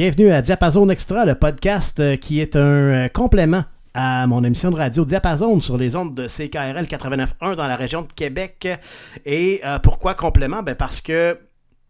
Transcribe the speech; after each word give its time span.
bienvenue 0.00 0.32
à 0.32 0.40
Diapason 0.40 0.88
Extra, 0.88 1.26
le 1.26 1.34
podcast 1.34 2.00
euh, 2.00 2.16
qui 2.16 2.40
est 2.40 2.56
un 2.56 2.60
euh, 2.60 3.08
complément 3.10 3.64
à 3.92 4.26
mon 4.26 4.42
émission 4.44 4.70
de 4.70 4.76
radio 4.76 5.04
Diapason 5.04 5.60
sur 5.60 5.76
les 5.76 5.94
ondes 5.94 6.14
de 6.14 6.26
CKRL 6.26 6.86
89.1 6.86 7.54
dans 7.54 7.66
la 7.66 7.76
région 7.76 8.00
de 8.00 8.10
Québec. 8.10 8.66
Et 9.26 9.60
euh, 9.62 9.78
pourquoi 9.78 10.14
complément? 10.14 10.62
Ben 10.62 10.74
parce 10.74 11.02
que 11.02 11.38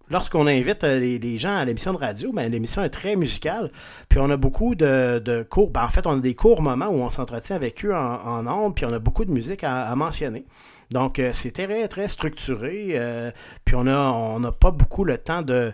lorsqu'on 0.09 0.49
invite 0.49 0.83
les, 0.83 1.39
gens 1.39 1.57
à 1.57 1.65
l'émission 1.65 1.93
de 1.93 1.99
radio, 1.99 2.33
ben 2.33 2.51
l'émission 2.51 2.83
est 2.83 2.91
très 2.91 3.15
musicale. 3.15 3.71
Puis 4.09 4.19
on 4.19 4.29
a 4.29 4.37
beaucoup 4.37 4.75
de, 4.75 5.47
cours. 5.49 5.71
Ben 5.71 5.85
en 5.85 5.89
fait, 5.91 6.05
on 6.09 6.19
a 6.19 6.19
des 6.19 6.35
courts 6.35 6.63
moments 6.63 6.89
où 6.89 7.03
on 7.03 7.13
s'entretient 7.13 7.55
avec 7.55 7.85
eux 7.85 7.95
en, 7.95 7.99
en 7.99 8.45
ondes, 8.49 8.75
puis 8.75 8.87
on 8.87 8.93
a 8.93 8.99
beaucoup 8.99 9.25
de 9.25 9.31
musique 9.31 9.63
à, 9.63 9.95
mentionner. 9.95 10.47
Donc 10.91 11.23
c'est 11.33 11.53
très, 11.53 11.87
très 11.87 12.09
structuré. 12.09 13.33
puis 13.65 13.77
on 13.77 13.85
n'a 13.85 14.13
on 14.13 14.43
a 14.43 14.51
pas 14.51 14.73
beaucoup 14.73 15.05
le 15.05 15.17
temps 15.17 15.43
de 15.43 15.73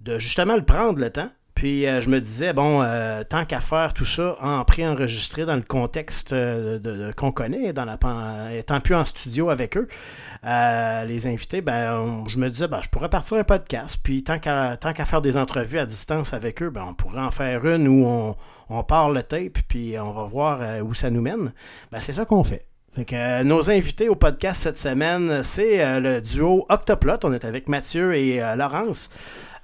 de 0.00 0.18
justement 0.18 0.56
le 0.56 0.64
prendre 0.64 0.98
le 0.98 1.10
temps. 1.10 1.28
Puis 1.62 1.86
euh, 1.86 2.00
je 2.00 2.10
me 2.10 2.20
disais, 2.20 2.52
bon, 2.52 2.82
euh, 2.82 3.22
tant 3.22 3.44
qu'à 3.44 3.60
faire 3.60 3.94
tout 3.94 4.04
ça 4.04 4.36
en 4.40 4.64
pré-enregistré 4.64 5.46
dans 5.46 5.54
le 5.54 5.62
contexte 5.62 6.32
euh, 6.32 7.12
qu'on 7.12 7.30
connaît, 7.30 7.72
dans 7.72 7.84
la, 7.84 7.96
étant 8.52 8.80
plus 8.80 8.96
en 8.96 9.04
studio 9.04 9.48
avec 9.48 9.76
eux, 9.76 9.86
les 10.42 11.26
invités, 11.28 11.60
ben, 11.60 12.24
je 12.26 12.36
me 12.38 12.50
disais, 12.50 12.66
ben, 12.66 12.80
je 12.82 12.88
pourrais 12.88 13.08
partir 13.08 13.36
un 13.36 13.44
podcast. 13.44 13.96
Puis 14.02 14.24
tant 14.24 14.40
qu'à, 14.40 14.76
tant 14.76 14.92
qu'à 14.92 15.04
faire 15.04 15.22
des 15.22 15.36
entrevues 15.36 15.78
à 15.78 15.86
distance 15.86 16.34
avec 16.34 16.60
eux, 16.64 16.70
ben, 16.70 16.84
on 16.88 16.94
pourrait 16.94 17.20
en 17.20 17.30
faire 17.30 17.64
une 17.64 17.86
où 17.86 18.06
on, 18.06 18.34
on 18.68 18.82
part 18.82 19.10
le 19.10 19.22
tape, 19.22 19.60
puis 19.68 19.94
on 20.00 20.10
va 20.10 20.24
voir 20.24 20.82
où 20.84 20.94
ça 20.94 21.10
nous 21.10 21.20
mène. 21.20 21.52
Ben, 21.92 22.00
c'est 22.00 22.12
ça 22.12 22.24
qu'on 22.24 22.42
fait. 22.42 22.66
nos 23.44 23.70
invités 23.70 24.08
au 24.08 24.16
podcast 24.16 24.62
cette 24.62 24.78
semaine, 24.78 25.44
c'est 25.44 26.00
le 26.00 26.20
duo 26.20 26.66
Octoplot. 26.68 27.18
On 27.22 27.32
est 27.32 27.44
avec 27.44 27.68
Mathieu 27.68 28.16
et 28.16 28.40
Laurence. 28.56 29.10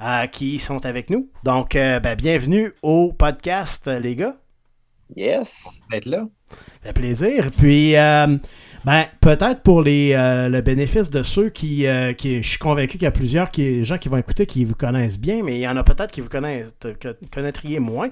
Euh, 0.01 0.29
qui 0.29 0.61
sont 0.61 0.87
avec 0.87 1.11
nous. 1.11 1.29
Donc, 1.43 1.75
euh, 1.75 1.99
ben, 1.99 2.15
bienvenue 2.15 2.73
au 2.83 3.13
podcast, 3.13 3.89
les 3.89 4.15
gars. 4.15 4.37
Yes, 5.17 5.81
d'être 5.91 6.07
là. 6.07 6.29
Ça 6.51 6.59
fait 6.85 6.93
plaisir. 6.93 7.51
Puis, 7.59 7.97
euh, 7.97 8.37
ben, 8.85 9.07
peut-être 9.21 9.63
pour 9.65 9.83
les, 9.83 10.13
le 10.13 10.61
bénéfice 10.61 11.11
de 11.11 11.25
ceux 11.25 11.49
qui, 11.49 11.85
qui, 12.17 12.43
Je 12.45 12.49
suis 12.49 12.59
convaincu 12.59 12.93
qu'il 12.93 13.03
y 13.03 13.07
a 13.07 13.11
plusieurs 13.11 13.51
qui, 13.51 13.85
gens 13.85 13.99
qui 13.99 14.09
vont 14.09 14.19
écouter 14.19 14.47
qui 14.47 14.65
vous 14.65 14.77
connaissent 14.77 15.19
bien, 15.19 15.43
mais 15.43 15.57
il 15.57 15.63
y 15.63 15.69
en 15.69 15.77
a 15.77 15.83
peut-être 15.83 16.13
qui 16.13 16.21
vous 16.21 16.29
connaissent, 16.29 16.77
connaîtriez 17.33 17.81
moins. 17.81 18.11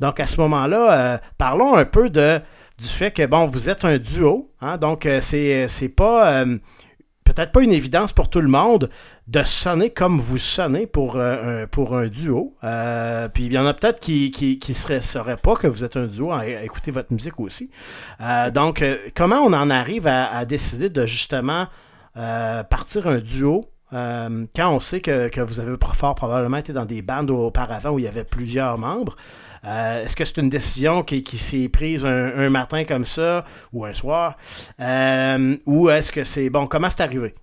Donc, 0.00 0.18
à 0.18 0.26
ce 0.26 0.40
moment-là, 0.40 1.20
parlons 1.36 1.76
un 1.76 1.84
peu 1.84 2.10
de, 2.10 2.40
du 2.80 2.88
fait 2.88 3.12
que, 3.12 3.24
bon, 3.26 3.46
vous 3.46 3.70
êtes 3.70 3.84
un 3.84 3.98
duo. 3.98 4.50
Hein, 4.60 4.76
donc, 4.76 5.08
c'est, 5.20 5.68
c'est 5.68 5.90
pas 5.90 6.44
peut-être 7.38 7.52
pas 7.52 7.62
une 7.62 7.72
évidence 7.72 8.12
pour 8.12 8.28
tout 8.30 8.40
le 8.40 8.48
monde 8.48 8.90
de 9.28 9.44
sonner 9.44 9.90
comme 9.90 10.18
vous 10.18 10.38
sonnez 10.38 10.88
pour, 10.88 11.14
euh, 11.14 11.62
un, 11.62 11.66
pour 11.68 11.96
un 11.96 12.08
duo. 12.08 12.56
Euh, 12.64 13.28
puis 13.28 13.46
il 13.46 13.52
y 13.52 13.58
en 13.58 13.64
a 13.64 13.74
peut-être 13.74 14.00
qui 14.00 14.32
qui, 14.32 14.74
seraient, 14.74 15.00
sauraient 15.00 15.36
pas 15.36 15.54
que 15.54 15.68
vous 15.68 15.84
êtes 15.84 15.96
un 15.96 16.08
duo 16.08 16.32
à, 16.32 16.48
écouter 16.48 16.90
votre 16.90 17.12
musique 17.12 17.38
aussi. 17.38 17.70
Euh, 18.20 18.50
donc, 18.50 18.84
comment 19.14 19.36
on 19.36 19.52
en 19.52 19.70
arrive 19.70 20.08
à, 20.08 20.44
décider 20.46 20.88
de 20.90 21.06
justement 21.06 21.68
partir 22.14 23.06
un 23.06 23.18
duo 23.18 23.70
quand 23.92 24.74
on 24.74 24.80
sait 24.80 25.00
que, 25.00 25.28
que, 25.28 25.40
vous 25.40 25.60
avez 25.60 25.76
fort 25.94 26.16
probablement 26.16 26.56
été 26.56 26.72
dans 26.72 26.86
des 26.86 27.02
bandes 27.02 27.30
auparavant 27.30 27.90
où 27.90 28.00
il 28.00 28.04
y 28.04 28.08
avait 28.08 28.24
plusieurs 28.24 28.78
membres? 28.78 29.16
Est-ce 29.64 30.16
que 30.16 30.24
c'est 30.24 30.38
une 30.38 30.48
décision 30.48 31.02
qui, 31.02 31.22
s'est 31.36 31.68
prise 31.68 32.04
un, 32.04 32.50
matin 32.50 32.84
comme 32.84 33.04
ça 33.04 33.44
ou 33.72 33.84
un 33.84 33.92
soir? 33.92 34.36
ou 35.66 35.90
est-ce 35.90 36.12
que 36.12 36.24
c'est... 36.24 36.50
Bon, 36.50 36.66
comment 36.66 36.90
c'est 36.90 37.02
arrivé? 37.02 37.34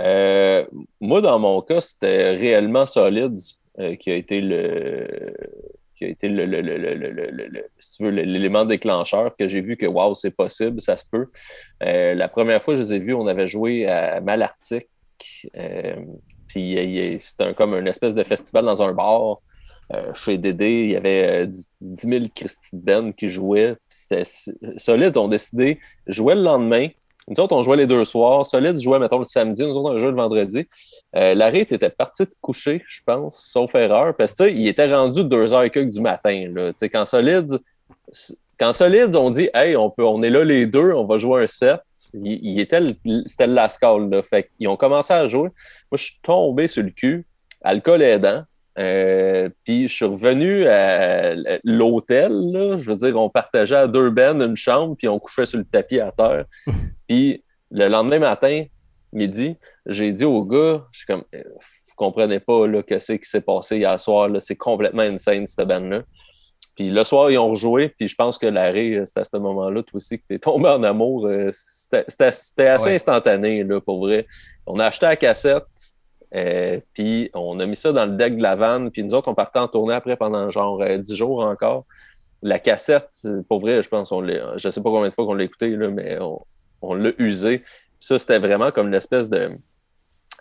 Euh, 0.00 0.64
moi, 1.00 1.20
dans 1.20 1.38
mon 1.38 1.60
cas, 1.62 1.80
c'était 1.80 2.32
réellement 2.32 2.86
solide 2.86 3.36
euh, 3.78 3.96
qui 3.96 4.10
a 4.10 4.14
été 4.14 4.40
le 4.40 5.34
qui 5.96 6.06
a 6.06 6.08
été 6.08 6.28
le, 6.30 6.46
l'élément 8.10 8.64
déclencheur 8.64 9.36
que 9.36 9.46
j'ai 9.48 9.60
vu 9.60 9.76
que 9.76 9.84
waouh, 9.84 10.14
c'est 10.14 10.30
possible, 10.30 10.80
ça 10.80 10.96
se 10.96 11.04
peut. 11.04 11.26
Euh, 11.82 12.14
la 12.14 12.28
première 12.28 12.62
fois 12.62 12.72
que 12.72 12.78
je 12.78 12.84
les 12.84 12.94
ai 12.94 12.98
vus, 13.00 13.12
on 13.12 13.26
avait 13.26 13.48
joué 13.48 13.86
à 13.86 14.22
Malartic. 14.22 14.88
puis 16.48 17.18
c'était 17.20 17.52
comme 17.52 17.74
une 17.74 17.86
espèce 17.86 18.14
de 18.14 18.22
festival 18.22 18.64
dans 18.64 18.82
un 18.82 18.92
bar. 18.94 19.40
Chez 20.14 20.38
Dédé, 20.38 20.84
il 20.84 20.90
y 20.92 20.96
avait 20.96 21.46
10, 21.46 21.66
000 21.80 22.24
Christy 22.34 22.70
Ben 22.72 23.12
qui 23.12 23.28
jouaient. 23.28 23.76
C'était 23.88 24.22
solide. 24.76 25.16
On 25.16 25.28
décidé 25.28 25.78
de 26.06 26.12
jouer 26.12 26.34
le 26.34 26.42
lendemain. 26.42 26.88
Nous 27.30 27.38
autres, 27.38 27.54
on 27.54 27.62
jouait 27.62 27.76
les 27.76 27.86
deux 27.86 28.04
soirs. 28.04 28.44
Solide 28.44 28.80
jouait, 28.80 28.98
mettons, 28.98 29.20
le 29.20 29.24
samedi. 29.24 29.62
Nous 29.62 29.76
autres, 29.76 29.94
on 29.94 29.98
jouait 29.98 30.10
le 30.10 30.16
vendredi. 30.16 30.66
Euh, 31.14 31.34
Larry 31.34 31.60
était 31.60 31.90
parti 31.90 32.24
de 32.24 32.30
coucher, 32.40 32.82
je 32.88 33.00
pense, 33.04 33.36
sauf 33.36 33.74
erreur. 33.76 34.16
Parce 34.16 34.34
que, 34.34 34.50
il 34.50 34.66
était 34.66 34.92
rendu 34.92 35.24
deux 35.24 35.54
heures 35.54 35.62
et 35.62 35.70
quelques 35.70 35.90
du 35.90 36.00
matin. 36.00 36.72
Quand 36.90 37.04
Solide, 37.04 37.60
quand 38.58 38.72
on 39.16 39.30
dit, 39.30 39.48
hey, 39.54 39.76
on, 39.76 39.90
peut, 39.90 40.04
on 40.04 40.22
est 40.22 40.30
là 40.30 40.44
les 40.44 40.66
deux, 40.66 40.92
on 40.92 41.04
va 41.04 41.18
jouer 41.18 41.44
un 41.44 41.46
set. 41.46 41.80
C'était 41.94 42.80
le 43.46 43.54
last 43.54 43.78
ils 44.58 44.68
ont 44.68 44.76
commencé 44.76 45.12
à 45.12 45.28
jouer. 45.28 45.50
Moi, 45.90 45.96
je 45.96 46.04
suis 46.04 46.18
tombé 46.22 46.66
sur 46.66 46.82
le 46.82 46.90
cul, 46.90 47.24
alcool 47.62 48.02
aidant. 48.02 48.42
Euh, 48.80 49.50
puis 49.64 49.88
je 49.88 49.94
suis 49.94 50.04
revenu 50.06 50.66
à 50.66 51.34
l'hôtel, 51.64 52.32
je 52.78 52.90
veux 52.90 52.96
dire, 52.96 53.16
on 53.16 53.28
partageait 53.28 53.76
à 53.76 53.86
deux 53.86 54.10
bennes 54.10 54.40
une 54.40 54.56
chambre, 54.56 54.96
puis 54.96 55.06
on 55.06 55.18
couchait 55.18 55.44
sur 55.44 55.58
le 55.58 55.64
tapis 55.64 56.00
à 56.00 56.12
terre. 56.12 56.46
puis 57.08 57.44
le 57.70 57.88
lendemain 57.88 58.20
matin, 58.20 58.64
midi, 59.12 59.56
j'ai 59.86 60.12
dit 60.12 60.24
au 60.24 60.44
gars, 60.44 60.86
je 60.92 60.98
suis 60.98 61.06
comme, 61.06 61.24
euh, 61.34 61.42
vous 61.58 61.94
comprenez 61.96 62.40
pas 62.40 62.66
là, 62.66 62.82
que 62.82 62.98
c'est 62.98 63.18
qui 63.18 63.28
s'est 63.28 63.42
passé 63.42 63.76
hier 63.76 64.00
soir, 64.00 64.30
c'est 64.38 64.56
complètement 64.56 65.02
insane 65.02 65.46
cette 65.46 65.68
bande-là. 65.68 66.02
Puis 66.74 66.88
le 66.88 67.04
soir, 67.04 67.30
ils 67.30 67.36
ont 67.36 67.50
rejoué, 67.50 67.88
puis 67.88 68.08
je 68.08 68.14
pense 68.14 68.38
que 68.38 68.46
l'arrêt, 68.46 68.94
euh, 68.94 69.04
c'était 69.04 69.20
à 69.20 69.24
ce 69.24 69.36
moment-là, 69.36 69.82
toi 69.82 69.96
aussi, 69.96 70.18
que 70.18 70.24
tu 70.26 70.36
es 70.36 70.38
tombé 70.38 70.70
en 70.70 70.82
amour. 70.84 71.28
C'était 71.52 72.68
assez 72.68 72.94
instantané, 72.94 73.62
là, 73.62 73.80
pour 73.80 73.98
vrai. 74.06 74.26
On 74.66 74.78
a 74.78 74.86
acheté 74.86 75.04
la 75.04 75.16
cassette, 75.16 75.64
euh, 76.34 76.78
puis 76.94 77.30
on 77.34 77.58
a 77.60 77.66
mis 77.66 77.76
ça 77.76 77.92
dans 77.92 78.06
le 78.06 78.12
deck 78.12 78.36
de 78.36 78.42
la 78.42 78.56
vanne. 78.56 78.90
Puis 78.90 79.02
nous 79.02 79.14
autres, 79.14 79.28
on 79.28 79.34
partait 79.34 79.58
en 79.58 79.68
tournée 79.68 79.94
après 79.94 80.16
pendant 80.16 80.50
genre 80.50 80.80
euh, 80.82 80.98
dix 80.98 81.16
jours 81.16 81.40
encore. 81.40 81.84
La 82.42 82.58
cassette, 82.58 83.10
pour 83.48 83.60
vrai, 83.60 83.82
je 83.82 83.88
pense, 83.88 84.12
on 84.12 84.26
je 84.26 84.66
ne 84.66 84.70
sais 84.70 84.82
pas 84.82 84.90
combien 84.90 85.08
de 85.08 85.14
fois 85.14 85.26
qu'on 85.26 85.34
l'a 85.34 85.44
écouté, 85.44 85.70
là, 85.76 85.90
mais 85.90 86.18
on, 86.80 86.94
l'a 86.94 87.10
usé. 87.18 87.62
ça, 87.98 88.18
c'était 88.18 88.38
vraiment 88.38 88.70
comme 88.70 88.88
une 88.88 88.94
espèce 88.94 89.28
de. 89.28 89.50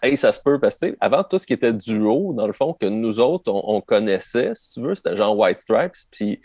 Hey, 0.01 0.15
ça 0.15 0.31
se 0.31 0.39
peut, 0.39 0.59
parce 0.61 0.77
que 0.77 0.95
avant 1.01 1.25
tout 1.25 1.37
ce 1.37 1.45
qui 1.45 1.51
était 1.51 1.73
duo, 1.73 2.33
dans 2.33 2.47
le 2.47 2.53
fond, 2.53 2.73
que 2.73 2.85
nous 2.85 3.19
autres, 3.19 3.51
on, 3.51 3.81
connaissait, 3.81 4.51
si 4.55 4.75
tu 4.75 4.81
veux, 4.81 4.95
c'était 4.95 5.17
genre 5.17 5.37
White 5.37 5.59
Stripes. 5.59 5.91
Puis 6.09 6.39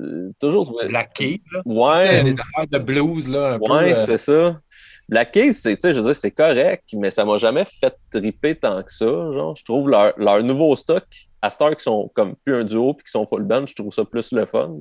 euh, 0.00 0.32
toujours. 0.40 0.76
Black 0.88 1.12
Key, 1.14 1.40
là. 1.52 1.60
Ouais. 1.64 2.24
Les 2.24 2.32
affaires 2.32 2.66
de 2.66 2.78
blues, 2.78 3.28
là. 3.28 3.54
Un 3.54 3.58
ouais, 3.60 3.94
c'est 3.94 4.18
ça. 4.18 4.60
La 5.08 5.24
case, 5.24 5.56
c'est, 5.56 5.78
je 5.82 5.98
veux 5.98 6.06
dire, 6.06 6.16
c'est 6.16 6.30
correct, 6.30 6.84
mais 6.94 7.10
ça 7.10 7.24
m'a 7.24 7.36
jamais 7.38 7.64
fait 7.64 7.94
triper 8.10 8.54
tant 8.54 8.82
que 8.82 8.92
ça. 8.92 9.06
Genre, 9.06 9.54
je 9.56 9.64
trouve 9.64 9.90
leur, 9.90 10.14
leur 10.16 10.42
nouveau 10.42 10.74
stock, 10.76 11.04
à 11.42 11.50
Star 11.50 11.76
qui 11.76 11.82
sont 11.82 12.10
comme 12.14 12.36
plus 12.44 12.54
un 12.54 12.64
duo 12.64 12.94
puis 12.94 13.04
qui 13.04 13.10
sont 13.10 13.26
full 13.26 13.42
band, 13.42 13.66
je 13.66 13.74
trouve 13.74 13.92
ça 13.92 14.04
plus 14.04 14.32
le 14.32 14.46
fun. 14.46 14.76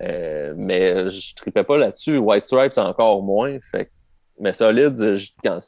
Euh, 0.00 0.54
mais 0.56 1.08
je 1.08 1.34
tripais 1.34 1.62
pas 1.62 1.78
là-dessus. 1.78 2.18
White 2.18 2.46
Stripes, 2.46 2.78
encore 2.78 3.22
moins. 3.22 3.58
Fait, 3.60 3.90
mais 4.40 4.52
solide, 4.52 4.96
quand 5.44 5.58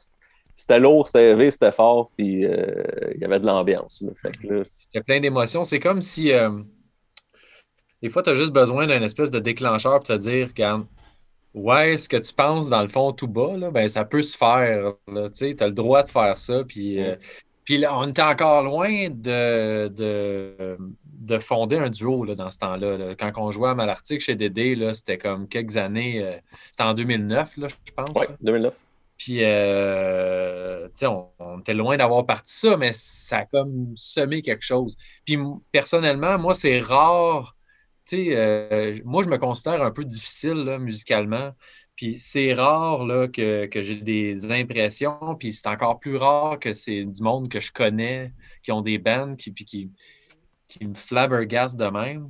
c'était 0.55 0.79
lourd, 0.79 1.05
c'était 1.05 1.29
élevé, 1.29 1.51
c'était 1.51 1.71
fort, 1.71 2.11
puis 2.17 2.45
euh, 2.45 2.83
il 3.15 3.21
y 3.21 3.25
avait 3.25 3.39
de 3.39 3.45
l'ambiance. 3.45 4.03
C'était 4.65 5.01
plein 5.01 5.21
d'émotions. 5.21 5.63
C'est 5.63 5.79
comme 5.79 6.01
si 6.01 6.33
euh, 6.33 6.49
des 8.01 8.09
fois, 8.09 8.21
tu 8.21 8.29
as 8.29 8.35
juste 8.35 8.51
besoin 8.51 8.87
d'un 8.87 9.01
espèce 9.01 9.31
de 9.31 9.39
déclencheur 9.39 9.99
pour 9.99 10.07
te 10.07 10.17
dire, 10.17 10.47
regarde, 10.49 10.85
Ouais, 11.57 11.97
ce 11.97 12.07
que 12.07 12.17
tu 12.17 12.31
penses 12.33 12.69
dans 12.69 12.83
le 12.83 12.87
fond 12.87 13.11
tout 13.13 13.27
bas, 13.27 13.57
là, 13.57 13.71
ben, 13.71 13.89
ça 13.89 14.05
peut 14.05 14.21
se 14.21 14.37
faire. 14.37 14.93
Tu 15.07 15.55
as 15.59 15.67
le 15.67 15.71
droit 15.71 16.03
de 16.03 16.09
faire 16.09 16.37
ça. 16.37 16.63
Puis, 16.63 17.01
euh, 17.01 17.15
puis 17.63 17.83
on 17.89 18.07
était 18.07 18.21
encore 18.21 18.61
loin 18.61 19.09
de, 19.09 19.87
de, 19.87 21.39
fonder 21.39 21.77
un 21.77 21.89
duo 21.89 22.23
là, 22.25 22.35
dans 22.35 22.51
ce 22.51 22.59
temps-là. 22.59 23.15
Quand 23.15 23.31
on 23.37 23.49
jouait 23.49 23.69
à 23.69 23.75
Malartic 23.75 24.21
chez 24.21 24.35
Dédé, 24.35 24.77
c'était 24.93 25.17
comme 25.17 25.47
quelques 25.47 25.77
années. 25.77 26.23
Euh, 26.23 26.37
c'était 26.69 26.83
en 26.83 26.93
2009, 26.93 27.57
là, 27.57 27.67
je 27.69 27.91
pense. 27.91 28.11
Oui, 28.15 28.27
2009. 28.39 28.79
Puis, 29.17 29.39
euh, 29.41 30.87
on, 31.01 31.25
on, 31.39 31.59
était 31.59 31.73
loin 31.73 31.97
d'avoir 31.97 32.23
parti 32.27 32.53
ça, 32.53 32.77
mais 32.77 32.91
ça 32.93 33.39
a 33.39 33.45
comme 33.45 33.93
semé 33.95 34.43
quelque 34.43 34.63
chose. 34.63 34.95
Puis, 35.25 35.39
personnellement, 35.71 36.37
moi, 36.37 36.53
c'est 36.53 36.79
rare 36.79 37.56
euh, 38.13 38.97
moi, 39.05 39.23
je 39.23 39.29
me 39.29 39.37
considère 39.37 39.81
un 39.81 39.91
peu 39.91 40.05
difficile 40.05 40.77
musicalement. 40.79 41.51
Puis 41.95 42.19
c'est 42.21 42.53
rare 42.53 43.05
là, 43.05 43.27
que, 43.27 43.67
j'ai 43.73 43.95
des 43.95 44.51
impressions, 44.51 45.35
puis 45.37 45.51
c'est 45.51 45.67
encore 45.67 45.99
plus 45.99 46.15
rare 46.15 46.59
que 46.59 46.73
c'est 46.73 47.03
du 47.03 47.23
monde 47.23 47.49
que 47.49 47.59
je 47.59 47.71
connais, 47.71 48.33
qui 48.61 48.71
ont 48.71 48.81
des 48.81 48.99
bands, 48.99 49.35
qui, 49.35 49.51
qui, 49.53 49.91
qui 50.67 50.85
me 50.85 50.93
flabbergastent 50.93 51.79
de 51.79 51.87
même. 51.87 52.29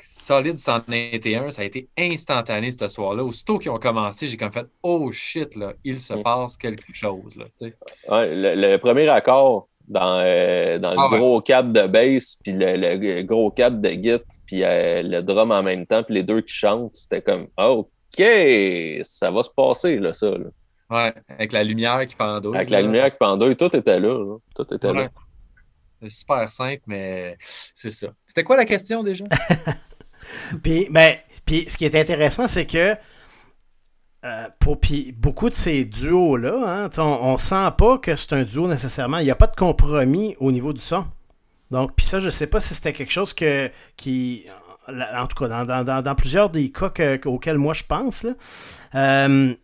solide 0.00 0.56
121, 0.56 1.50
ça 1.50 1.62
a 1.62 1.64
été 1.66 1.90
instantané 1.98 2.70
ce 2.70 2.88
soir-là. 2.88 3.22
Aussitôt 3.22 3.58
qu'ils 3.58 3.70
ont 3.70 3.78
commencé, 3.78 4.26
j'ai 4.26 4.38
comme 4.38 4.52
fait 4.52 4.66
Oh 4.82 5.12
shit, 5.12 5.54
là, 5.54 5.74
il 5.84 6.00
se 6.00 6.14
passe 6.14 6.56
quelque 6.56 6.94
chose. 6.94 7.36
Là, 7.36 7.46
le, 8.08 8.76
premier 8.78 9.08
accord, 9.08 9.68
dans, 9.88 10.20
euh, 10.24 10.78
dans 10.78 10.92
le 10.92 10.96
Ah 10.98 11.10
ouais. 11.10 11.18
gros 11.18 11.40
cap 11.40 11.68
de 11.72 11.86
bass, 11.86 12.38
puis 12.42 12.52
le, 12.52 12.76
le 12.76 13.22
gros 13.22 13.50
cap 13.50 13.80
de 13.80 13.88
git, 13.90 14.22
puis 14.46 14.62
euh, 14.64 15.02
le 15.02 15.22
drum 15.22 15.50
en 15.50 15.62
même 15.62 15.86
temps, 15.86 16.02
puis 16.02 16.14
les 16.14 16.22
deux 16.22 16.40
qui 16.40 16.54
chantent. 16.54 16.94
C'était 16.94 17.22
comme, 17.22 17.48
OK, 17.56 18.22
ça 19.04 19.30
va 19.30 19.42
se 19.42 19.50
passer, 19.54 19.98
là, 19.98 20.12
ça. 20.12 20.30
là. 20.30 20.46
Ouais, 20.90 21.14
avec 21.28 21.52
la 21.52 21.64
lumière 21.64 22.06
qui 22.06 22.14
pendouille. 22.16 22.54
Avec 22.56 22.68
la 22.70 22.82
lumière 22.82 23.10
qui 23.10 23.16
pendouille, 23.18 23.56
tout 23.56 23.74
était 23.74 23.98
là. 23.98 24.18
là. 24.18 24.36
Tout 24.54 24.74
était 24.74 24.88
Ouais. 24.90 25.04
là. 25.04 25.08
C'est 26.02 26.10
super 26.10 26.48
simple, 26.50 26.82
mais 26.86 27.36
c'est 27.40 27.90
ça. 27.92 28.08
C'était 28.26 28.42
quoi 28.44 28.56
la 28.56 28.64
question 28.64 29.02
déjà? 29.02 29.24
Puis, 30.62 30.88
ben, 30.90 31.16
puis 31.44 31.64
ce 31.68 31.76
qui 31.76 31.84
est 31.84 31.94
intéressant, 31.94 32.46
c'est 32.46 32.66
que 32.66 32.94
euh, 34.24 34.48
pour 34.60 34.78
puis 34.80 35.12
beaucoup 35.12 35.50
de 35.50 35.54
ces 35.54 35.84
duos-là, 35.84 36.84
hein, 36.84 36.90
on, 36.98 37.02
on 37.02 37.36
sent 37.36 37.70
pas 37.76 37.98
que 37.98 38.14
c'est 38.16 38.32
un 38.34 38.44
duo 38.44 38.68
nécessairement. 38.68 39.18
Il 39.18 39.24
n'y 39.24 39.30
a 39.30 39.34
pas 39.36 39.48
de 39.48 39.56
compromis 39.56 40.36
au 40.38 40.52
niveau 40.52 40.72
du 40.72 40.80
son. 40.80 41.04
Donc, 41.70 41.94
puis 41.96 42.04
ça, 42.06 42.20
je 42.20 42.30
sais 42.30 42.46
pas 42.46 42.60
si 42.60 42.74
c'était 42.74 42.92
quelque 42.92 43.10
chose 43.12 43.34
que 43.34 43.70
qui. 43.96 44.46
En 44.88 45.26
tout 45.26 45.36
cas, 45.36 45.48
dans, 45.48 45.64
dans- 45.64 45.84
dans- 45.84 46.02
dans 46.02 46.14
plusieurs 46.14 46.50
des 46.50 46.70
cas 46.70 46.90
que- 46.90 47.26
auxquels 47.28 47.56
moi 47.58 47.72
je 47.72 47.84
pense, 47.84 48.24
là, 48.24 48.32
euh, 48.94 49.54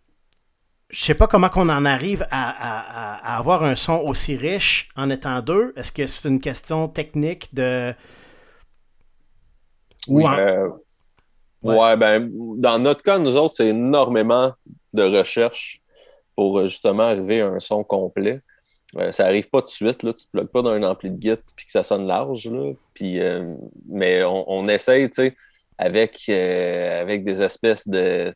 je 0.91 1.01
sais 1.05 1.15
pas 1.15 1.27
comment 1.27 1.49
qu'on 1.51 1.69
en 1.69 1.85
arrive 1.85 2.27
à, 2.31 2.49
à- 2.51 2.81
à- 2.81 3.35
à 3.35 3.37
avoir 3.37 3.63
un 3.65 3.75
son 3.75 3.97
aussi 4.07 4.37
riche 4.37 4.89
en 4.97 5.11
étant 5.11 5.43
deux. 5.43 5.73
Est-ce 5.77 5.93
que 5.93 6.07
c'est 6.07 6.29
une 6.29 6.41
question 6.41 6.89
technique 6.89 7.53
de. 7.55 7.93
Ou 10.07 10.27
en- 10.27 10.39
Euh, 10.39 10.69
Ouais. 11.63 11.77
ouais. 11.77 11.97
ben, 11.97 12.31
dans 12.57 12.79
notre 12.79 13.03
cas, 13.03 13.19
nous 13.19 13.37
autres, 13.37 13.55
c'est 13.55 13.69
énormément 13.69 14.53
de 14.93 15.03
recherche 15.03 15.81
pour 16.39 16.59
euh, 16.59 16.67
justement 16.67 17.03
arriver 17.03 17.41
à 17.41 17.49
un 17.49 17.61
son 17.61 17.83
complet. 17.83 18.41
Euh, 18.97 19.13
ça 19.13 19.27
arrive 19.27 19.51
pas 19.51 19.61
tout 19.61 19.67
de 19.67 19.73
suite, 19.73 20.03
là. 20.03 20.13
tu 20.13 20.25
te 20.25 20.31
plugues 20.31 20.47
pas 20.47 20.63
dans 20.63 20.71
un 20.71 20.83
ampli 20.83 21.11
de 21.11 21.21
git 21.21 21.37
puis 21.57 21.67
que 21.67 21.73
ça 21.73 21.83
sonne 21.83 22.07
large. 22.07 22.49
Là. 22.49 22.73
Euh, 23.03 23.55
mais 23.89 24.23
on, 24.25 24.69
essaye, 24.69 25.11
tu 25.11 25.17
sais, 25.17 25.37
avec, 25.77 26.29
avec 26.29 27.25
des 27.25 27.43
espèces 27.43 27.89
de. 27.89 28.31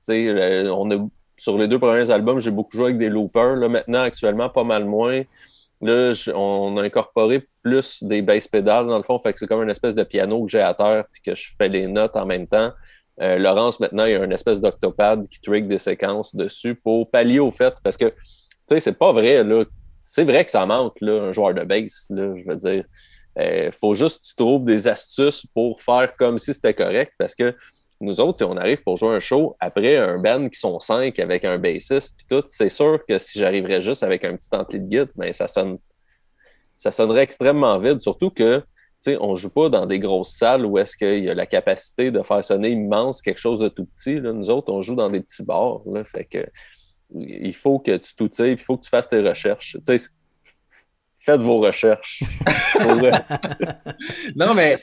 on 0.71 0.91
a, 0.91 1.09
sur 1.37 1.57
les 1.59 1.69
deux 1.69 1.79
premiers 1.79 2.11
albums, 2.11 2.41
j'ai 2.41 2.51
beaucoup 2.51 2.77
joué 2.77 2.87
avec 2.87 2.99
des 2.99 3.09
loopers. 3.09 3.57
Là, 3.57 3.69
maintenant, 3.69 4.03
actuellement, 4.03 4.49
pas 4.49 4.65
mal 4.65 4.85
moins. 4.85 5.23
Là, 5.81 6.13
on 6.35 6.77
a 6.77 6.83
incorporé 6.83 7.47
plus 7.63 8.03
des 8.03 8.23
basses 8.23 8.47
pédales, 8.47 8.87
dans 8.87 8.99
le 8.99 9.05
fond. 9.05 9.19
Fait 9.19 9.33
que 9.33 9.39
c'est 9.39 9.47
comme 9.47 9.63
une 9.63 9.71
espèce 9.71 9.95
de 9.95 10.05
piano 10.05 10.45
que 10.45 10.51
j'ai 10.51 10.61
à 10.61 10.75
terre 10.75 11.05
puis 11.13 11.23
que 11.23 11.35
je 11.35 11.49
fais 11.57 11.69
les 11.69 11.87
notes 11.87 12.17
en 12.17 12.27
même 12.27 12.47
temps. 12.47 12.73
Euh, 13.21 13.39
Laurence, 13.39 13.79
maintenant, 13.79 14.05
il 14.07 14.13
y 14.13 14.15
a 14.15 14.25
une 14.25 14.33
espèce 14.33 14.61
d'octopad 14.61 15.29
qui 15.29 15.41
trick 15.41 15.69
des 15.69 15.79
séquences 15.79 16.35
dessus 16.35 16.75
pour 16.75 17.11
pallier 17.11 17.41
au 17.41 17.51
fait. 17.51 17.75
Parce 17.83 17.97
que, 17.97 18.07
tu 18.07 18.15
sais, 18.69 18.81
c'est 18.81 18.99
pas 18.99 19.13
vrai, 19.13 19.45
là. 19.45 19.65
C'est 20.05 20.25
vrai 20.25 20.45
que 20.45 20.51
ça 20.51 20.67
manque, 20.67 21.01
là, 21.01 21.23
un 21.23 21.33
joueur 21.33 21.55
de 21.55 21.63
bass, 21.63 22.07
là, 22.11 22.35
je 22.37 22.49
veux 22.49 22.57
dire. 22.57 22.85
Il 23.37 23.73
faut 23.73 23.95
juste 23.95 24.21
que 24.21 24.27
tu 24.27 24.35
trouves 24.35 24.65
des 24.65 24.89
astuces 24.89 25.47
pour 25.55 25.81
faire 25.81 26.15
comme 26.17 26.39
si 26.39 26.53
c'était 26.53 26.75
correct. 26.75 27.13
Parce 27.19 27.35
que 27.35 27.55
nous 28.03 28.21
autres, 28.21 28.39
si 28.39 28.45
on 28.45 28.57
arrive 28.57 28.83
pour 28.83 28.97
jouer 28.97 29.15
un 29.15 29.21
show 29.21 29.57
après 29.61 29.97
un 29.97 30.19
band 30.19 30.49
qui 30.49 30.59
sont 30.59 30.81
cinq 30.81 31.21
avec 31.21 31.45
un 31.45 31.57
bassiste 31.57 32.17
puis 32.17 32.27
tout, 32.29 32.45
c'est 32.49 32.69
sûr 32.69 32.99
que 33.09 33.17
si 33.19 33.39
j'arriverais 33.39 33.81
juste 33.81 34.03
avec 34.03 34.25
un 34.25 34.37
petit 34.37 34.49
ampli 34.53 34.81
de 34.81 34.87
guide, 34.87 35.11
ben 35.15 35.33
ça 35.33 35.47
sonne 35.47 35.79
ça 36.77 36.91
sonnerait 36.91 37.23
extrêmement 37.23 37.79
vide, 37.79 38.01
surtout 38.01 38.31
que 38.31 38.61
sais, 39.11 39.19
on 39.21 39.35
joue 39.35 39.51
pas 39.51 39.69
dans 39.69 39.87
des 39.87 39.99
grosses 39.99 40.35
salles 40.37 40.65
où 40.65 40.79
est-ce 40.79 40.97
qu'il 40.97 41.25
y 41.25 41.31
a 41.31 41.35
la 41.35 41.47
capacité 41.47 42.11
de 42.11 42.23
faire 42.23 42.43
sonner 42.45 42.71
immense 42.71 43.23
quelque 43.23 43.41
chose 43.41 43.59
de 43.59 43.69
tout 43.69 43.85
petit. 43.87 44.21
là. 44.21 44.33
Nous 44.33 44.51
autres, 44.51 44.73
on 44.73 44.81
joue 44.81 44.95
dans 44.95 45.11
des 45.11 45.21
petits 45.21 45.45
bars. 45.45 45.81
Là, 45.87 46.05
fait 46.05 46.25
que 46.25 46.45
il 47.15 47.55
faut 47.55 47.79
que 47.79 47.97
tu 47.97 48.15
t'outilles, 48.17 48.53
il 48.53 48.59
faut 48.59 48.77
que 48.77 48.85
tu 48.85 48.91
fasses 48.91 49.09
tes 49.09 49.21
recherches. 49.21 49.77
Faites 51.19 51.41
vos 51.41 51.57
recherches. 51.59 52.23
Non, 54.37 54.55
mais 54.55 54.77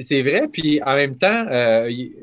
c'est 0.00 0.22
vrai. 0.22 0.48
Puis 0.48 0.82
en 0.82 0.94
même 0.94 1.16
temps, 1.16 1.46
euh, 1.48 1.90
il 1.90 2.14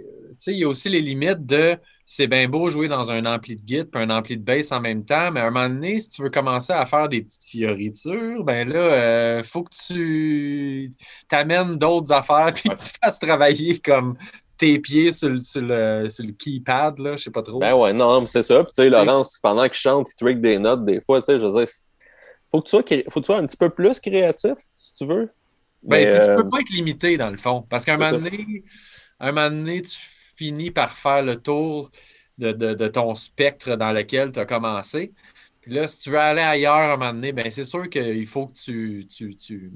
y 0.47 0.63
a 0.63 0.67
aussi 0.67 0.89
les 0.89 1.01
limites 1.01 1.45
de 1.45 1.77
c'est 2.09 2.27
bien 2.27 2.47
beau 2.47 2.69
jouer 2.69 2.87
dans 2.87 3.11
un 3.11 3.25
ampli 3.25 3.57
de 3.57 3.67
git 3.67 3.83
puis 3.83 4.01
un 4.01 4.09
ampli 4.09 4.37
de 4.37 4.41
bass 4.41 4.71
en 4.71 4.79
même 4.79 5.03
temps, 5.03 5.29
mais 5.29 5.41
à 5.41 5.47
un 5.47 5.51
moment 5.51 5.67
donné, 5.67 5.99
si 5.99 6.07
tu 6.07 6.23
veux 6.23 6.29
commencer 6.29 6.71
à 6.71 6.85
faire 6.85 7.09
des 7.09 7.21
petites 7.21 7.43
fioritures, 7.43 8.45
ben 8.45 8.69
là, 8.69 9.39
il 9.39 9.43
faut 9.43 9.63
que 9.63 9.75
tu 9.75 10.93
t'amènes 11.27 11.77
d'autres 11.77 12.13
affaires 12.13 12.51
puis 12.55 12.69
que 12.69 12.75
tu 12.75 12.91
fasses 13.03 13.19
travailler 13.19 13.77
comme 13.79 14.15
tes 14.57 14.79
pieds 14.79 15.11
sur 15.11 15.29
le, 15.29 15.41
sur 15.41 15.61
le, 15.61 16.07
sur 16.09 16.25
le 16.25 16.31
keypad, 16.31 16.97
là, 16.99 17.17
je 17.17 17.23
sais 17.23 17.29
pas 17.29 17.43
trop. 17.43 17.59
Ben 17.59 17.75
ouais, 17.75 17.91
non, 17.91 18.21
mais 18.21 18.27
c'est 18.27 18.41
ça. 18.41 18.63
Puis 18.63 18.71
tu 18.73 18.83
sais, 18.83 18.89
Laurence, 18.89 19.39
pendant 19.43 19.63
qu'il 19.63 19.73
chante, 19.73 20.09
il 20.09 20.15
trick 20.15 20.39
des 20.39 20.59
notes 20.59 20.85
des 20.85 21.01
fois, 21.01 21.21
tu 21.21 21.25
sais, 21.25 21.39
je 21.41 21.45
veux 21.45 21.59
dire, 21.59 21.67
faut 22.49 22.61
que 22.61 22.67
tu 22.67 22.69
sois, 22.69 22.83
faut 23.09 23.19
que 23.19 23.25
tu 23.25 23.25
sois 23.25 23.37
un 23.37 23.45
petit 23.45 23.57
peu 23.57 23.69
plus 23.69 23.99
créatif, 23.99 24.55
si 24.73 24.93
tu 24.93 25.05
veux. 25.05 25.29
Ben, 25.83 25.99
Mais, 25.99 26.05
si 26.05 26.11
euh, 26.13 26.37
tu 26.37 26.41
peux 26.41 26.49
pas 26.49 26.59
être 26.61 26.69
limité, 26.69 27.17
dans 27.17 27.29
le 27.29 27.37
fond. 27.37 27.65
Parce 27.69 27.83
qu'à 27.83 27.95
un 27.95 27.97
moment 27.97 28.11
donné, 28.11 28.63
un 29.19 29.31
moment 29.33 29.49
donné, 29.49 29.81
tu 29.81 29.97
finis 30.37 30.71
par 30.71 30.91
faire 30.91 31.23
le 31.23 31.35
tour 31.35 31.91
de, 32.37 32.51
de- 32.51 32.87
ton 32.87 33.15
spectre 33.15 33.75
dans 33.75 33.91
lequel 33.91 34.31
tu 34.31 34.39
as 34.39 34.45
commencé. 34.45 35.11
Puis 35.61 35.73
là, 35.73 35.87
si 35.87 35.99
tu 35.99 36.11
veux 36.11 36.19
aller 36.19 36.41
ailleurs 36.41 36.75
à 36.75 36.93
un 36.93 36.97
moment 36.97 37.13
donné, 37.13 37.31
ben 37.33 37.49
c'est 37.51 37.65
sûr 37.65 37.89
qu'il 37.89 38.27
faut 38.27 38.47
que 38.47 38.53
tu, 38.53 39.05
tu, 39.07 39.35
tu- 39.35 39.71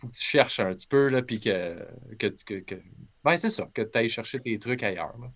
que 0.00 0.06
tu 0.06 0.22
cherches 0.22 0.60
un 0.60 0.70
petit 0.72 0.86
peu, 0.86 1.08
là, 1.08 1.22
puis 1.22 1.40
que, 1.40 1.76
que, 2.18 2.26
que, 2.60 2.74
ben 3.24 3.36
c'est 3.36 3.50
ça, 3.50 3.66
que 3.72 3.82
tu 3.82 3.98
ailles 3.98 4.08
chercher 4.08 4.38
tes 4.38 4.58
trucs 4.58 4.82
ailleurs. 4.82 5.14
là. 5.20 5.28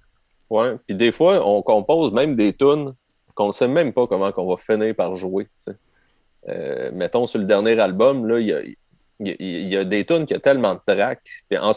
Ouais. 0.50 0.76
Puis 0.86 0.94
des 0.96 1.10
fois, 1.12 1.46
on 1.46 1.62
compose 1.62 2.12
même 2.12 2.36
des 2.36 2.52
tunes 2.52 2.94
qu'on 3.34 3.48
ne 3.48 3.52
sait 3.52 3.68
même 3.68 3.92
pas 3.92 4.06
comment 4.06 4.30
qu'on 4.32 4.46
va 4.46 4.56
finir 4.56 4.94
par 4.94 5.16
jouer. 5.16 5.48
Euh, 6.48 6.90
mettons 6.92 7.26
sur 7.26 7.38
le 7.38 7.44
dernier 7.44 7.78
album, 7.78 8.28
il 8.38 8.46
y 8.46 8.52
a, 8.52 8.62
y 8.62 9.68
y 9.68 9.76
a 9.76 9.84
des 9.84 10.04
tunes 10.04 10.26
qui 10.26 10.34
ont 10.34 10.40
tellement 10.40 10.74
de 10.74 10.80
tracks. 10.86 11.42
Puis 11.48 11.58
en 11.58 11.72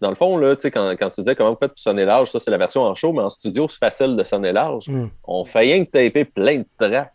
Dans 0.00 0.10
le 0.10 0.14
fond, 0.14 0.36
là, 0.36 0.54
tu 0.56 0.62
sais, 0.62 0.70
quand, 0.70 0.90
quand 0.98 1.08
tu 1.10 1.22
disais 1.22 1.34
comment 1.34 1.52
vous 1.52 1.58
faites 1.58 1.70
pour 1.72 1.78
sonner 1.78 2.04
large, 2.04 2.30
ça 2.30 2.38
c'est 2.38 2.50
la 2.50 2.58
version 2.58 2.82
en 2.82 2.94
show, 2.94 3.12
mais 3.12 3.22
en 3.22 3.30
studio, 3.30 3.66
c'est 3.68 3.78
facile 3.78 4.14
de 4.16 4.24
sonner 4.24 4.52
large. 4.52 4.88
Hmm. 4.88 5.08
On 5.24 5.44
fait 5.44 5.60
rien 5.60 5.84
que 5.84 5.90
taper 5.90 6.24
plein 6.26 6.58
de 6.58 6.66
tracks. 6.76 7.12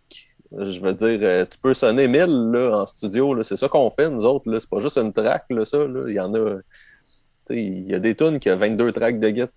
Je 0.57 0.79
veux 0.81 0.93
dire, 0.93 1.19
euh, 1.21 1.45
tu 1.49 1.57
peux 1.59 1.73
sonner 1.73 2.07
1000 2.07 2.25
là, 2.51 2.81
en 2.81 2.85
studio. 2.85 3.33
là. 3.33 3.43
C'est 3.43 3.55
ça 3.55 3.69
qu'on 3.69 3.89
fait, 3.91 4.09
nous 4.09 4.25
autres. 4.25 4.49
là. 4.51 4.59
C'est 4.59 4.69
pas 4.69 4.79
juste 4.79 4.97
une 4.97 5.13
track, 5.13 5.45
là, 5.49 5.63
ça. 5.63 5.77
là. 5.77 6.05
Il 6.07 6.13
y 6.13 6.19
en 6.19 6.33
a. 6.33 6.57
Il 7.49 7.89
y 7.89 7.93
a 7.95 7.99
des 7.99 8.15
tunes 8.15 8.39
qui 8.39 8.49
ont 8.49 8.55
22 8.57 8.91
tracks 8.93 9.19
de 9.19 9.27
là, 9.27 9.47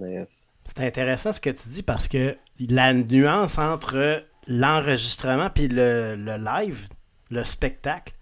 mais 0.00 0.22
C'est 0.26 0.80
intéressant 0.80 1.32
ce 1.32 1.40
que 1.40 1.50
tu 1.50 1.68
dis 1.68 1.82
parce 1.82 2.06
que 2.08 2.36
la 2.60 2.92
nuance 2.92 3.58
entre 3.58 4.22
l'enregistrement 4.46 5.48
puis 5.50 5.68
le, 5.68 6.14
le 6.16 6.36
live, 6.36 6.88
le 7.30 7.44
spectacle, 7.44 8.12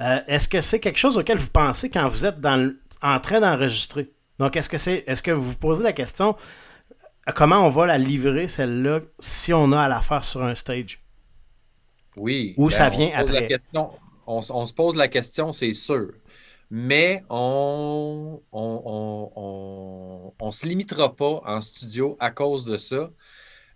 euh, 0.00 0.18
est-ce 0.26 0.48
que 0.48 0.60
c'est 0.60 0.80
quelque 0.80 0.98
chose 0.98 1.18
auquel 1.18 1.38
vous 1.38 1.50
pensez 1.50 1.88
quand 1.88 2.08
vous 2.08 2.26
êtes 2.26 2.40
dans 2.40 2.56
le- 2.56 2.78
en 3.02 3.20
train 3.20 3.40
d'enregistrer? 3.40 4.12
Donc, 4.38 4.56
est-ce 4.56 4.68
que 4.68 4.78
c'est 4.78 5.04
est-ce 5.06 5.22
que 5.22 5.30
vous 5.30 5.42
vous 5.52 5.56
posez 5.58 5.82
la 5.82 5.92
question 5.92 6.36
euh, 7.28 7.32
comment 7.34 7.66
on 7.66 7.70
va 7.70 7.86
la 7.86 7.98
livrer, 7.98 8.48
celle-là, 8.48 9.00
si 9.20 9.52
on 9.52 9.72
a 9.72 9.82
à 9.82 9.88
la 9.88 10.02
faire 10.02 10.24
sur 10.24 10.42
un 10.44 10.54
stage? 10.54 11.02
Oui. 12.16 12.56
Ou 12.56 12.68
ça 12.70 12.88
on 12.90 12.90
vient 12.90 13.10
se 13.10 13.12
pose 13.12 13.30
la 13.32 13.42
après? 13.42 13.42
question- 13.42 13.90
on, 14.26 14.40
on 14.48 14.66
se 14.66 14.72
pose 14.74 14.96
la 14.96 15.08
question, 15.08 15.52
c'est 15.52 15.72
sûr. 15.72 16.12
Mais 16.70 17.24
on 17.28 18.42
on, 18.52 18.82
on, 18.84 19.32
on, 19.36 20.34
on 20.38 20.52
se 20.52 20.66
limitera 20.66 21.14
pas 21.14 21.42
en 21.44 21.60
studio 21.60 22.16
à 22.20 22.30
cause 22.30 22.64
de 22.64 22.76
ça. 22.76 23.10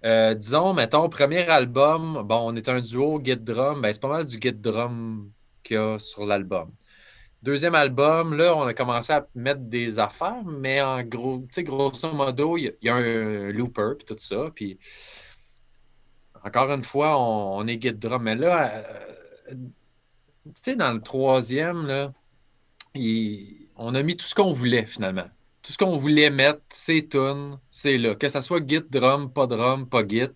Euh, 0.05 0.35
disons, 0.35 0.75
mettons, 0.75 1.09
premier 1.11 1.41
album, 1.49 2.23
bon, 2.27 2.53
on 2.53 2.57
est 2.57 2.69
un 2.69 2.81
duo 2.81 3.21
Git 3.25 3.37
Drum, 3.39 3.83
ben, 3.83 3.93
c'est 3.93 4.01
pas 4.03 4.09
mal 4.09 4.27
du 4.27 4.39
Git 4.41 4.53
Drum 4.55 5.33
qu'il 5.65 5.77
y 5.77 5.79
a 5.81 5.99
sur 5.99 6.27
l'album. 6.27 6.73
Deuxième 7.43 7.77
album, 7.77 8.35
là, 8.37 8.57
on 8.57 8.63
a 8.67 8.75
commencé 8.75 9.13
à 9.13 9.27
mettre 9.35 9.61
des 9.61 9.99
affaires, 10.01 10.43
mais 10.45 10.81
en 10.81 11.03
gros, 11.05 11.47
grosso 11.59 12.13
modo, 12.13 12.57
il 12.57 12.75
y, 12.83 12.89
a- 12.89 12.95
un 12.97 13.53
looper, 13.53 13.93
puis 13.97 14.07
tout 14.07 14.17
ça, 14.19 14.51
puis 14.55 14.79
encore 16.45 16.71
une 16.73 16.83
fois, 16.85 17.17
on, 17.19 17.67
est 17.67 17.81
Git 17.81 17.93
Drum. 17.95 18.23
Mais 18.23 18.35
là, 18.35 18.85
euh, 19.51 19.55
tu 19.55 20.53
sais, 20.63 20.77
dans 20.77 20.93
le 20.93 21.01
troisième, 21.01 21.87
là, 21.87 22.13
on 23.77 23.95
a 23.95 24.03
mis 24.03 24.17
tout 24.17 24.27
ce 24.27 24.35
qu'on 24.35 24.53
voulait 24.53 24.87
finalement. 24.87 25.29
Tout 25.63 25.73
ce 25.73 25.79
qu'on 25.79 25.97
voulait 25.97 26.31
mettre, 26.31 26.61
c'est 26.71 27.09
tunes, 27.09 27.59
c'est 27.71 27.99
là. 27.99 28.15
Que 28.15 28.29
ça 28.29 28.41
soit 28.41 28.67
Git 28.67 28.83
Drum, 28.91 29.33
pas 29.33 29.47
Drum, 29.47 29.89
pas 29.89 30.07
Git. 30.07 30.31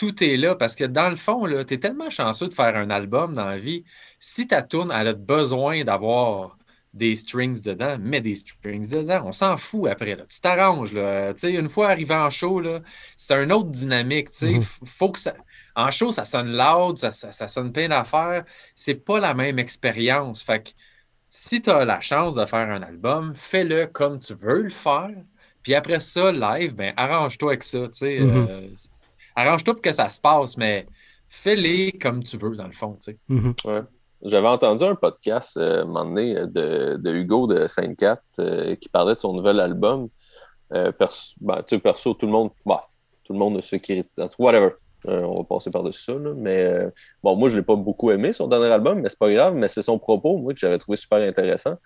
Tout 0.00 0.24
est 0.24 0.38
là 0.38 0.54
parce 0.54 0.76
que 0.76 0.84
dans 0.84 1.10
le 1.10 1.16
fond, 1.16 1.46
tu 1.46 1.74
es 1.74 1.78
tellement 1.78 2.08
chanceux 2.08 2.48
de 2.48 2.54
faire 2.54 2.74
un 2.74 2.88
album 2.88 3.34
dans 3.34 3.44
la 3.44 3.58
vie. 3.58 3.84
Si 4.18 4.46
ta 4.46 4.62
tune 4.62 4.90
elle 4.94 5.08
a 5.08 5.12
besoin 5.12 5.84
d'avoir 5.84 6.56
des 6.94 7.16
strings 7.16 7.60
dedans, 7.62 7.98
mets 8.00 8.22
des 8.22 8.34
strings 8.34 8.88
dedans. 8.88 9.24
On 9.26 9.32
s'en 9.32 9.58
fout 9.58 9.90
après. 9.90 10.16
Là. 10.16 10.24
Tu 10.26 10.40
t'arranges. 10.40 10.94
là. 10.94 11.34
Sais, 11.36 11.52
Une 11.52 11.68
fois 11.68 11.90
arrivé 11.90 12.14
en 12.14 12.30
show, 12.30 12.62
c'est 13.14 13.34
une 13.44 13.52
autre 13.52 13.68
dynamique. 13.68 14.28
Mhm. 14.40 14.62
Faut 14.86 15.10
que 15.12 15.18
ça... 15.18 15.34
En 15.76 15.90
show, 15.90 16.12
ça 16.12 16.24
sonne 16.24 16.56
loud, 16.56 16.96
ça, 16.96 17.12
ça- 17.12 17.30
ça 17.32 17.46
sonne 17.46 17.70
plein 17.70 17.88
d'affaires. 17.88 18.44
C'est 18.74 18.94
pas 18.94 19.20
la 19.20 19.34
même 19.34 19.58
expérience. 19.58 20.42
Fait 20.42 20.62
que 20.62 20.70
si 21.28 21.60
tu 21.60 21.68
as 21.70 21.84
la 21.84 22.00
chance 22.00 22.34
de 22.36 22.44
faire 22.46 22.68
un 22.70 22.82
album, 22.82 23.34
fais-le 23.34 23.86
comme 23.86 24.18
tu 24.18 24.32
veux 24.34 24.62
le 24.62 24.70
faire. 24.70 25.10
Puis 25.62 25.74
après 25.74 26.00
ça, 26.00 26.32
live, 26.32 26.74
ben 26.74 26.94
arrange-toi 26.96 27.50
avec 27.52 27.64
ça. 27.64 27.78
Mhm. 27.78 27.88
Euh, 28.02 28.68
arrange-toi 29.40 29.74
pour 29.74 29.82
que 29.82 29.92
ça 29.92 30.08
se 30.08 30.20
passe, 30.20 30.56
mais 30.56 30.86
fais-les 31.28 31.92
comme 31.92 32.22
tu 32.22 32.36
veux, 32.36 32.56
dans 32.56 32.66
le 32.66 32.72
fond. 32.72 32.94
tu 32.94 33.12
sais. 33.12 33.18
Mhm. 33.28 33.54
J'avais 34.22 34.48
entendu 34.48 34.84
un 34.84 34.94
podcast 34.94 35.56
euh, 35.56 35.82
un 35.82 35.86
moment 35.86 36.04
donné 36.04 36.34
de, 36.34 36.96
de 36.96 37.10
Hugo 37.14 37.46
de 37.46 37.66
Sainte-Cat 37.66 38.20
euh, 38.38 38.76
qui 38.76 38.90
parlait 38.90 39.14
de 39.14 39.18
son 39.18 39.32
nouvel 39.32 39.58
album. 39.60 40.08
Euh, 40.72 40.92
perso, 40.92 41.34
ben, 41.40 41.62
tu 41.66 41.76
sais, 41.76 41.80
perso, 41.80 42.14
tout 42.14 42.26
le 42.26 42.32
monde, 42.32 42.50
bah, 42.66 42.84
tout 43.24 43.32
le 43.32 43.38
monde 43.38 43.54
ne 43.54 43.62
se 43.62 43.76
critique. 43.76 44.10
Whatever. 44.38 44.72
Euh, 45.08 45.22
on 45.22 45.36
va 45.36 45.44
passer 45.44 45.70
par-dessus 45.70 46.02
ça. 46.02 46.12
Là. 46.12 46.32
Mais 46.36 46.64
euh, 46.64 46.90
bon, 47.22 47.36
moi, 47.36 47.48
je 47.48 47.54
ne 47.54 47.60
l'ai 47.60 47.64
pas 47.64 47.76
beaucoup 47.76 48.10
aimé, 48.10 48.32
son 48.32 48.46
dernier 48.46 48.66
album, 48.66 49.00
mais 49.00 49.08
c'est 49.08 49.18
pas 49.18 49.32
grave. 49.32 49.54
Mais 49.54 49.68
c'est 49.68 49.82
son 49.82 49.98
propos, 49.98 50.36
moi, 50.36 50.52
que 50.52 50.60
j'avais 50.60 50.78
trouvé 50.78 50.96
super 50.96 51.26
intéressant. 51.26 51.76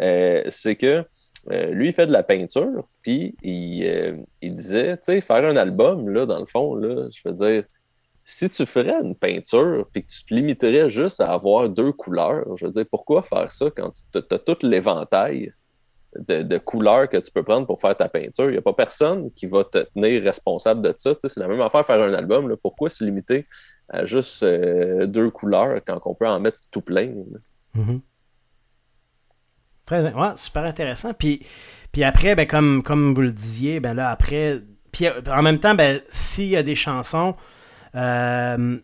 Euh, 0.00 0.42
c'est 0.48 0.76
que 0.76 1.04
lui, 1.50 1.88
il 1.88 1.92
fait 1.92 2.06
de 2.06 2.12
la 2.12 2.22
peinture, 2.22 2.88
puis 3.02 3.34
il, 3.42 4.24
il 4.40 4.54
disait, 4.54 4.96
tu 4.96 5.04
sais, 5.04 5.20
faire 5.20 5.44
un 5.44 5.56
album, 5.56 6.08
là, 6.08 6.24
dans 6.24 6.38
le 6.38 6.46
fond, 6.46 6.74
là, 6.76 7.08
je 7.10 7.28
veux 7.28 7.34
dire, 7.34 7.64
si 8.24 8.48
tu 8.48 8.66
ferais 8.66 9.00
une 9.02 9.16
peinture 9.16 9.86
puis 9.92 10.04
que 10.04 10.10
tu 10.10 10.24
te 10.24 10.34
limiterais 10.34 10.90
juste 10.90 11.20
à 11.20 11.32
avoir 11.32 11.68
deux 11.68 11.92
couleurs, 11.92 12.56
je 12.56 12.66
veux 12.66 12.72
dire, 12.72 12.84
pourquoi 12.90 13.22
faire 13.22 13.50
ça 13.50 13.66
quand 13.70 13.92
tu 14.12 14.18
as 14.18 14.38
tout 14.38 14.58
l'éventail 14.62 15.52
de, 16.16 16.58
couleurs 16.58 17.08
que 17.08 17.16
tu 17.16 17.32
peux 17.32 17.42
prendre 17.42 17.66
pour 17.66 17.80
faire 17.80 17.96
ta 17.96 18.08
peinture? 18.08 18.44
Il 18.44 18.52
n'y 18.52 18.58
a 18.58 18.62
pas 18.62 18.74
personne 18.74 19.30
qui 19.32 19.46
va 19.46 19.64
te 19.64 19.78
tenir 19.78 20.22
responsable 20.22 20.82
de 20.82 20.94
ça. 20.96 21.14
c'est 21.18 21.38
la 21.38 21.48
même 21.48 21.60
affaire 21.60 21.84
faire 21.84 22.00
un 22.00 22.14
album. 22.14 22.48
Là. 22.48 22.56
Pourquoi 22.62 22.90
se 22.90 23.02
limiter 23.02 23.46
à 23.88 24.04
juste 24.04 24.42
euh, 24.42 25.06
deux 25.06 25.30
couleurs 25.30 25.80
quand 25.84 26.00
on 26.04 26.14
peut 26.14 26.28
en 26.28 26.38
mettre 26.38 26.60
tout 26.70 26.82
plein? 26.82 27.08
Mm 27.74 27.82
-hmm. 27.82 28.00
Super 30.36 30.64
intéressant. 30.64 31.12
Puis, 31.12 31.40
puis 31.92 32.04
après, 32.04 32.34
ben, 32.34 32.46
comme, 32.46 32.82
comme 32.82 33.14
vous 33.14 33.22
le 33.22 33.32
disiez, 33.32 33.80
ben 33.80 33.94
là, 33.94 34.10
après, 34.10 34.60
puis 34.92 35.06
en 35.08 35.42
même 35.42 35.58
temps, 35.58 35.74
ben, 35.74 36.00
s'il 36.10 36.48
y 36.48 36.56
a 36.56 36.62
des 36.62 36.74
chansons 36.74 37.34
euh, 37.94 38.78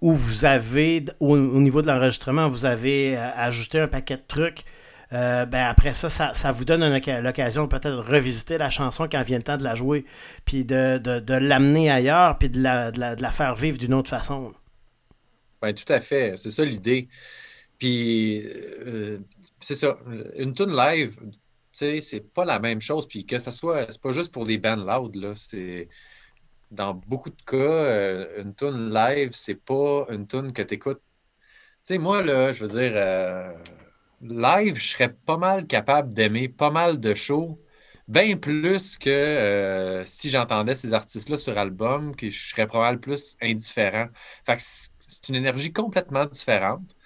où 0.00 0.12
vous 0.14 0.44
avez, 0.44 1.04
au, 1.20 1.36
au 1.36 1.60
niveau 1.60 1.82
de 1.82 1.86
l'enregistrement, 1.86 2.48
vous 2.48 2.66
avez 2.66 3.16
euh, 3.16 3.30
ajouté 3.36 3.80
un 3.80 3.88
paquet 3.88 4.16
de 4.16 4.24
trucs. 4.26 4.64
Euh, 5.12 5.44
ben 5.44 5.66
après 5.66 5.92
ça, 5.92 6.08
ça, 6.08 6.52
vous 6.52 6.64
donne 6.64 6.82
l'occasion 7.22 7.68
peut-être 7.68 7.90
de 7.90 7.96
revisiter 7.96 8.56
la 8.56 8.70
chanson 8.70 9.08
quand 9.12 9.20
vient 9.20 9.36
le 9.36 9.42
temps 9.42 9.58
de 9.58 9.62
la 9.62 9.74
jouer, 9.74 10.06
puis 10.46 10.64
de, 10.64 10.96
de, 10.96 11.34
l'amener 11.34 11.90
ailleurs, 11.90 12.38
puis 12.38 12.48
de 12.48 12.62
la, 12.62 12.90
de 12.90 12.98
la, 12.98 13.14
de 13.14 13.20
la 13.20 13.30
faire 13.30 13.54
vivre 13.54 13.76
d'une 13.76 13.92
autre 13.92 14.08
façon. 14.08 14.52
Ben, 15.60 15.74
tout 15.74 15.90
à 15.92 16.00
fait, 16.00 16.32
c'est 16.36 16.50
ça 16.50 16.64
l'idée. 16.64 17.08
Puis, 17.82 18.46
euh, 18.46 19.18
c'est 19.60 19.74
ça, 19.74 19.98
une 20.36 20.54
tune 20.54 20.70
live, 20.76 21.16
tu 21.20 21.38
sais, 21.72 22.00
c'est 22.00 22.20
pas 22.20 22.44
la 22.44 22.60
même 22.60 22.80
chose. 22.80 23.08
Puis 23.08 23.26
que 23.26 23.40
ça 23.40 23.50
soit, 23.50 23.90
c'est 23.90 24.00
pas 24.00 24.12
juste 24.12 24.30
pour 24.32 24.46
des 24.46 24.56
bands 24.56 24.76
loud, 24.76 25.16
là, 25.16 25.34
c'est 25.34 25.88
dans 26.70 26.94
beaucoup 26.94 27.30
de 27.30 27.42
cas, 27.42 27.56
euh, 27.56 28.42
une 28.42 28.54
tune 28.54 28.92
live, 28.94 29.30
c'est 29.34 29.56
pas 29.56 30.06
une 30.10 30.28
tune 30.28 30.52
que 30.52 30.62
tu 30.62 30.74
écoutes. 30.74 31.02
Tu 31.84 31.94
sais, 31.94 31.98
moi, 31.98 32.22
là, 32.22 32.52
je 32.52 32.64
veux 32.64 32.80
dire, 32.80 32.92
euh, 32.94 33.52
live, 34.22 34.76
je 34.76 34.88
serais 34.90 35.12
pas 35.12 35.36
mal 35.36 35.66
capable 35.66 36.14
d'aimer 36.14 36.48
pas 36.48 36.70
mal 36.70 37.00
de 37.00 37.14
shows, 37.14 37.60
bien 38.08 38.36
plus 38.36 38.98
que 38.98 40.02
si 40.06 40.30
j'entendais 40.30 40.76
ces 40.76 40.94
artistes-là 40.94 41.36
sur 41.38 41.58
album, 41.58 42.14
que 42.16 42.30
je 42.30 42.50
serais 42.50 42.66
probablement 42.68 43.00
plus 43.00 43.36
indifférent. 43.42 44.08
Fait 44.46 44.56
que 44.56 44.62
c'est 44.62 45.28
une 45.28 45.36
énergie 45.36 45.72
complètement 45.72 46.26
différente. 46.26 46.96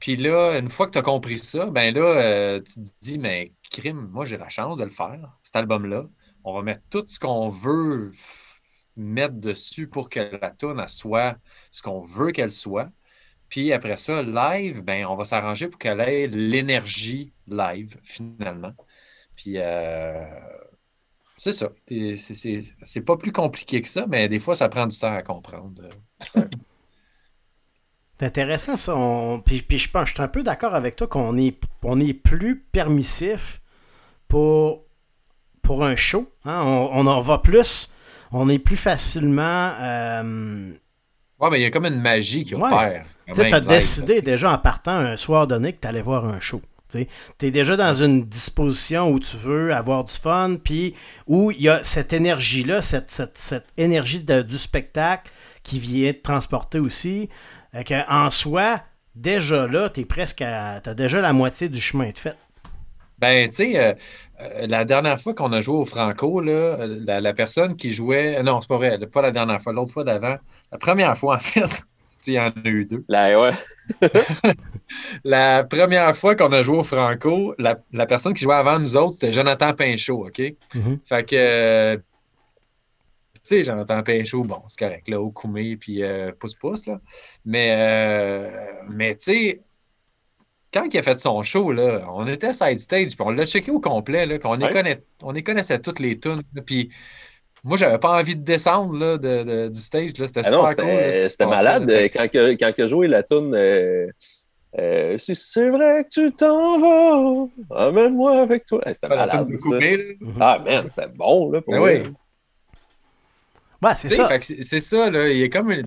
Puis 0.00 0.16
là, 0.16 0.58
une 0.58 0.70
fois 0.70 0.86
que 0.86 0.92
tu 0.92 0.98
as 0.98 1.02
compris 1.02 1.38
ça, 1.38 1.66
ben 1.66 1.94
là, 1.94 2.00
euh, 2.00 2.60
tu 2.60 2.74
te 2.74 2.88
dis, 3.00 3.18
mais 3.18 3.52
crime, 3.70 4.08
moi 4.10 4.24
j'ai 4.24 4.38
la 4.38 4.48
chance 4.48 4.78
de 4.78 4.84
le 4.84 4.90
faire, 4.90 5.38
cet 5.42 5.56
album-là. 5.56 6.06
On 6.44 6.54
va 6.54 6.62
mettre 6.62 6.82
tout 6.90 7.04
ce 7.06 7.20
qu'on 7.20 7.50
veut 7.50 8.12
mettre 8.96 9.34
dessus 9.34 9.88
pour 9.88 10.08
que 10.08 10.20
la 10.40 10.50
tune 10.50 10.82
soit 10.88 11.36
ce 11.70 11.82
qu'on 11.82 12.00
veut 12.00 12.32
qu'elle 12.32 12.50
soit. 12.50 12.90
Puis 13.48 13.72
après 13.72 13.96
ça, 13.98 14.22
live, 14.22 14.80
ben, 14.82 15.06
on 15.06 15.16
va 15.16 15.24
s'arranger 15.24 15.68
pour 15.68 15.78
qu'elle 15.78 16.00
ait 16.00 16.26
l'énergie 16.28 17.32
live, 17.48 17.98
finalement. 18.04 18.72
Puis 19.36 19.54
euh, 19.56 20.24
c'est 21.36 21.52
ça. 21.52 21.70
C'est 22.82 23.00
pas 23.00 23.16
plus 23.16 23.32
compliqué 23.32 23.80
que 23.82 23.88
ça, 23.88 24.06
mais 24.06 24.28
des 24.28 24.38
fois, 24.38 24.54
ça 24.54 24.68
prend 24.68 24.86
du 24.86 24.98
temps 24.98 25.14
à 25.14 25.22
comprendre. 25.22 25.88
C'est 28.20 28.26
intéressant 28.26 28.76
ça. 28.76 28.94
On... 28.94 29.40
Puis, 29.40 29.62
puis, 29.62 29.78
je 29.78 29.88
pense, 29.88 30.10
je 30.10 30.12
suis 30.12 30.22
un 30.22 30.28
peu 30.28 30.42
d'accord 30.42 30.74
avec 30.74 30.94
toi 30.94 31.06
qu'on 31.06 31.38
est, 31.38 31.58
on 31.82 31.98
est 31.98 32.12
plus 32.12 32.60
permissif 32.70 33.62
pour, 34.28 34.82
pour 35.62 35.82
un 35.82 35.96
show. 35.96 36.30
Hein? 36.44 36.60
On, 36.62 36.90
on, 36.92 37.06
en 37.06 37.22
va 37.22 37.38
plus. 37.38 37.90
On 38.30 38.50
est 38.50 38.58
plus 38.58 38.76
facilement. 38.76 39.72
Euh... 39.80 40.70
Ouais, 41.38 41.48
mais 41.50 41.60
il 41.60 41.62
y 41.62 41.64
a 41.64 41.70
comme 41.70 41.86
une 41.86 41.98
magie 41.98 42.44
qui 42.44 42.54
opère. 42.54 43.06
Tu 43.32 43.40
as 43.40 43.60
décidé 43.60 44.20
déjà 44.20 44.52
en 44.52 44.58
partant 44.58 44.98
un 44.98 45.16
soir 45.16 45.46
donné 45.46 45.72
que 45.72 45.80
tu 45.80 45.88
allais 45.88 46.02
voir 46.02 46.26
un 46.26 46.40
show. 46.40 46.60
Tu 46.90 47.06
es 47.40 47.50
déjà 47.50 47.74
dans 47.74 47.94
une 47.94 48.26
disposition 48.26 49.10
où 49.10 49.18
tu 49.18 49.38
veux 49.38 49.72
avoir 49.72 50.04
du 50.04 50.12
fun, 50.12 50.56
puis 50.62 50.94
où 51.26 51.52
il 51.52 51.62
y 51.62 51.70
a 51.70 51.82
cette 51.84 52.12
énergie-là, 52.12 52.82
cette, 52.82 53.10
cette, 53.10 53.38
cette, 53.38 53.68
énergie 53.78 54.22
de, 54.22 54.42
du 54.42 54.58
spectacle 54.58 55.30
qui 55.62 55.78
vient 55.78 56.12
te 56.12 56.20
transporter 56.20 56.80
aussi. 56.80 57.30
Que, 57.72 58.10
en 58.10 58.30
soi, 58.30 58.82
déjà 59.14 59.66
là, 59.66 59.90
tu 59.90 60.00
es 60.00 60.04
presque 60.04 60.42
à. 60.42 60.80
Tu 60.80 60.90
as 60.90 60.94
déjà 60.94 61.20
la 61.20 61.32
moitié 61.32 61.68
du 61.68 61.80
chemin 61.80 62.10
de 62.10 62.18
fait. 62.18 62.36
Ben, 63.18 63.48
tu 63.48 63.56
sais, 63.56 63.78
euh, 63.78 63.92
euh, 64.40 64.66
la 64.66 64.84
dernière 64.84 65.20
fois 65.20 65.34
qu'on 65.34 65.52
a 65.52 65.60
joué 65.60 65.76
au 65.76 65.84
Franco, 65.84 66.40
là, 66.40 66.78
la, 66.86 67.20
la, 67.20 67.32
personne 67.34 67.76
qui 67.76 67.92
jouait. 67.92 68.42
Non, 68.42 68.60
c'est 68.60 68.68
pas 68.68 68.78
vrai, 68.78 68.98
pas 69.06 69.22
la 69.22 69.30
dernière 69.30 69.60
fois, 69.60 69.72
l'autre 69.72 69.92
fois 69.92 70.04
d'avant. 70.04 70.36
La 70.72 70.78
première 70.78 71.16
fois, 71.16 71.36
en 71.36 71.38
fait, 71.38 71.82
il 72.26 72.34
y 72.34 72.40
en 72.40 72.48
a 72.48 72.68
eu 72.68 72.86
deux. 72.86 73.04
Là, 73.08 73.40
ouais. 73.40 73.52
la 75.24 75.64
première 75.64 76.16
fois 76.16 76.34
qu'on 76.34 76.52
a 76.52 76.62
joué 76.62 76.78
au 76.78 76.82
Franco, 76.84 77.54
la, 77.58 77.78
la, 77.92 78.06
personne 78.06 78.32
qui 78.32 78.44
jouait 78.44 78.54
avant 78.54 78.78
nous 78.78 78.96
autres, 78.96 79.14
c'était 79.14 79.32
Jonathan 79.32 79.74
Pinchot, 79.74 80.26
OK? 80.26 80.38
Mm 80.74 80.80
-hmm. 80.80 80.98
Fait 81.04 81.24
que, 81.28 82.00
sais, 83.56 83.64
Jonathan 83.64 84.02
Pinchot, 84.02 84.44
bon, 84.44 84.62
c'est 84.66 84.78
correct, 84.78 85.08
là, 85.08 85.20
au 85.20 85.30
Koumé, 85.30 85.76
puis 85.76 86.02
euh, 86.02 86.32
pouce-pouce, 86.38 86.86
là. 86.86 87.00
Mais, 87.44 87.74
euh, 87.76 88.50
mais 88.88 89.14
tu 89.16 89.32
sais, 89.32 89.60
quand 90.72 90.86
il 90.92 90.98
a 90.98 91.02
fait 91.02 91.20
son 91.20 91.42
show, 91.42 91.72
là, 91.72 92.06
on 92.12 92.26
était 92.26 92.52
side 92.52 92.78
stage, 92.78 93.16
puis 93.16 93.16
on 93.20 93.30
l'a 93.30 93.46
checké 93.46 93.70
au 93.70 93.80
complet, 93.80 94.26
là, 94.26 94.38
puis 94.38 94.48
on, 94.48 94.60
ouais. 94.60 94.70
connaît, 94.70 95.02
on 95.22 95.34
y 95.34 95.42
connaissait 95.42 95.78
toutes 95.80 96.00
les 96.00 96.18
tunes, 96.18 96.42
puis 96.64 96.90
moi, 97.62 97.76
j'avais 97.76 97.98
pas 97.98 98.18
envie 98.18 98.36
de 98.36 98.42
descendre 98.42 98.96
là, 98.96 99.18
de, 99.18 99.42
de, 99.42 99.68
du 99.68 99.80
stage. 99.80 100.12
C'était 100.16 100.40
ah 100.40 100.44
super 100.44 100.76
cool. 100.76 101.28
C'était 101.28 101.46
malade 101.46 101.90
là, 101.90 102.04
quand, 102.04 102.28
que, 102.28 102.52
quand 102.54 102.72
que 102.74 102.88
joué 102.88 103.06
la 103.06 103.22
tune. 103.22 103.54
Euh, 103.54 104.08
euh, 104.78 105.18
si 105.18 105.34
c'est 105.34 105.68
vrai 105.68 106.04
que 106.04 106.08
tu 106.08 106.32
t'en 106.32 106.78
vas, 106.78 107.48
amène-moi 107.88 108.40
avec 108.40 108.64
toi. 108.64 108.80
C'était 108.86 109.08
malade. 109.08 109.48
Coupé, 109.60 110.16
ah, 110.38 110.62
man, 110.64 110.86
c'était 110.88 111.10
bon. 111.12 111.50
Là, 111.50 111.60
pour 111.60 111.74
ben 111.74 111.80
oui. 111.82 112.02
Ouais, 113.82 113.94
c'est 113.94 114.10
ça. 114.10 114.28
C'est 114.40 114.80
ça, 114.80 115.10
là. 115.10 115.28
Il 115.28 115.38
y 115.38 115.42
a 115.42 115.48
comme 115.48 115.70
une. 115.70 115.84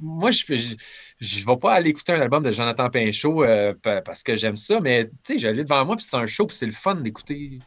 Moi, 0.00 0.30
je 0.30 0.52
ne 0.52 1.46
vais 1.46 1.56
pas 1.56 1.74
aller 1.74 1.90
écouter 1.90 2.12
un 2.12 2.20
album 2.20 2.42
de 2.42 2.52
Jonathan 2.52 2.90
Pinchot 2.90 3.44
euh, 3.44 3.74
parce 3.82 4.22
que 4.22 4.36
j'aime 4.36 4.56
ça, 4.56 4.80
mais 4.80 5.06
tu 5.06 5.34
sais, 5.34 5.38
j'allais 5.38 5.64
devant 5.64 5.84
moi, 5.84 5.96
puis 5.96 6.04
c'est 6.04 6.16
un 6.16 6.26
show, 6.26 6.46
puis 6.46 6.56
c'est 6.56 6.66
le 6.66 6.72
fun 6.72 6.96
d'écouter 6.96 7.58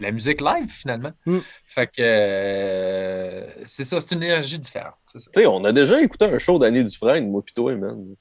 la 0.00 0.10
musique 0.10 0.40
live 0.40 0.70
finalement. 0.70 1.12
Mm. 1.26 1.38
Fait 1.64 1.86
que 1.86 2.00
euh, 2.00 3.46
c'est 3.64 3.84
ça, 3.84 4.00
c'est 4.00 4.14
une 4.14 4.22
énergie 4.22 4.58
différente. 4.58 4.94
Tu 5.10 5.18
sais, 5.20 5.46
on 5.46 5.64
a 5.64 5.72
déjà 5.72 6.00
écouté 6.00 6.26
un 6.26 6.38
show 6.38 6.58
d'Annie 6.58 6.84
Dufresne, 6.84 7.30
moi 7.30 7.42
toi, 7.54 7.74
man. 7.74 8.14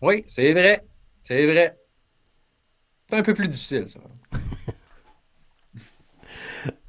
Oui, 0.00 0.24
c'est 0.26 0.52
vrai. 0.52 0.84
C'est 1.24 1.46
vrai. 1.46 1.78
C'est 3.08 3.16
un 3.16 3.22
peu 3.22 3.34
plus 3.34 3.48
difficile, 3.48 3.88
ça. 3.88 4.00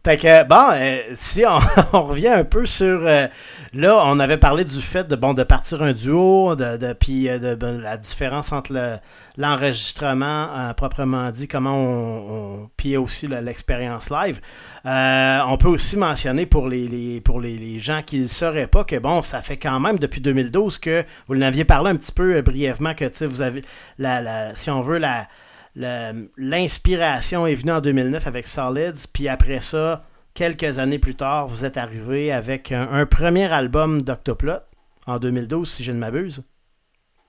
Fait 0.05 0.17
que, 0.17 0.43
bon, 0.43 0.69
euh, 0.73 0.97
si 1.15 1.45
on, 1.45 1.59
on, 1.97 2.03
revient 2.03 2.27
un 2.27 2.43
peu 2.43 2.65
sur... 2.65 3.07
Euh, 3.07 3.27
là, 3.73 4.03
on 4.05 4.19
avait 4.19 4.37
parlé 4.37 4.65
du 4.65 4.81
fait 4.81 5.07
de, 5.07 5.15
bon, 5.15 5.33
de 5.33 5.43
partir 5.43 5.81
un 5.81 5.93
duo, 5.93 6.55
de, 6.55 6.77
de 6.77 6.93
puis 6.93 7.23
de, 7.23 7.55
de, 7.55 7.65
la 7.81 7.95
différence 7.97 8.51
entre 8.51 8.73
le, 8.73 8.97
l'enregistrement 9.37 10.47
euh, 10.55 10.73
proprement 10.73 11.31
dit, 11.31 11.47
comment 11.47 11.75
on, 11.75 12.63
on 12.63 12.69
puis 12.77 12.97
aussi 12.97 13.27
l'expérience 13.27 14.09
live. 14.09 14.39
Euh, 14.85 15.39
on 15.47 15.57
peut 15.57 15.69
aussi 15.69 15.97
mentionner 15.97 16.45
pour 16.45 16.67
les, 16.67 16.87
les 16.87 17.21
pour 17.21 17.39
les, 17.39 17.79
gens 17.79 18.01
qui 18.05 18.19
ne 18.19 18.27
sauraient 18.27 18.67
pas 18.67 18.83
que 18.83 18.97
bon, 18.97 19.21
ça 19.21 19.41
fait 19.41 19.57
quand 19.57 19.79
même 19.79 19.97
depuis 19.97 20.21
2012 20.21 20.77
que 20.77 21.03
vous 21.27 21.33
l'aviez 21.33 21.65
parlé 21.65 21.91
un 21.91 21.95
petit 21.95 22.11
peu 22.11 22.35
euh, 22.35 22.41
brièvement 22.41 22.93
que 22.93 23.25
vous 23.25 23.41
avez 23.41 23.63
la, 23.97 24.21
la, 24.21 24.55
si 24.55 24.69
on 24.69 24.81
veut 24.81 24.97
la 24.97 25.27
l'inspiration 25.75 27.47
est 27.47 27.55
venue 27.55 27.71
en 27.71 27.81
2009 27.81 28.27
avec 28.27 28.47
Solids, 28.47 29.07
puis 29.11 29.27
après 29.27 29.61
ça, 29.61 30.05
quelques 30.33 30.79
années 30.79 30.99
plus 30.99 31.15
tard, 31.15 31.47
vous 31.47 31.65
êtes 31.65 31.77
arrivé 31.77 32.31
avec 32.31 32.71
un, 32.71 32.89
un 32.91 33.05
premier 33.05 33.45
album 33.45 34.01
d'Octoplot 34.01 34.59
en 35.07 35.19
2012, 35.19 35.69
si 35.69 35.83
je 35.83 35.91
ne 35.91 35.97
m'abuse. 35.97 36.43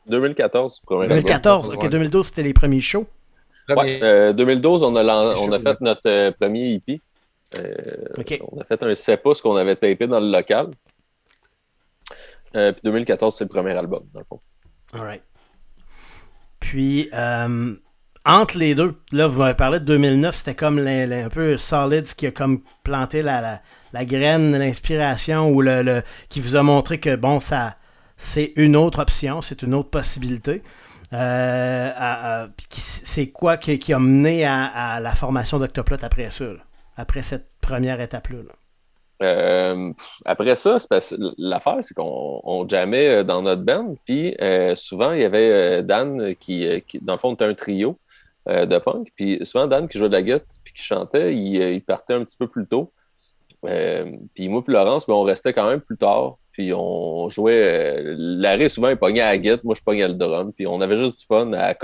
2014. 0.07 0.83
2014, 0.89 1.71
ok, 1.71 1.89
2012, 1.89 2.27
c'était 2.27 2.43
les 2.43 2.53
premiers 2.53 2.81
shows. 2.81 3.07
Ouais, 3.69 4.01
euh, 4.03 4.33
2012, 4.33 4.83
on 4.83 4.95
a, 4.97 5.03
on 5.37 5.53
a 5.53 5.61
fait 5.61 5.81
notre 5.81 6.09
euh, 6.09 6.31
premier 6.33 6.75
EP. 6.75 7.01
Euh, 7.57 8.19
okay. 8.19 8.41
On 8.53 8.61
a 8.61 8.65
fait 8.65 8.83
un 8.83 8.95
7 8.95 9.23
pouces 9.23 9.41
qu'on 9.41 9.57
avait 9.57 9.77
tapé 9.77 10.07
dans 10.07 10.21
le 10.21 10.31
local. 10.31 10.69
Euh, 12.57 12.73
puis 12.73 12.83
2014, 12.85 13.37
c'est 13.37 13.45
le 13.45 13.49
premier 13.49 13.73
album, 13.73 14.05
dans 14.13 14.21
le 14.21 14.27
fond. 14.27 14.39
All 14.93 15.01
right. 15.01 15.23
Puis, 16.61 17.09
entre 18.27 18.59
les 18.59 18.75
deux, 18.75 18.95
là, 19.13 19.27
vous 19.27 19.41
m'avez 19.41 19.55
parlé 19.55 19.81
de 19.81 19.85
2009, 19.85 20.35
c'était 20.35 20.55
comme 20.55 20.79
un 20.79 21.29
peu 21.29 21.57
Solids 21.57 22.15
qui 22.17 22.27
a 22.27 22.31
comme 22.31 22.63
planté 22.83 23.23
la, 23.23 23.61
la, 23.93 24.05
graine, 24.05 24.57
l'inspiration, 24.57 25.51
ou 25.51 25.61
le, 25.61 26.03
qui 26.29 26.41
vous 26.41 26.57
a 26.57 26.63
montré 26.63 26.99
que, 26.99 27.17
bon, 27.17 27.41
ça 27.41 27.77
c'est 28.17 28.53
une 28.57 28.77
autre 28.77 29.01
option, 29.01 29.41
c'est 29.41 29.63
une 29.63 29.75
autre 29.75 29.91
possibilité. 29.91 30.63
Euh, 31.13 32.47
c'est 32.71 33.29
quoi 33.29 33.57
qui, 33.57 33.93
a 33.93 33.99
mené 33.99 34.45
à, 34.45 34.99
la 35.01 35.13
formation 35.13 35.59
d'Octoplot 35.59 35.99
après 36.03 36.31
ça, 36.31 36.47
après 36.97 37.23
cette 37.23 37.49
première 37.61 38.01
étape-là? 38.01 38.39
Euh, 39.23 39.93
après 40.25 40.57
ça, 40.57 40.77
l'affaire, 41.39 41.79
c'est 41.81 41.95
qu'on 41.95 42.41
on 42.43 42.69
jammait 42.69 43.09
euh, 43.09 43.25
dans 43.25 43.43
notre 43.43 43.63
band, 43.63 43.95
puis 44.05 44.35
souvent, 44.75 45.13
il 45.13 45.21
y 45.21 45.25
avait 45.25 45.83
Dan 45.83 46.35
qui, 46.37 46.67
dans 47.01 47.15
le 47.15 47.19
fond, 47.19 47.35
était 47.35 47.45
un 47.45 47.55
trio 47.55 47.99
de 48.47 48.79
punk, 48.79 49.09
puis 49.17 49.39
souvent, 49.43 49.67
Dan 49.67 49.89
qui 49.89 49.99
jouait 49.99 50.09
de 50.09 50.15
la 50.15 50.23
guitare, 50.23 50.41
puis 50.63 50.75
qui 50.75 50.83
chantait, 50.83 51.35
il, 51.35 51.83
partait 51.83 52.15
un 52.15 52.25
petit 52.25 52.37
peu 52.37 52.47
plus 52.47 52.67
tôt. 52.67 52.93
puis 53.63 54.49
moi 54.49 54.63
puis 54.63 54.75
Laurence, 54.75 55.07
ben, 55.07 55.15
on 55.15 55.23
restait 55.23 55.53
quand 55.53 55.69
même 55.69 55.81
plus 55.81 55.97
tard. 55.97 56.37
Puis 56.55 56.73
on 56.73 57.29
jouait. 57.31 57.99
Euh, 57.99 58.15
Larry, 58.17 58.71
souvent, 58.71 58.89
il 58.89 58.97
pognait 58.97 59.21
à 59.21 59.33
la 59.33 59.39
guitare, 59.39 59.59
moi, 59.65 59.75
je 59.77 59.83
pognais 59.83 60.07
le 60.07 60.15
drum. 60.15 60.53
Puis 60.53 60.67
on 60.69 60.81
avait 60.81 60.97
juste 60.97 61.19
du 61.19 61.27
fun 61.27 61.53
à 61.53 61.75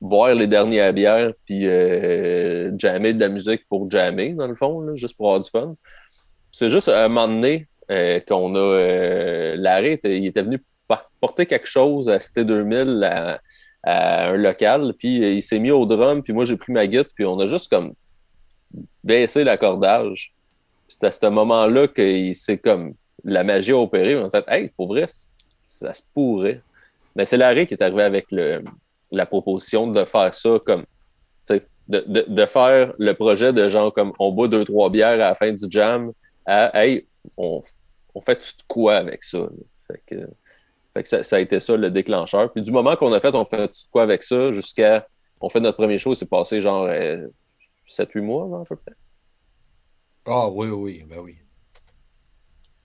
boire 0.00 0.32
les 0.36 0.46
dernières 0.46 0.92
bières, 0.92 1.32
puis 1.44 1.66
euh, 1.66 2.70
jammer 2.78 3.12
de 3.12 3.18
la 3.18 3.28
musique 3.28 3.66
pour 3.68 3.90
jammer, 3.90 4.32
dans 4.34 4.46
le 4.46 4.54
fond, 4.54 4.94
juste 4.94 5.16
pour 5.16 5.26
avoir 5.26 5.40
du 5.40 5.50
fun. 5.50 5.74
C'est 6.52 6.70
juste 6.70 6.88
à 6.88 7.04
un 7.04 7.08
moment 7.08 7.26
donné 7.26 7.66
euh, 7.90 8.20
qu'on 8.20 8.54
a. 8.54 9.56
Larry, 9.56 9.98
il 10.04 10.26
était 10.26 10.42
venu 10.42 10.62
porter 11.20 11.46
quelque 11.46 11.66
chose 11.66 12.08
à 12.08 12.20
Cité 12.20 12.44
2000 12.44 13.02
à, 13.02 13.40
un 13.84 14.36
local, 14.36 14.92
puis 14.98 15.36
il 15.36 15.42
s'est 15.42 15.58
mis 15.58 15.70
au 15.70 15.86
drum, 15.86 16.22
puis 16.22 16.32
moi, 16.32 16.44
j'ai 16.44 16.56
pris 16.56 16.72
ma 16.72 16.86
guitare, 16.86 17.12
puis 17.14 17.24
on 17.24 17.38
a 17.38 17.46
juste 17.46 17.70
comme 17.70 17.94
baissé 19.02 19.44
l'accordage. 19.44 20.34
C'est 20.88 21.04
à 21.04 21.12
ce 21.12 21.26
moment-là 21.26 21.88
qu'il 21.88 22.34
s'est 22.34 22.58
comme 22.58 22.94
la 23.24 23.44
magie 23.44 23.72
a 23.72 23.76
opéré. 23.76 24.16
En 24.16 24.30
fait, 24.30 24.44
hey, 24.48 24.70
pour 24.76 24.88
vrai, 24.88 25.06
ça 25.64 25.94
se 25.94 26.02
pourrait. 26.14 26.62
Mais 27.14 27.24
c'est 27.24 27.36
Larry 27.36 27.66
qui 27.66 27.74
est 27.74 27.82
arrivé 27.82 28.02
avec 28.02 28.26
la 29.10 29.26
proposition 29.26 29.86
de 29.86 30.04
faire 30.04 30.34
ça 30.34 30.58
comme, 30.64 30.84
de, 31.48 32.04
de, 32.06 32.24
de, 32.28 32.46
faire 32.46 32.92
le 32.98 33.14
projet 33.14 33.52
de 33.52 33.68
genre 33.68 33.92
comme 33.92 34.12
on 34.18 34.30
boit 34.30 34.48
deux, 34.48 34.64
trois 34.64 34.90
bières 34.90 35.14
à 35.14 35.16
la 35.16 35.34
fin 35.34 35.50
du 35.52 35.64
jam 35.70 36.12
à, 36.44 36.84
hey, 36.84 37.06
on, 37.36 37.62
on 38.14 38.20
fait 38.20 38.36
tout 38.36 38.64
quoi 38.66 38.96
avec 38.96 39.24
ça? 39.24 39.48
Fait 39.86 40.02
que, 40.06 40.28
fait 40.94 41.02
que 41.02 41.22
ça, 41.22 41.36
a 41.36 41.38
été 41.40 41.60
ça 41.60 41.76
le 41.76 41.90
déclencheur. 41.90 42.52
Puis 42.52 42.62
du 42.62 42.70
moment 42.70 42.96
qu'on 42.96 43.12
a 43.12 43.20
fait 43.20 43.34
on 43.34 43.44
fait 43.44 43.68
tout 43.68 43.88
quoi 43.90 44.02
avec 44.02 44.22
ça 44.22 44.52
jusqu'à 44.52 45.06
on 45.40 45.48
fait 45.48 45.60
notre 45.60 45.76
premier 45.76 45.98
show, 45.98 46.14
c'est 46.14 46.28
passé 46.28 46.60
genre 46.60 46.88
7-8 46.88 47.28
euh, 48.18 48.22
mois, 48.22 48.60
à 48.60 48.64
peu 48.64 48.76
près. 48.76 48.94
Ah 50.26 50.48
oui, 50.48 50.68
oui, 50.68 51.04
ben 51.08 51.18
oui. 51.20 51.36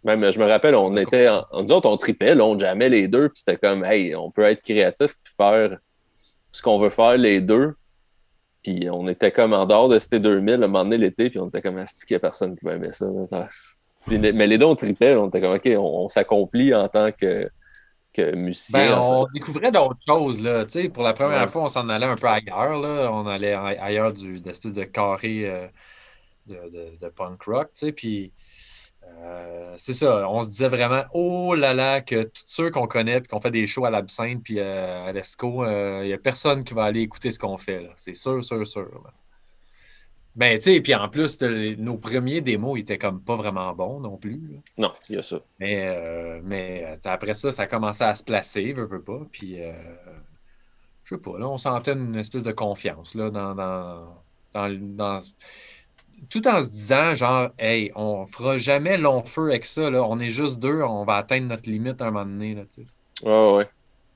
Même, 0.03 0.31
je 0.31 0.39
me 0.39 0.45
rappelle, 0.45 0.75
on 0.75 0.95
était, 0.97 1.29
en, 1.29 1.45
on, 1.51 1.65
autres, 1.67 1.89
on 1.89 1.97
tripait, 1.97 2.35
là, 2.35 2.43
on 2.45 2.59
jamais 2.59 2.89
les 2.89 3.07
deux, 3.07 3.29
puis 3.29 3.39
c'était 3.39 3.57
comme, 3.57 3.85
hey, 3.85 4.15
on 4.15 4.31
peut 4.31 4.43
être 4.43 4.61
créatif 4.61 5.15
puis 5.23 5.33
faire 5.35 5.77
ce 6.51 6.61
qu'on 6.61 6.77
veut 6.77 6.89
faire 6.89 7.17
les 7.17 7.41
deux. 7.41 7.73
Puis 8.61 8.89
on 8.89 9.07
était 9.07 9.31
comme 9.31 9.53
en 9.53 9.65
dehors 9.65 9.89
de 9.89 9.99
Cité 9.99 10.19
2000, 10.19 10.53
à 10.53 10.55
un 10.55 10.59
moment 10.59 10.83
donné 10.83 10.97
l'été, 10.97 11.29
puis 11.29 11.39
on 11.39 11.47
était 11.47 11.61
comme, 11.61 11.77
est-ce 11.77 12.05
qu'il 12.05 12.15
n'y 12.15 12.17
a 12.17 12.19
personne 12.19 12.57
qui 12.57 12.65
va 12.65 12.75
aimer 12.75 12.91
ça? 12.91 13.07
mais 14.07 14.47
les 14.47 14.57
deux, 14.57 14.65
on 14.65 14.75
tripait, 14.75 15.15
on 15.15 15.27
était 15.27 15.41
comme, 15.41 15.55
OK, 15.55 15.69
on, 15.77 16.07
s'accomplit 16.09 16.73
en 16.73 16.87
tant 16.87 17.11
que, 17.11 17.49
que 18.13 18.35
musicien. 18.35 18.91
Ben, 18.91 18.99
on 18.99 19.27
découvrait 19.33 19.71
d'autres 19.71 19.99
choses, 20.07 20.39
là. 20.39 20.65
Pour 20.93 21.03
la 21.03 21.13
première 21.13 21.49
fois, 21.49 21.63
on 21.63 21.69
s'en 21.69 21.89
allait 21.89 22.05
un 22.05 22.15
peu 22.15 22.27
ailleurs, 22.27 22.79
là. 22.79 23.09
On 23.11 23.27
allait 23.27 23.53
ailleurs 23.53 24.13
du, 24.13 24.39
d'espèce 24.39 24.73
de 24.73 24.83
carré 24.83 25.49
euh, 25.49 25.67
de, 26.47 26.55
de, 26.55 26.97
de, 27.01 27.09
punk 27.09 27.41
rock, 27.43 27.69
puis 27.95 28.31
euh, 29.03 29.73
c'est 29.77 29.93
ça, 29.93 30.29
on 30.29 30.43
se 30.43 30.49
disait 30.49 30.69
vraiment, 30.69 31.03
oh 31.13 31.55
là 31.55 31.73
là, 31.73 32.01
que 32.01 32.23
tous 32.23 32.43
ceux 32.45 32.71
qu'on 32.71 32.87
connaît, 32.87 33.19
puis 33.21 33.29
qu'on 33.29 33.41
fait 33.41 33.51
des 33.51 33.65
shows 33.65 33.85
à 33.85 33.89
l'Absinthe, 33.89 34.43
puis 34.43 34.59
euh, 34.59 35.05
à 35.07 35.11
l'ESCO, 35.11 35.65
il 35.65 36.07
n'y 36.07 36.13
a 36.13 36.17
personne 36.17 36.63
qui 36.63 36.73
va 36.73 36.83
aller 36.85 37.01
écouter 37.01 37.31
ce 37.31 37.39
qu'on 37.39 37.57
fait. 37.57 37.89
C'est 37.95 38.15
sûr, 38.15 38.43
sûr, 38.43 38.65
sûr. 38.67 39.13
Ben, 40.35 40.57
tu 40.57 40.63
sais, 40.63 40.81
puis 40.81 40.95
en 40.95 41.09
plus, 41.09 41.39
nos 41.41 41.97
premiers 41.97 42.41
démos 42.41 42.79
étaient 42.79 42.97
comme 42.97 43.21
pas 43.21 43.35
vraiment 43.35 43.71
bons 43.73 43.99
non 43.99 44.17
plus. 44.17 44.41
Non, 44.77 44.91
il 45.09 45.15
y 45.15 45.19
a 45.19 45.21
ça. 45.21 45.39
Mais, 45.59 46.41
mais 46.43 46.97
après 47.05 47.35
ça, 47.35 47.51
ça 47.51 47.63
a 47.63 47.67
commencé 47.67 48.03
à 48.03 48.15
se 48.15 48.23
placer, 48.23 48.73
veux, 48.73 48.85
veux 48.85 49.01
pas, 49.01 49.21
puis 49.31 49.57
je 51.03 51.15
sais 51.15 51.21
pas, 51.21 51.37
là, 51.37 51.47
on 51.47 51.57
sentait 51.57 51.93
une 51.93 52.15
espèce 52.15 52.43
de 52.43 52.51
confiance 52.51 53.13
là, 53.13 53.29
dans, 53.29 53.53
dans, 53.53 54.15
dans 54.53 55.19
tout 56.29 56.47
en 56.47 56.63
se 56.63 56.69
disant, 56.69 57.15
genre, 57.15 57.49
hey, 57.59 57.91
on 57.95 58.25
fera 58.25 58.57
jamais 58.57 58.97
long 58.97 59.23
feu 59.23 59.49
avec 59.49 59.65
ça, 59.65 59.89
là. 59.89 60.03
on 60.03 60.19
est 60.19 60.29
juste 60.29 60.59
deux, 60.59 60.81
on 60.81 61.03
va 61.03 61.15
atteindre 61.15 61.47
notre 61.47 61.69
limite 61.69 62.01
à 62.01 62.07
un 62.07 62.11
moment 62.11 62.25
donné. 62.25 62.55
Là, 62.55 62.63
ouais, 63.23 63.57
ouais. 63.57 63.69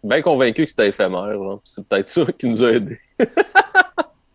Bien 0.04 0.22
convaincu 0.22 0.64
que 0.64 0.70
c'était 0.70 0.90
éphémère. 0.90 1.36
C'est 1.64 1.86
peut-être 1.86 2.08
ça 2.08 2.26
qui 2.32 2.48
nous 2.48 2.64
a 2.64 2.72
aidés. 2.72 3.00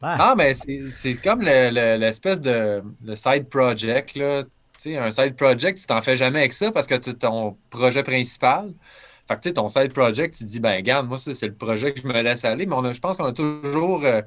Ah, 0.03 0.35
mais 0.37 0.53
c'est 0.55 1.15
comme 1.23 1.43
l'espèce 1.43 2.41
de 2.41 2.83
le 3.05 3.17
side 3.17 3.49
project. 3.49 4.15
Là. 4.17 4.43
sais, 4.79 4.97
un 4.97 5.11
side 5.11 5.37
project, 5.37 5.79
tu 5.79 5.87
t'en 5.87 6.03
fais 6.03 6.17
jamais 6.17 6.41
avec 6.41 6.53
ça 6.53 6.73
parce 6.73 6.87
que 6.87 6.95
c'est 7.01 7.21
ton 7.21 7.57
projet 7.71 8.03
principal. 8.03 8.73
Fait 9.29 9.41
que 9.41 9.49
ton 9.51 9.69
side 9.69 9.93
project, 9.93 10.35
tu 10.37 10.45
dis, 10.45 10.59
ben, 10.59 10.77
regarde, 10.77 11.07
moi, 11.09 11.19
c'est 11.19 11.47
le 11.47 11.55
projet 11.55 11.95
que 11.95 12.01
je 12.01 12.07
me 12.07 12.21
laisse 12.21 12.45
aller. 12.45 12.67
Mais 12.67 12.95
je 12.95 13.01
pense 13.01 13.17
qu'on 13.17 13.27
a 13.27 13.33
toujours. 13.33 14.05
Euh, 14.05 14.23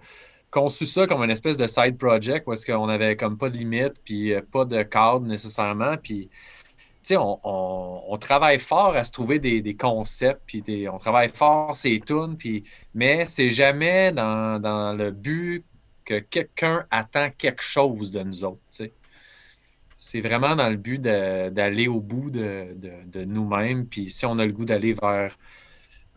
conçu 0.55 0.85
ça 0.85 1.05
comme 1.05 1.21
une 1.21 1.31
espèce 1.31 1.57
de 1.57 1.67
side 1.67 1.97
project 1.97 2.47
est-ce 2.47 2.65
qu'on 2.65 2.88
avait 2.88 3.17
comme 3.17 3.38
pas 3.38 3.49
de 3.49 3.57
limite, 3.57 3.95
puis 4.05 4.33
euh, 4.33 4.41
pas 4.41 4.63
de 4.63 4.81
cadre 4.83 5.25
nécessairement. 5.25 5.97
Puis, 6.01 6.29
on, 7.11 8.17
travaille 8.19 8.59
fort 8.59 8.95
à 8.95 9.03
se 9.03 9.11
trouver 9.11 9.39
des, 9.39 9.75
concepts, 9.75 10.41
puis 10.45 10.87
on 10.91 10.97
travaille 10.97 11.29
fort 11.29 11.75
ces 11.75 11.99
tunes, 11.99 12.35
puis, 12.37 12.63
mais 12.93 13.25
c'est 13.27 13.49
jamais 13.49 14.11
dans, 14.11 14.95
le 14.97 15.11
but 15.11 15.63
que 16.03 16.19
quelqu'un 16.19 16.85
attend 16.91 17.29
quelque 17.37 17.63
chose 17.63 18.11
de 18.11 18.21
nous 18.21 18.43
autres. 18.43 18.61
C'est 19.95 20.21
vraiment 20.21 20.55
dans 20.55 20.69
le 20.69 20.77
but 20.77 21.01
d'aller 21.01 21.87
au 21.87 21.99
bout 21.99 22.29
de, 22.29 23.25
nous-mêmes, 23.25 23.85
puis 23.87 24.09
si 24.09 24.25
on 24.25 24.37
a 24.39 24.45
le 24.45 24.51
goût 24.51 24.65
d'aller 24.65 24.93
vers 24.93 25.37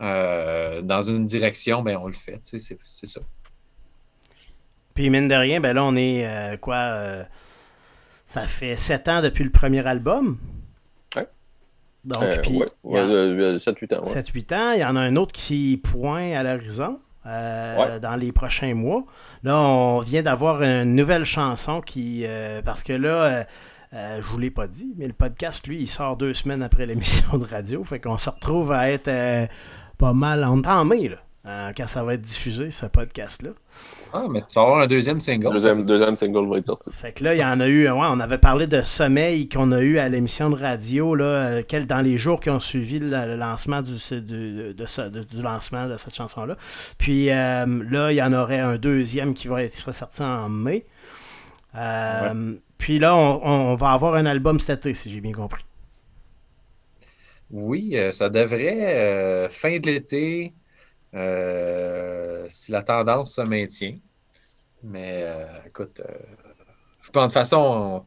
euh, 0.01 0.81
dans 0.81 1.01
une 1.01 1.25
direction, 1.25 1.81
ben 1.81 1.97
on 1.97 2.07
le 2.07 2.13
fait, 2.13 2.39
sais, 2.41 2.59
c'est 2.59 3.07
ça. 3.07 3.21
Puis 4.99 5.09
mine 5.09 5.27
de 5.27 5.35
rien, 5.35 5.59
ben 5.61 5.73
là, 5.73 5.83
on 5.85 5.95
est 5.95 6.27
euh, 6.27 6.57
quoi 6.57 6.75
euh, 6.75 7.23
Ça 8.25 8.47
fait 8.47 8.75
sept 8.75 9.07
ans 9.07 9.21
depuis 9.21 9.45
le 9.45 9.49
premier 9.49 9.85
album. 9.87 10.37
Ouais. 12.05 12.13
Donc, 12.13 12.23
euh, 12.23 12.37
puis. 12.41 12.61
7-8 12.85 13.97
ans. 13.97 14.03
7-8 14.03 14.55
ans. 14.55 14.71
Il 14.73 14.79
y 14.79 14.85
en 14.85 14.95
a 14.95 15.01
un 15.01 15.15
autre 15.15 15.33
qui 15.33 15.77
pointe 15.83 16.33
à 16.33 16.43
l'horizon. 16.43 16.99
dans 17.25 18.15
les 18.19 18.31
prochains 18.31 18.73
mois. 18.73 19.03
Là, 19.43 19.57
on 19.57 19.99
vient 19.99 20.21
d'avoir 20.21 20.61
une 20.63 20.95
nouvelle 20.95 21.25
chanson 21.25 21.81
qui. 21.81 22.25
parce 22.65 22.83
que 22.83 22.93
là, 22.93 23.45
je 23.91 24.21
vous 24.27 24.37
l'ai 24.37 24.51
pas 24.51 24.67
dit, 24.67 24.93
mais 24.97 25.07
le 25.07 25.13
podcast, 25.13 25.67
lui, 25.67 25.81
il 25.81 25.87
sort 25.89 26.17
deux 26.17 26.33
semaines 26.33 26.63
après 26.63 26.85
l'émission 26.85 27.37
de 27.37 27.45
radio. 27.45 27.83
Fait 27.83 27.99
qu'on 27.99 28.17
se 28.17 28.29
retrouve 28.29 28.71
à 28.71 28.89
être 28.91 29.11
pas 29.97 30.13
mal 30.13 30.43
en 30.43 30.61
temps 30.61 30.85
mai, 30.85 31.09
là, 31.09 31.73
quand 31.75 31.87
ça 31.87 32.03
va 32.03 32.13
être 32.15 32.21
diffusé, 32.21 32.71
ce 32.71 32.85
podcast-là. 32.85 33.51
Ah, 34.11 34.25
mais 34.27 34.41
tu 34.41 34.55
vas 34.55 34.61
avoir 34.61 34.79
un 34.79 34.87
deuxième 34.87 35.19
single. 35.19 35.51
Deuxième, 35.51 35.85
deuxième 35.85 36.15
single 36.15 36.49
va 36.49 36.57
être 36.57 36.65
sorti. 36.65 36.89
Fait 36.91 37.11
que 37.11 37.23
là, 37.23 37.35
il 37.35 37.39
y 37.39 37.43
en 37.43 37.59
a 37.59 37.67
eu, 37.67 37.87
ouais, 37.87 38.07
on 38.09 38.19
avait 38.19 38.39
parlé 38.39 38.65
de 38.65 38.81
sommeil 38.81 39.47
qu'on 39.47 39.71
a 39.71 39.81
eu 39.81 39.99
à 39.99 40.09
l'émission 40.09 40.49
de 40.49 40.55
radio, 40.55 41.13
là, 41.13 41.25
euh, 41.25 41.63
quel, 41.67 41.85
dans 41.85 42.01
les 42.01 42.17
jours 42.17 42.39
qui 42.39 42.49
ont 42.49 42.59
suivi 42.59 42.99
le, 42.99 43.35
lancement 43.35 43.83
du, 43.83 43.93
de, 43.93 44.73
du 44.73 45.41
lancement 45.41 45.87
de 45.87 45.97
cette 45.97 46.15
chanson-là. 46.15 46.57
Puis 46.97 47.29
euh, 47.29 47.65
là, 47.89 48.11
il 48.11 48.15
y 48.15 48.21
en 48.21 48.33
aurait 48.33 48.59
un 48.59 48.77
deuxième 48.77 49.33
qui 49.33 49.47
va 49.47 49.63
être 49.63 49.75
sorti 49.75 50.23
en 50.23 50.49
mai. 50.49 50.85
Euh, 51.75 52.53
puis 52.79 52.97
là, 52.97 53.15
on, 53.15 53.75
va 53.75 53.91
avoir 53.91 54.15
un 54.15 54.25
album 54.25 54.59
cet 54.59 54.79
été, 54.79 54.95
si 54.95 55.11
j'ai 55.11 55.21
bien 55.21 55.33
compris. 55.33 55.63
Oui, 57.51 57.95
ça 58.11 58.29
devrait 58.29 59.49
fin 59.51 59.77
de 59.77 59.85
l'été, 59.85 60.53
euh, 61.15 62.45
si 62.49 62.71
la 62.71 62.83
tendance 62.83 63.35
se 63.35 63.41
maintient. 63.41 63.97
Mais 64.83 65.23
euh, 65.25 65.45
écoute, 65.67 66.01
euh, 66.07 66.13
je 67.01 67.09
pense 67.09 67.23
de 67.23 67.27
toute 67.27 67.33
façon, 67.33 68.05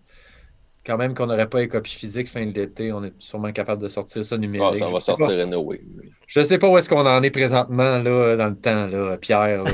quand 0.87 0.97
même 0.97 1.15
qu'on 1.15 1.27
n'aurait 1.27 1.49
pas 1.49 1.61
les 1.61 1.69
copies 1.69 1.95
physiques 1.95 2.29
fin 2.29 2.47
de 2.47 2.53
l'été, 2.53 2.93
on 2.93 3.05
est 3.05 3.13
sûrement 3.19 3.53
capable 3.53 3.83
de 3.83 3.89
sortir 3.89 4.25
ça 4.25 4.39
numérique. 4.39 4.79
ça 4.79 4.87
va 4.87 5.01
sortir 5.01 5.31
anyway. 5.41 5.81
Je 6.27 6.41
ne 6.41 6.45
sais 6.45 6.59
pas 6.59 6.69
où 6.69 6.79
est-ce 6.79 6.89
qu'on 6.89 7.07
en 7.07 7.23
est 7.23 7.31
présentement 7.31 7.99
là, 7.99 8.37
dans 8.37 8.49
le 8.49 8.57
temps, 8.57 8.87
là, 8.87 9.19
Pierre. 9.19 9.65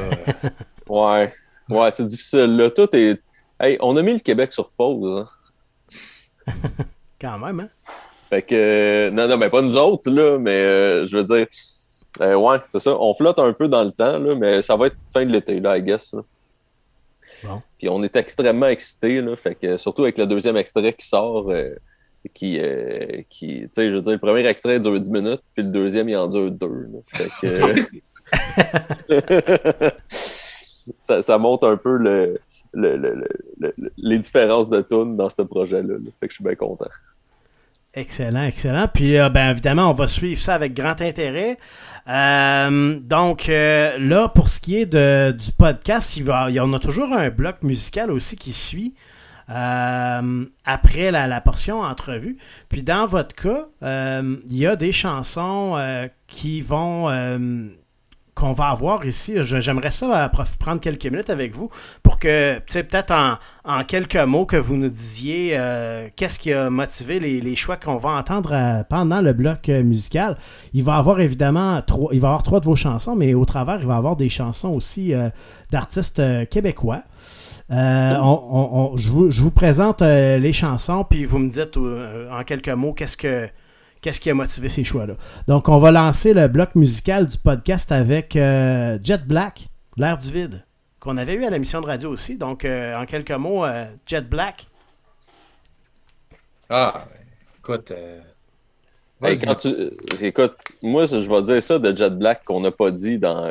ouais, 0.88 1.32
ouais 1.68 1.90
c'est 1.90 2.06
difficile. 2.06 2.56
Là. 2.56 2.70
Tout 2.70 2.88
est. 2.96 3.20
Hey, 3.60 3.76
on 3.80 3.96
a 3.96 4.02
mis 4.02 4.14
le 4.14 4.20
Québec 4.20 4.52
sur 4.52 4.70
pause. 4.70 5.26
Hein. 6.46 6.52
quand 7.20 7.38
même, 7.38 7.60
hein? 7.60 7.68
Fait 8.30 8.42
que. 8.42 9.10
non, 9.10 9.28
non, 9.28 9.36
mais 9.36 9.50
pas 9.50 9.62
nous 9.62 9.76
autres, 9.76 10.10
là, 10.10 10.38
mais 10.38 11.06
je 11.06 11.16
veux 11.16 11.24
dire 11.24 11.46
Euh, 12.20 12.34
ouais, 12.34 12.58
c'est 12.66 12.80
ça. 12.80 12.96
On 12.98 13.14
flotte 13.14 13.38
un 13.38 13.52
peu 13.52 13.68
dans 13.68 13.84
le 13.84 13.90
temps, 13.90 14.18
là, 14.18 14.34
mais 14.34 14.62
ça 14.62 14.76
va 14.76 14.86
être 14.86 14.96
fin 15.12 15.24
de 15.24 15.30
l'été, 15.30 15.60
là, 15.60 15.76
I 15.76 15.82
guess. 15.82 16.14
Puis 17.78 17.88
on 17.88 18.02
est 18.02 18.16
extrêmement 18.16 18.66
excités, 18.66 19.20
là, 19.20 19.36
fait 19.36 19.54
que, 19.54 19.76
surtout 19.76 20.02
avec 20.02 20.18
le 20.18 20.26
deuxième 20.26 20.56
extrait 20.56 20.92
qui 20.92 21.06
sort, 21.06 21.50
euh, 21.50 21.74
qui, 22.34 22.58
euh, 22.58 23.22
qui 23.30 23.60
tu 23.62 23.68
sais, 23.72 23.90
je 23.90 23.94
veux 23.94 24.02
dire, 24.02 24.12
le 24.12 24.18
premier 24.18 24.46
extrait 24.46 24.80
dure 24.80 25.00
10 25.00 25.10
minutes, 25.10 25.42
puis 25.54 25.62
le 25.62 25.70
deuxième, 25.70 26.08
il 26.08 26.16
en 26.16 26.26
dure 26.26 26.50
2. 26.50 26.68
Fait 27.06 27.28
que, 27.40 27.74
ça, 31.00 31.22
ça, 31.22 31.38
montre 31.38 31.68
un 31.68 31.76
peu 31.76 31.96
le, 31.96 32.40
le, 32.72 32.96
le, 32.96 33.74
les 33.96 34.18
différences 34.18 34.68
de 34.68 34.82
tunes 34.82 35.16
dans 35.16 35.28
ce 35.28 35.42
projet-là. 35.42 35.94
Fait 36.20 36.26
que 36.26 36.32
je 36.32 36.36
suis 36.36 36.44
bien 36.44 36.56
content. 36.56 36.90
Excellent, 37.98 38.44
excellent. 38.44 38.86
Puis, 38.86 39.18
euh, 39.18 39.28
ben, 39.28 39.50
évidemment, 39.50 39.90
on 39.90 39.92
va 39.92 40.06
suivre 40.06 40.40
ça 40.40 40.54
avec 40.54 40.72
grand 40.72 41.00
intérêt. 41.00 41.58
Euh, 42.08 42.96
donc, 43.00 43.48
euh, 43.48 43.98
là, 43.98 44.28
pour 44.28 44.48
ce 44.48 44.60
qui 44.60 44.76
est 44.76 44.86
du 44.86 45.52
podcast, 45.52 46.16
il, 46.16 46.24
y 46.24 46.60
en 46.60 46.72
a 46.72 46.78
toujours 46.78 47.12
un 47.12 47.28
bloc 47.30 47.56
musical 47.62 48.12
aussi 48.12 48.36
qui 48.36 48.52
suit. 48.52 48.94
après 49.48 51.10
la, 51.10 51.26
la, 51.26 51.40
portion 51.40 51.80
entrevue. 51.80 52.38
Puis 52.68 52.84
dans 52.84 53.06
votre 53.06 53.34
cas, 53.34 53.66
il 53.82 54.56
y 54.56 54.66
a 54.66 54.76
des 54.76 54.92
chansons 54.92 55.76
qui 56.28 56.60
vont 56.60 57.08
qu'on 58.38 58.52
va 58.52 58.68
avoir 58.68 59.04
ici. 59.04 59.34
J'aimerais 59.42 59.90
ça 59.90 60.24
euh, 60.24 60.28
prendre 60.58 60.80
quelques 60.80 61.06
minutes 61.06 61.30
avec 61.30 61.54
vous 61.54 61.70
pour 62.02 62.18
que, 62.18 62.56
tu 62.58 62.62
sais, 62.68 62.84
peut-être 62.84 63.12
en, 63.64 63.84
quelques 63.84 64.16
mots, 64.16 64.46
que 64.46 64.56
vous 64.56 64.76
nous 64.76 64.88
disiez 64.88 65.54
euh, 65.58 66.08
qu'est-ce 66.14 66.38
qui 66.38 66.52
a 66.52 66.70
motivé 66.70 67.18
les, 67.18 67.56
choix 67.56 67.76
qu'on 67.76 67.96
va 67.96 68.10
entendre 68.10 68.52
euh, 68.52 68.84
pendant 68.88 69.20
le 69.20 69.32
bloc 69.32 69.68
musical. 69.68 70.36
Il 70.72 70.84
va 70.84 70.96
avoir 70.96 71.20
évidemment 71.20 71.82
trois, 71.82 72.10
il 72.12 72.20
va 72.20 72.28
avoir 72.28 72.42
trois 72.44 72.60
de 72.60 72.64
vos 72.64 72.76
chansons, 72.76 73.16
mais 73.16 73.34
au 73.34 73.44
travers, 73.44 73.78
il 73.80 73.86
va 73.86 73.96
avoir 73.96 74.14
des 74.14 74.28
chansons 74.28 74.70
aussi 74.70 75.12
d'artistes 75.72 76.22
québécois. 76.48 77.02
je, 77.70 79.10
vous, 79.10 79.30
je, 79.30 79.42
vous, 79.42 79.50
présente 79.50 80.02
les 80.02 80.52
chansons, 80.52 81.04
puis 81.04 81.24
vous 81.24 81.38
me 81.38 81.50
dites 81.50 81.76
en 81.76 82.44
quelques 82.44 82.68
mots 82.68 82.92
qu'est-ce 82.92 83.16
que 83.16 83.48
qu'est-ce 84.00 84.20
qui 84.20 84.30
a 84.30 84.34
motivé 84.34 84.68
ces 84.68 84.84
choix-là. 84.84 85.14
Donc, 85.46 85.68
on 85.68 85.78
va 85.78 85.90
lancer 85.90 86.34
le 86.34 86.48
bloc 86.48 86.74
musical 86.74 87.26
du 87.26 87.38
podcast 87.38 87.92
avec 87.92 88.36
euh, 88.36 88.98
Jet 89.02 89.26
Black, 89.26 89.68
L'air 89.96 90.18
du 90.18 90.30
vide, 90.30 90.64
qu'on 91.00 91.16
avait 91.16 91.34
eu 91.34 91.44
à 91.44 91.50
la 91.50 91.58
mission 91.58 91.80
de 91.80 91.86
radio 91.86 92.10
aussi. 92.10 92.36
Donc, 92.36 92.64
euh, 92.64 92.96
en 92.96 93.06
quelques 93.06 93.32
mots, 93.32 93.64
euh, 93.64 93.84
Jet 94.06 94.28
Black. 94.28 94.66
Ah, 96.70 97.04
écoute. 97.58 97.92
écoute, 100.20 100.62
moi, 100.82 101.06
je 101.06 101.16
vais 101.16 101.42
dire 101.42 101.62
ça 101.62 101.78
de 101.78 101.96
Jet 101.96 102.10
Black 102.10 102.44
qu'on 102.44 102.60
n'a 102.60 102.70
pas 102.70 102.90
dit 102.90 103.18
dans, 103.18 103.48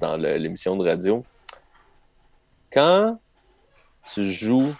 dans 0.00 0.16
l'émission 0.16 0.76
de 0.76 0.84
radio. 0.84 1.24
Quand 2.72 3.20
tu 4.12 4.24
joues 4.24 4.74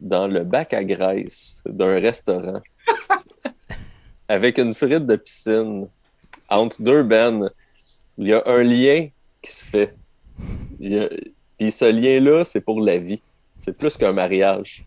dans 0.00 0.28
le 0.28 0.44
bac 0.44 0.72
à 0.72 0.84
graisse 0.84 1.62
d'un 1.66 2.00
restaurant 2.00 2.60
avec 4.28 4.58
une 4.58 4.74
frite 4.74 5.06
de 5.06 5.16
piscine 5.16 5.88
entre 6.48 6.80
deux 6.82 7.02
bennes, 7.02 7.50
il 8.18 8.28
y 8.28 8.32
a 8.32 8.42
un 8.46 8.62
lien 8.62 9.08
qui 9.42 9.52
se 9.52 9.64
fait. 9.64 9.94
Puis 10.78 11.70
ce 11.70 11.90
lien-là, 11.90 12.44
c'est 12.44 12.60
pour 12.60 12.80
la 12.80 12.98
vie. 12.98 13.20
C'est 13.54 13.76
plus 13.76 13.96
qu'un 13.96 14.12
mariage. 14.12 14.84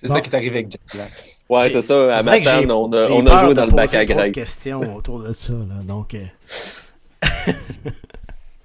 c'est 0.00 0.08
ça 0.08 0.20
qui 0.20 0.30
est 0.30 0.34
arrivé 0.34 0.58
avec 0.58 0.72
Jack 0.72 0.80
Black. 0.92 1.38
Ouais, 1.48 1.70
c'est 1.70 1.82
ça. 1.82 2.16
À 2.16 2.22
matin, 2.22 2.64
on 2.68 2.92
a, 2.92 3.08
on 3.10 3.26
a 3.26 3.44
joué 3.44 3.54
dans 3.54 3.66
le 3.66 3.72
bac 3.72 3.92
à 3.94 4.04
graisse. 4.04 4.32
question 4.32 4.96
autour 4.96 5.22
de 5.22 5.32
ça. 5.32 5.52
Là. 5.52 5.82
Donc, 5.84 6.14
euh, 6.14 6.24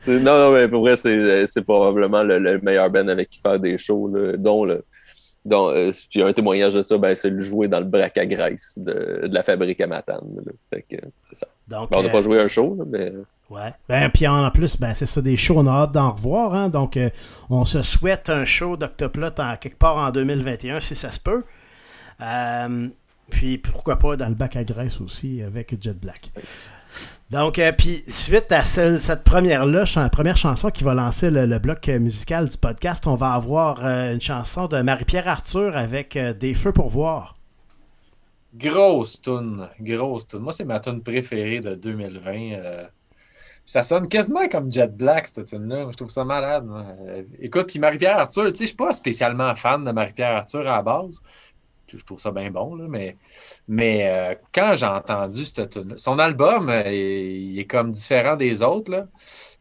non, 0.08 0.38
non, 0.38 0.52
mais 0.52 0.68
pour 0.68 0.82
vrai, 0.82 0.96
c'est 0.98 1.62
probablement 1.64 2.24
le, 2.24 2.60
meilleur 2.62 2.90
band 2.90 3.08
avec 3.08 3.30
qui 3.30 3.40
faire 3.40 3.60
des 3.60 3.78
shows, 3.78 4.12
dont 4.38 4.66
le, 4.66 4.86
donc, 5.46 5.74
euh, 5.74 5.92
puis 6.10 6.24
un 6.24 6.34
témoignage 6.34 6.74
de 6.74 6.82
ça, 6.82 6.98
ben, 6.98 7.14
c'est 7.14 7.30
le 7.30 7.40
jouer 7.40 7.68
dans 7.68 7.80
le 7.80 7.86
braque 7.86 8.18
à 8.18 8.26
graisse 8.26 8.80
de, 8.82 9.30
la 9.32 9.44
fabrique 9.44 9.80
à 9.80 9.86
Matane. 9.86 10.42
Fait 10.72 10.82
que 10.82 10.96
c'est 11.20 11.36
ça. 11.36 11.48
Ben, 11.68 11.88
on 11.92 12.02
n'a 12.02 12.10
pas 12.10 12.18
euh, 12.18 12.22
joué 12.24 12.42
un 12.42 12.48
show, 12.48 12.76
mais. 12.88 13.14
Ouais. 13.52 13.72
Ben, 13.88 14.10
puis 14.10 14.28
en 14.28 14.50
plus, 14.50 14.80
ben, 14.80 14.96
c'est 14.96 15.06
ça, 15.06 15.22
des 15.22 15.38
shows, 15.38 15.60
on 15.60 15.68
a 15.68 15.72
hâte 15.84 15.92
d'en 15.92 16.12
revoir. 16.12 16.56
Hein? 16.56 16.70
Donc, 16.70 16.98
euh, 16.98 17.12
on 17.52 17.64
se 17.64 17.84
souhaite 17.84 18.32
un 18.32 18.44
show 18.44 18.76
d'Octoplot 18.76 19.38
en, 19.38 19.56
quelque 19.58 19.78
part 19.78 19.98
en 19.98 20.10
2021, 20.10 20.80
si 20.80 20.96
ça 20.96 21.12
se 21.12 21.20
peut. 21.20 21.44
puis 23.30 23.60
pourquoi 23.60 24.00
pas 24.00 24.18
dans 24.18 24.30
le 24.30 24.36
bac 24.36 24.56
à 24.56 24.64
graisse 24.64 25.00
aussi 25.00 25.44
avec 25.44 25.76
Jet 25.80 25.94
Black. 25.94 26.32
Donc, 27.32 27.58
euh, 27.58 27.72
puis 27.72 28.04
suite 28.08 28.52
à 28.52 28.64
cette 28.64 29.24
première-là, 29.24 29.86
première 30.12 30.38
chanson 30.38 30.70
qui 30.70 30.84
va 30.84 30.94
lancer 30.94 31.32
le, 31.32 31.58
bloc 31.58 31.88
musical 31.88 32.48
du 32.50 32.58
podcast, 32.58 33.08
on 33.08 33.16
va 33.16 33.34
avoir 33.34 33.84
euh, 33.84 34.14
une 34.14 34.22
chanson 34.22 34.68
de 34.68 34.80
Marie-Pierre 34.82 35.28
Arthur 35.28 35.76
avec 35.76 36.16
euh, 36.18 36.34
Des 36.34 36.54
feux 36.54 36.72
pour 36.72 36.90
voir. 36.90 37.36
Grosse 38.54 39.22
tune, 39.22 39.68
grosse 39.80 40.28
tune. 40.28 40.40
Moi, 40.40 40.54
c'est 40.54 40.66
ma 40.66 40.80
tune 40.80 41.02
préférée 41.02 41.62
de 41.62 41.74
2020. 41.74 42.88
ça 43.66 43.82
sonne 43.82 44.08
quasiment 44.08 44.48
comme 44.48 44.72
Jet 44.72 44.96
Black, 44.96 45.28
cette 45.28 45.48
tune-là. 45.48 45.88
Je 45.92 45.98
trouve 45.98 46.10
ça 46.10 46.24
malade. 46.24 46.70
Écoute, 47.40 47.68
puis 47.68 47.80
Marie-Pierre 47.80 48.20
Arthur, 48.20 48.46
tu 48.46 48.56
sais, 48.56 48.64
je 48.64 48.68
suis 48.68 48.76
pas 48.76 48.94
spécialement 48.94 49.54
fan 49.56 49.84
de 49.84 49.92
Marie-Pierre 49.92 50.38
Arthur 50.38 50.62
à 50.62 50.78
la 50.78 50.82
base 50.84 51.22
je 51.88 52.04
trouve 52.04 52.20
ça 52.20 52.32
bien 52.32 52.52
bon, 52.52 52.76
là, 52.76 52.86
mais, 52.88 53.18
mais 53.68 54.08
euh, 54.08 54.36
quand 54.54 54.76
j'ai 54.76 54.86
entendu 54.86 55.46
cette 55.46 55.70
tune 55.70 55.98
son 55.98 56.20
album, 56.20 56.70
euh, 56.70 56.92
il 56.92 57.58
est 57.60 57.66
comme 57.66 57.92
différent 57.92 58.36
des 58.36 58.62
autres, 58.62 58.92
là, 58.92 59.08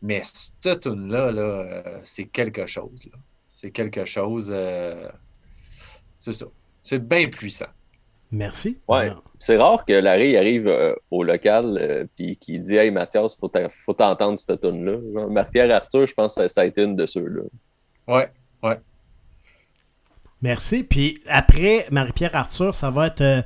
mais 0.02 0.22
cette 0.24 0.80
tune-là, 0.80 1.32
là, 1.32 1.42
euh, 1.42 1.82
c'est 2.02 2.26
quelque 2.26 2.66
chose. 2.66 3.08
C'est 3.48 3.70
quelque 3.70 4.04
chose. 4.04 4.54
c'est 6.18 6.32
ça. 6.32 6.46
C'est 6.82 6.98
bien 6.98 7.28
puissant. 7.28 7.70
Merci. 8.30 8.78
Ouais. 8.88 9.10
C'est 9.38 9.56
rare 9.56 9.84
que 9.84 9.92
Larry 9.92 10.36
arrive 10.36 10.96
au 11.10 11.22
local 11.22 12.08
et 12.18 12.36
qu'il 12.36 12.60
dit 12.60 12.76
Hey 12.76 12.90
Mathias, 12.90 13.36
faut 13.36 13.50
faut 13.70 13.94
t'entendre 13.94 14.38
cette 14.38 14.60
tune-là. 14.60 15.28
Marc-Pierre 15.28 15.74
Arthur, 15.74 16.06
je 16.06 16.14
pense 16.14 16.34
que 16.34 16.48
ça 16.48 16.62
a 16.62 16.64
été 16.64 16.82
une 16.82 16.96
de 16.96 17.06
ceux-là. 17.06 17.42
Ouais, 18.06 18.30
ouais. 18.62 18.80
Merci. 20.42 20.82
Puis 20.84 21.22
après 21.26 21.86
Marie-Pierre 21.90 22.34
Arthur, 22.34 22.74
ça 22.74 22.90
va 22.90 23.06
être 23.06 23.22
euh, 23.22 23.42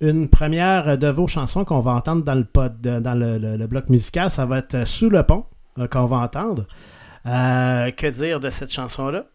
une 0.00 0.28
première 0.28 0.98
de 0.98 1.08
vos 1.08 1.26
chansons 1.26 1.64
qu'on 1.64 1.80
va 1.80 1.92
entendre 1.92 2.22
dans 2.24 2.34
le 2.34 2.44
pod, 2.44 2.80
dans 2.80 3.18
le, 3.18 3.66
bloc 3.66 3.88
musical. 3.88 4.30
Ça 4.30 4.44
va 4.46 4.58
être 4.58 4.74
euh, 4.74 4.84
Sous 4.84 5.10
le 5.10 5.22
pont 5.22 5.46
euh, 5.78 5.88
qu'on 5.88 6.06
va 6.06 6.18
entendre. 6.18 6.66
que 7.24 8.10
dire 8.10 8.40
de 8.40 8.50
cette 8.50 8.72
chanson-là? 8.72 9.26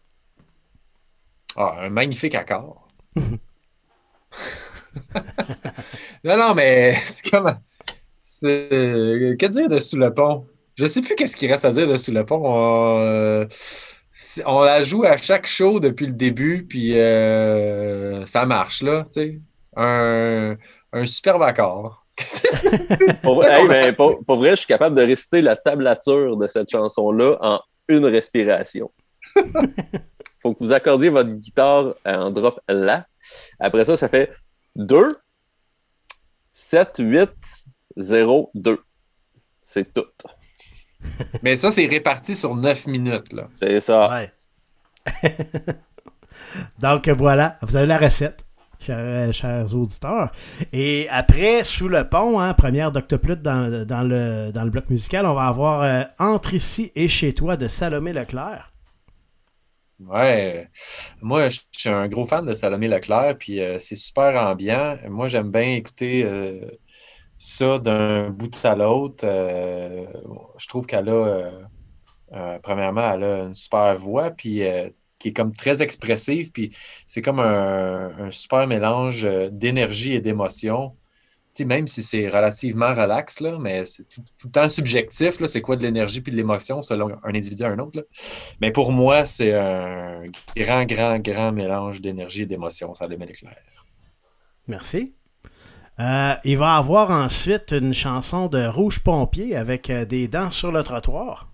Ah, 1.55 1.77
un 1.81 1.89
magnifique 1.89 2.35
accord. 2.35 2.87
non, 6.23 6.37
non, 6.37 6.53
mais 6.53 6.93
c'est 7.05 7.29
comme. 7.29 7.57
Que 8.41 9.47
dire 9.47 9.67
de 9.67 9.79
Sous 9.79 9.97
le 9.97 10.13
pont? 10.13 10.45
Je 10.75 10.85
sais 10.85 11.01
plus 11.01 11.15
qu'est-ce 11.15 11.35
qu'il 11.35 11.51
reste 11.51 11.65
à 11.65 11.71
dire 11.71 11.87
de 11.87 11.95
Sous 11.95 12.11
le 12.11 12.25
pont 12.25 13.47
on 14.45 14.61
la 14.61 14.83
joue 14.83 15.03
à 15.03 15.17
chaque 15.17 15.47
show 15.47 15.79
depuis 15.79 16.07
le 16.07 16.13
début, 16.13 16.65
puis 16.67 16.97
euh, 16.99 18.25
ça 18.25 18.45
marche, 18.45 18.81
là, 18.81 19.03
tu 19.05 19.11
sais. 19.13 19.39
Un, 19.75 20.57
un 20.91 21.05
superbe 21.05 21.43
accord. 21.43 22.05
pour, 23.21 23.35
vrai, 23.35 23.93
pour, 23.93 24.37
vrai, 24.37 24.51
je 24.51 24.55
suis 24.55 24.67
capable 24.67 24.95
de 24.95 25.03
réciter 25.03 25.41
la 25.41 25.55
tablature 25.55 26.37
de 26.37 26.47
cette 26.47 26.69
chanson-là 26.69 27.37
en 27.41 27.61
une 27.87 28.05
respiration. 28.05 28.91
faut 30.41 30.53
que 30.53 30.59
vous 30.59 30.73
accordiez 30.73 31.09
votre 31.09 31.29
guitare 31.29 31.95
en 32.05 32.29
drop 32.29 32.59
là. 32.67 33.05
Après 33.59 33.85
ça, 33.85 33.97
ça 33.97 34.09
fait 34.09 34.31
2, 34.75 35.17
7, 36.51 36.95
8, 36.99 37.29
0, 37.97 38.51
2. 38.53 38.79
C'est 39.61 39.93
tout. 39.93 40.05
Mais 41.43 41.55
ça, 41.55 41.71
c'est 41.71 41.85
réparti 41.85 42.35
sur 42.35 42.55
9 42.55 42.87
minutes. 42.87 43.33
là. 43.33 43.47
C'est 43.51 43.79
ça. 43.79 44.09
Ouais. 44.09 44.31
Donc 46.79 47.07
voilà, 47.09 47.57
vous 47.61 47.75
avez 47.75 47.85
la 47.85 47.97
recette, 47.97 48.45
chers, 48.79 49.33
chers, 49.33 49.73
auditeurs. 49.75 50.31
Et 50.73 51.07
après, 51.09 51.63
sous 51.63 51.87
le 51.87 52.07
pont, 52.07 52.39
hein, 52.39 52.53
première 52.53 52.91
d'Octoplot 52.91 53.35
dans, 53.35 53.85
dans, 53.85 54.03
le, 54.03 54.51
dans 54.51 54.63
le 54.63 54.69
bloc 54.69 54.89
musical, 54.89 55.25
on 55.25 55.33
va 55.33 55.47
avoir 55.47 55.81
euh, 55.81 56.03
Entre 56.17 56.53
ici 56.53 56.91
et 56.95 57.07
chez 57.07 57.33
toi 57.33 57.57
de 57.57 57.67
Salomé 57.67 58.13
Leclerc. 58.13 58.69
Ouais, 59.99 60.69
moi 61.21 61.49
je 61.49 61.59
suis 61.73 61.89
un 61.89 62.07
gros 62.07 62.25
fan 62.25 62.45
de 62.45 62.53
Salomé 62.53 62.87
Leclerc, 62.87 63.37
puis 63.37 63.59
euh, 63.59 63.79
c'est 63.79 63.95
super 63.95 64.33
ambiant. 64.35 64.97
Moi 65.09 65.27
j'aime 65.27 65.51
bien 65.51 65.73
écouter 65.75 66.23
euh, 66.23 66.71
ça 67.39 67.79
d'un 67.79 68.29
bout 68.29 68.53
à 68.65 68.75
l'autre, 68.75 69.23
euh, 69.25 70.05
je 70.57 70.67
trouve 70.67 70.85
qu'elle 70.85 71.07
a, 71.07 71.13
euh, 71.13 71.51
euh, 72.33 72.59
premièrement, 72.61 73.13
elle 73.13 73.23
a 73.23 73.37
une 73.45 73.53
super 73.53 73.97
voix, 73.97 74.29
puis 74.29 74.61
qui 75.19 75.27
est 75.29 75.33
comme 75.33 75.53
très 75.53 75.81
expressive, 75.81 76.51
puis 76.51 76.75
c'est 77.07 77.21
comme 77.21 77.39
un, 77.39 78.29
super 78.29 78.67
mélange 78.67 79.23
d'énergie 79.51 80.13
et 80.13 80.21
d'émotion. 80.21 80.95
même 81.65 81.87
si 81.87 82.03
c'est 82.03 82.27
relativement 82.27 82.93
relax, 82.93 83.39
là, 83.39 83.57
mais 83.59 83.85
c'est 83.85 84.07
tout, 84.07 84.21
le 84.43 84.51
temps 84.51 84.69
subjectif, 84.69 85.43
c'est 85.45 85.61
quoi 85.61 85.77
de 85.77 85.83
l'énergie 85.83 86.21
puis 86.21 86.31
de 86.31 86.37
l'émotion 86.37 86.81
selon 86.81 87.09
un 87.23 87.35
individu 87.35 87.63
à 87.63 87.69
un 87.69 87.79
autre. 87.79 88.05
Mais 88.61 88.71
pour 88.71 88.91
moi, 88.91 89.25
c'est 89.25 89.53
un 89.53 90.23
grand, 90.57 90.85
grand, 90.85 91.19
grand 91.19 91.51
mélange 91.53 92.01
d'énergie 92.01 92.43
et 92.43 92.45
d'émotion. 92.45 92.93
Ça 92.95 93.07
les 93.07 93.17
met 93.17 93.27
clair. 93.27 93.55
Merci. 94.67 95.13
Euh, 95.99 96.33
il 96.45 96.57
va 96.57 96.77
avoir 96.77 97.11
ensuite 97.11 97.71
une 97.71 97.93
chanson 97.93 98.47
de 98.47 98.65
Rouge 98.65 98.99
Pompier 98.99 99.57
avec 99.57 99.89
euh, 99.89 100.05
des 100.05 100.29
dents 100.29 100.49
sur 100.49 100.71
le 100.71 100.81
trottoir. 100.81 101.51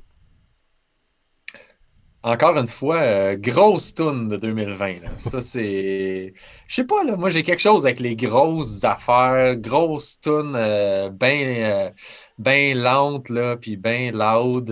Encore 2.21 2.55
une 2.57 2.67
fois, 2.67 2.97
euh, 2.97 3.35
grosse 3.37 3.95
tune 3.95 4.27
de 4.27 4.37
2020. 4.37 5.17
Ça, 5.17 5.41
c'est. 5.41 6.33
Je 6.67 6.75
sais 6.75 6.83
pas, 6.83 7.03
là, 7.03 7.15
moi, 7.15 7.31
j'ai 7.31 7.41
quelque 7.41 7.61
chose 7.61 7.87
avec 7.87 7.99
les 7.99 8.15
grosses 8.15 8.83
affaires, 8.83 9.55
grosses 9.55 10.19
tunes 10.21 10.57
bien 11.19 11.91
ben 12.37 12.77
là, 12.77 13.57
puis 13.57 13.77
bien 13.77 14.11
loud, 14.11 14.69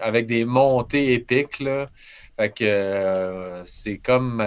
avec 0.00 0.26
des 0.26 0.44
montées 0.44 1.14
épiques. 1.14 1.60
Là. 1.60 1.88
Fait 2.36 2.50
que 2.50 2.64
euh, 2.64 3.62
c'est 3.64 3.98
comme 3.98 4.42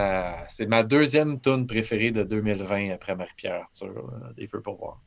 c'est 0.47 0.65
ma 0.65 0.83
deuxième 0.83 1.39
tune 1.39 1.67
préférée 1.67 2.11
de 2.11 2.23
2020 2.23 2.91
après 2.91 3.15
Marie-Pierre 3.15 3.61
Arthur, 3.61 3.93
des 4.35 4.47
feux 4.47 4.61
pour 4.61 4.77
voir. 4.77 5.01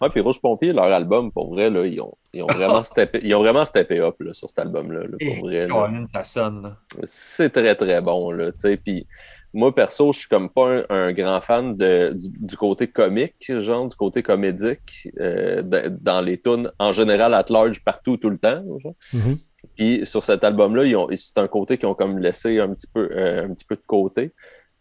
Ouais, 0.00 0.10
puis 0.10 0.20
Rouge 0.20 0.40
Pompier, 0.40 0.74
leur 0.74 0.92
album, 0.92 1.32
pour 1.32 1.54
vrai, 1.54 1.70
là, 1.70 1.86
ils, 1.86 2.00
ont, 2.02 2.12
ils, 2.34 2.42
ont 2.42 2.46
vraiment 2.46 2.82
steppé, 2.82 3.20
ils 3.22 3.34
ont 3.34 3.38
vraiment 3.38 3.64
steppé 3.64 3.98
up 4.00 4.16
là, 4.20 4.34
sur 4.34 4.48
cet 4.48 4.58
album-là. 4.58 5.06
pour 5.18 5.46
vrai, 5.46 5.68
ça 6.12 6.22
sonne. 6.22 6.76
C'est 7.02 7.50
très, 7.50 7.74
très 7.74 8.02
bon. 8.02 8.30
Là, 8.30 8.50
puis 8.84 9.06
moi, 9.54 9.74
perso, 9.74 10.12
je 10.12 10.18
suis 10.20 10.28
comme 10.28 10.50
pas 10.50 10.82
un, 10.90 11.12
grand 11.12 11.40
fan 11.40 11.74
de, 11.74 12.14
du, 12.14 12.56
côté 12.58 12.88
comique, 12.88 13.50
genre, 13.60 13.86
du 13.86 13.96
côté 13.96 14.22
comédique, 14.22 15.08
euh, 15.18 15.62
dans 15.62 16.20
les 16.20 16.36
tunes 16.36 16.70
en 16.78 16.92
général, 16.92 17.32
at 17.32 17.46
large, 17.48 17.82
partout, 17.82 18.18
tout 18.18 18.28
le 18.28 18.38
temps. 18.38 18.62
Genre. 18.78 18.94
Mm-hmm. 19.14 19.38
Puis 19.76 20.06
sur 20.06 20.24
cet 20.24 20.42
album-là, 20.42 21.06
c'est 21.16 21.38
un 21.38 21.48
côté 21.48 21.78
qu'ils 21.78 21.88
ont 21.88 21.94
comme 21.94 22.18
laissé 22.18 22.58
un 22.58 22.68
petit 22.68 22.86
peu, 22.86 23.08
euh, 23.12 23.44
un 23.44 23.52
petit 23.52 23.64
peu 23.64 23.76
de 23.76 23.82
côté. 23.86 24.32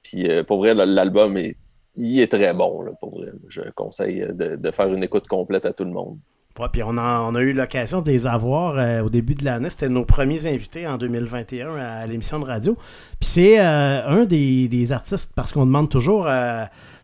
Puis 0.02 0.30
euh, 0.30 0.44
pour 0.44 0.60
vrai, 0.60 0.74
l'album 0.74 1.38
est, 1.38 1.58
il 1.96 2.20
est 2.20 2.32
très 2.32 2.54
bon. 2.54 2.86
pour 3.00 3.20
vrai. 3.20 3.32
Je 3.50 3.62
conseille 3.76 4.26
de, 4.34 4.72
faire 4.72 4.92
une 4.92 5.04
écoute 5.04 5.28
complète 5.28 5.66
à 5.66 5.74
tout 5.74 5.84
le 5.84 5.92
monde. 5.92 6.18
Ouais, 6.58 6.68
puis 6.72 6.84
on 6.84 6.98
a, 6.98 7.20
on 7.22 7.36
a 7.36 7.42
eu 7.42 7.52
l'occasion 7.52 8.02
de 8.02 8.10
les 8.10 8.26
avoir 8.26 8.78
euh, 8.78 9.02
au 9.02 9.10
début 9.10 9.34
de 9.34 9.44
l'année. 9.44 9.70
C'était 9.70 9.90
nos 9.90 10.06
premiers 10.06 10.48
invités 10.48 10.88
en 10.88 10.98
2021 10.98 11.76
à, 11.76 12.08
l'émission 12.08 12.40
de 12.40 12.46
radio. 12.46 12.78
Puis 13.20 13.30
c'est 13.30 13.58
un 13.58 14.24
des, 14.24 14.70
des, 14.70 14.94
artistes, 14.94 15.34
parce 15.36 15.52
qu'on 15.52 15.66
demande 15.66 15.90
toujours 15.90 16.30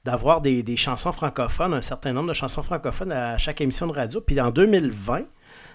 d'avoir 0.05 0.39
des, 0.39 0.63
des, 0.63 0.77
chansons 0.77 1.11
francophones, 1.11 1.73
un 1.73 1.81
certain 1.81 2.13
nombre 2.13 2.29
de 2.29 2.33
chansons 2.33 2.63
francophones 2.63 3.11
à 3.11 3.37
chaque 3.37 3.59
émission 3.59 3.87
de 3.87 3.91
radio. 3.91 4.21
Puis 4.21 4.39
en 4.39 4.51
2020, 4.51 5.25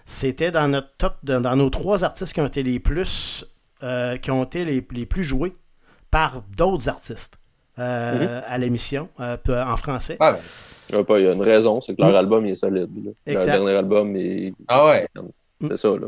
c'était 0.07 0.53
dans 0.53 0.69
notre 0.69 0.89
top, 0.97 1.17
dans, 1.25 1.57
nos 1.57 1.69
trois 1.69 2.05
artistes 2.05 2.33
qui 2.33 2.41
ont 2.41 2.47
été 2.47 2.63
les 2.63 2.79
plus, 2.79 3.45
euh, 3.83 4.17
qui 4.17 4.31
ont 4.31 4.45
été 4.45 4.65
les, 4.65 4.81
plus 4.81 5.25
joués 5.25 5.55
par 6.11 6.43
d'autres 6.57 6.89
artistes 6.89 7.39
euh, 7.79 8.39
mhm. 8.39 8.43
à 8.47 8.59
l'émission 8.59 9.09
euh, 9.21 9.37
en 9.49 9.77
français. 9.77 10.17
Ah 10.21 10.39
Il 10.91 10.97
y 10.97 11.27
a 11.27 11.33
une 11.33 11.43
raison, 11.43 11.81
c'est 11.81 11.97
que 11.97 12.01
leur 12.01 12.11
mhm. 12.11 12.17
album 12.17 12.47
est 12.47 12.55
solide. 12.55 12.89
Leur 13.27 13.45
dernier 13.45 13.73
album 13.73 14.17
est. 14.17 14.55
Ah 14.69 14.87
ouais. 14.87 15.09
C'est 15.61 15.77
ça, 15.77 15.89
là. 15.89 16.07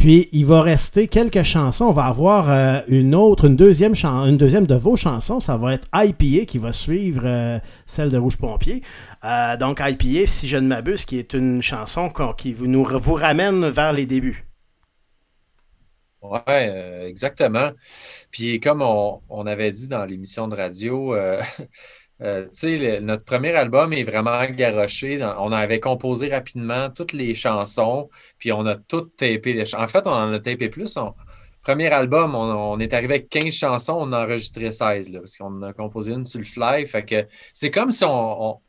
Puis 0.00 0.30
il 0.32 0.46
va 0.46 0.62
rester 0.62 1.08
quelques 1.08 1.42
chansons. 1.42 1.84
On 1.84 1.92
va 1.92 2.06
avoir 2.06 2.50
euh, 2.50 2.80
une 2.88 3.14
autre, 3.14 3.44
une 3.44 3.56
deuxième, 3.56 3.92
une 4.02 4.38
deuxième 4.38 4.66
de 4.66 4.74
vos 4.74 4.96
chansons. 4.96 5.40
Ça 5.40 5.58
va 5.58 5.74
être 5.74 5.86
IPA 5.94 6.46
qui 6.46 6.56
va 6.56 6.72
suivre 6.72 7.20
euh, 7.26 7.58
celle 7.84 8.08
de 8.08 8.16
Rouge 8.16 8.38
Pompier. 8.38 8.82
Euh, 9.24 9.56
donc 9.56 9.80
IPA, 9.80 10.26
si 10.26 10.48
je 10.48 10.56
ne 10.56 10.66
m'abuse, 10.66 11.04
qui 11.04 11.18
est 11.18 11.34
une 11.34 11.60
chanson 11.62 12.10
qui 12.36 12.52
vous, 12.52 12.66
nous, 12.66 12.84
vous 12.84 13.14
ramène 13.14 13.68
vers 13.68 13.92
les 13.92 14.06
débuts. 14.06 14.46
Oui, 16.22 16.38
exactement. 16.48 17.72
Puis 18.30 18.60
comme 18.60 18.82
on, 18.82 19.22
on, 19.28 19.46
avait 19.46 19.72
dit 19.72 19.88
dans 19.88 20.04
l'émission 20.04 20.48
de 20.48 20.56
radio, 20.56 21.14
Euh, 22.22 22.48
notre 23.00 23.24
premier 23.24 23.54
album 23.54 23.92
est 23.92 24.04
vraiment 24.04 24.44
garoché. 24.46 25.22
On 25.38 25.52
avait 25.52 25.80
composé 25.80 26.28
rapidement 26.28 26.90
toutes 26.90 27.12
les 27.12 27.34
chansons, 27.34 28.10
puis 28.38 28.52
on 28.52 28.66
a 28.66 28.76
tout 28.76 29.02
tapé. 29.02 29.52
Les 29.52 29.74
en 29.74 29.88
fait, 29.88 30.06
on 30.06 30.12
en 30.12 30.32
a 30.32 30.40
tapé 30.40 30.68
plus. 30.68 30.98
Premier 31.62 31.88
album, 31.88 32.34
on, 32.34 32.78
est 32.80 32.94
arrivé 32.94 33.14
avec 33.14 33.28
15 33.28 33.52
chansons, 33.52 33.96
on 34.00 34.12
a 34.12 34.24
enregistré 34.24 34.72
16, 34.72 35.12
parce 35.12 35.36
qu'on 35.36 35.60
a 35.62 35.72
composé 35.74 36.12
une 36.12 36.24
sur 36.24 36.40
le 36.40 36.46
fly. 36.46 36.86
Fait 36.86 37.04
que 37.04 37.26
c'est 37.52 37.70
comme 37.70 37.90
si 37.90 38.04
on, 38.04 38.60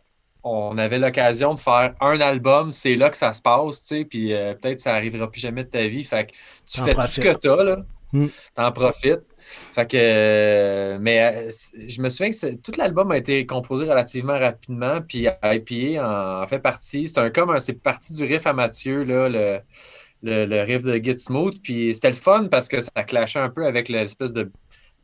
avait 0.43 0.99
l'occasion 0.99 1.53
de 1.53 1.59
faire 1.59 1.93
un 1.99 2.19
album, 2.19 2.71
c'est 2.71 2.95
là 2.95 3.09
que 3.09 3.17
ça 3.17 3.33
se 3.33 3.41
passe, 3.41 3.93
puis 4.09 4.33
euh, 4.33 4.53
peut-être 4.55 4.79
ça 4.79 4.93
n'arrivera 4.93 5.29
plus 5.29 5.41
jamais 5.41 5.63
de 5.63 5.69
ta 5.69 5.87
vie. 5.87 6.03
Fait 6.03 6.27
que 6.27 6.31
tu 6.65 6.81
fais 6.81 6.93
tout 6.93 7.07
ce 7.07 7.21
que 7.21 7.37
tu 7.37 7.49
as, 7.49 7.63
là. 7.63 7.77
Hmm. 8.13 8.27
T'en 8.55 8.71
profites. 8.73 9.21
Fait 9.37 9.89
que, 9.89 9.97
euh, 9.97 10.97
mais 10.99 11.47
euh, 11.47 11.51
je 11.87 12.01
me 12.01 12.09
souviens 12.09 12.31
que 12.31 12.55
tout 12.55 12.73
l'album 12.77 13.09
a 13.11 13.17
été 13.17 13.45
composé 13.45 13.89
relativement 13.89 14.37
rapidement, 14.37 14.99
puis 15.01 15.27
IPA 15.43 16.41
en, 16.43 16.47
fait 16.47 16.59
partie. 16.59 17.07
C'est 17.07 17.19
un 17.19 17.29
comme 17.29 17.57
c'est 17.59 17.81
parti 17.81 18.13
du 18.13 18.25
riff 18.25 18.45
à 18.45 18.53
Mathieu, 18.53 19.03
là, 19.03 19.29
le, 19.29 19.61
le, 20.23 20.61
riff 20.63 20.81
de 20.81 21.01
Get 21.01 21.17
Smooth. 21.17 21.61
Puis 21.61 21.95
c'était 21.95 22.09
le 22.09 22.15
fun 22.15 22.47
parce 22.51 22.67
que 22.67 22.81
ça 22.81 22.91
clashait 23.07 23.39
un 23.39 23.49
peu 23.49 23.65
avec 23.65 23.87
l'espèce 23.87 24.33
de, 24.33 24.51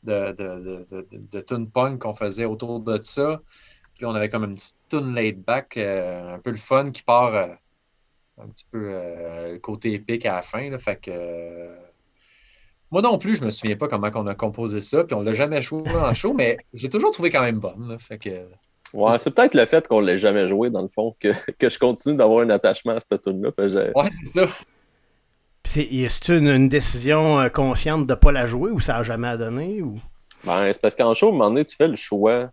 de, 0.04 0.34
de, 0.34 0.86
de, 1.32 1.39
tune 1.41 1.69
punk 1.69 2.00
qu'on 2.00 2.15
faisait 2.15 2.45
autour 2.45 2.82
de 2.82 3.00
ça. 3.02 3.39
Puis 3.97 4.05
on 4.05 4.15
avait 4.15 4.29
comme 4.29 4.43
une 4.43 4.55
petite 4.55 4.77
tune 4.89 5.13
laid 5.13 5.43
back, 5.45 5.75
euh, 5.77 6.36
un 6.36 6.39
peu 6.39 6.51
le 6.51 6.57
fun 6.57 6.91
qui 6.91 7.03
part 7.03 7.36
un 7.36 8.47
petit 8.49 8.65
peu 8.71 9.60
côté 9.62 9.93
épique 9.93 10.25
à 10.25 10.36
la 10.36 10.41
fin. 10.43 10.69
Là, 10.69 10.77
fait 10.77 10.97
que 10.97 11.75
moi 12.91 13.01
non 13.01 13.17
plus, 13.17 13.36
je 13.36 13.43
me 13.43 13.49
souviens 13.49 13.75
pas 13.75 13.88
comment 13.88 14.10
on 14.15 14.27
a 14.27 14.36
composé 14.36 14.79
ça, 14.81 15.03
puis 15.03 15.13
on 15.13 15.21
l'a 15.21 15.33
jamais 15.33 15.62
joué 15.62 15.81
en 15.89 16.13
show, 16.13 16.33
mais 16.33 16.57
j'ai 16.73 16.89
toujours 16.89 17.12
trouvé 17.12 17.29
quand 17.29 17.41
même 17.41 17.60
bonne. 17.60 17.97
fait 17.99 18.17
que... 18.17 18.45
Ouais, 18.93 19.19
c'est 19.19 19.31
peut-être 19.31 19.53
le 19.53 19.65
fait 19.65 19.86
qu'on 19.88 20.01
ne 20.01 20.07
l'ait 20.07 20.17
jamais 20.17 20.47
joué, 20.47 20.69
dans 20.69 20.81
le 20.81 20.88
fond, 20.88 21.13
que, 21.19 21.33
je 21.62 21.77
continue 21.77 22.15
d'avoir 22.15 22.45
un 22.45 22.49
attachement 22.49 22.93
à 22.93 22.99
cette 23.01 23.21
tune-là. 23.21 23.51
Ouais, 23.57 24.10
c'est 24.23 24.39
ça. 24.39 24.47
C'est 25.65 26.29
une, 26.29 26.47
une 26.47 26.69
décision 26.69 27.41
euh, 27.41 27.49
consciente 27.49 28.07
de 28.07 28.13
ne 28.13 28.15
pas 28.15 28.31
la 28.31 28.47
jouer 28.47 28.71
ou 28.71 28.79
ça 28.79 28.93
n'a 28.93 29.03
jamais 29.03 29.38
donné? 29.38 29.81
Ou... 29.81 29.99
Ben, 30.45 30.71
c'est 30.71 30.81
parce 30.81 30.95
qu'en 30.95 31.13
show, 31.13 31.27
à 31.27 31.29
un 31.29 31.33
moment 31.33 31.49
donné, 31.49 31.65
tu 31.65 31.75
fais 31.75 31.89
le 31.89 31.95
choix. 31.95 32.51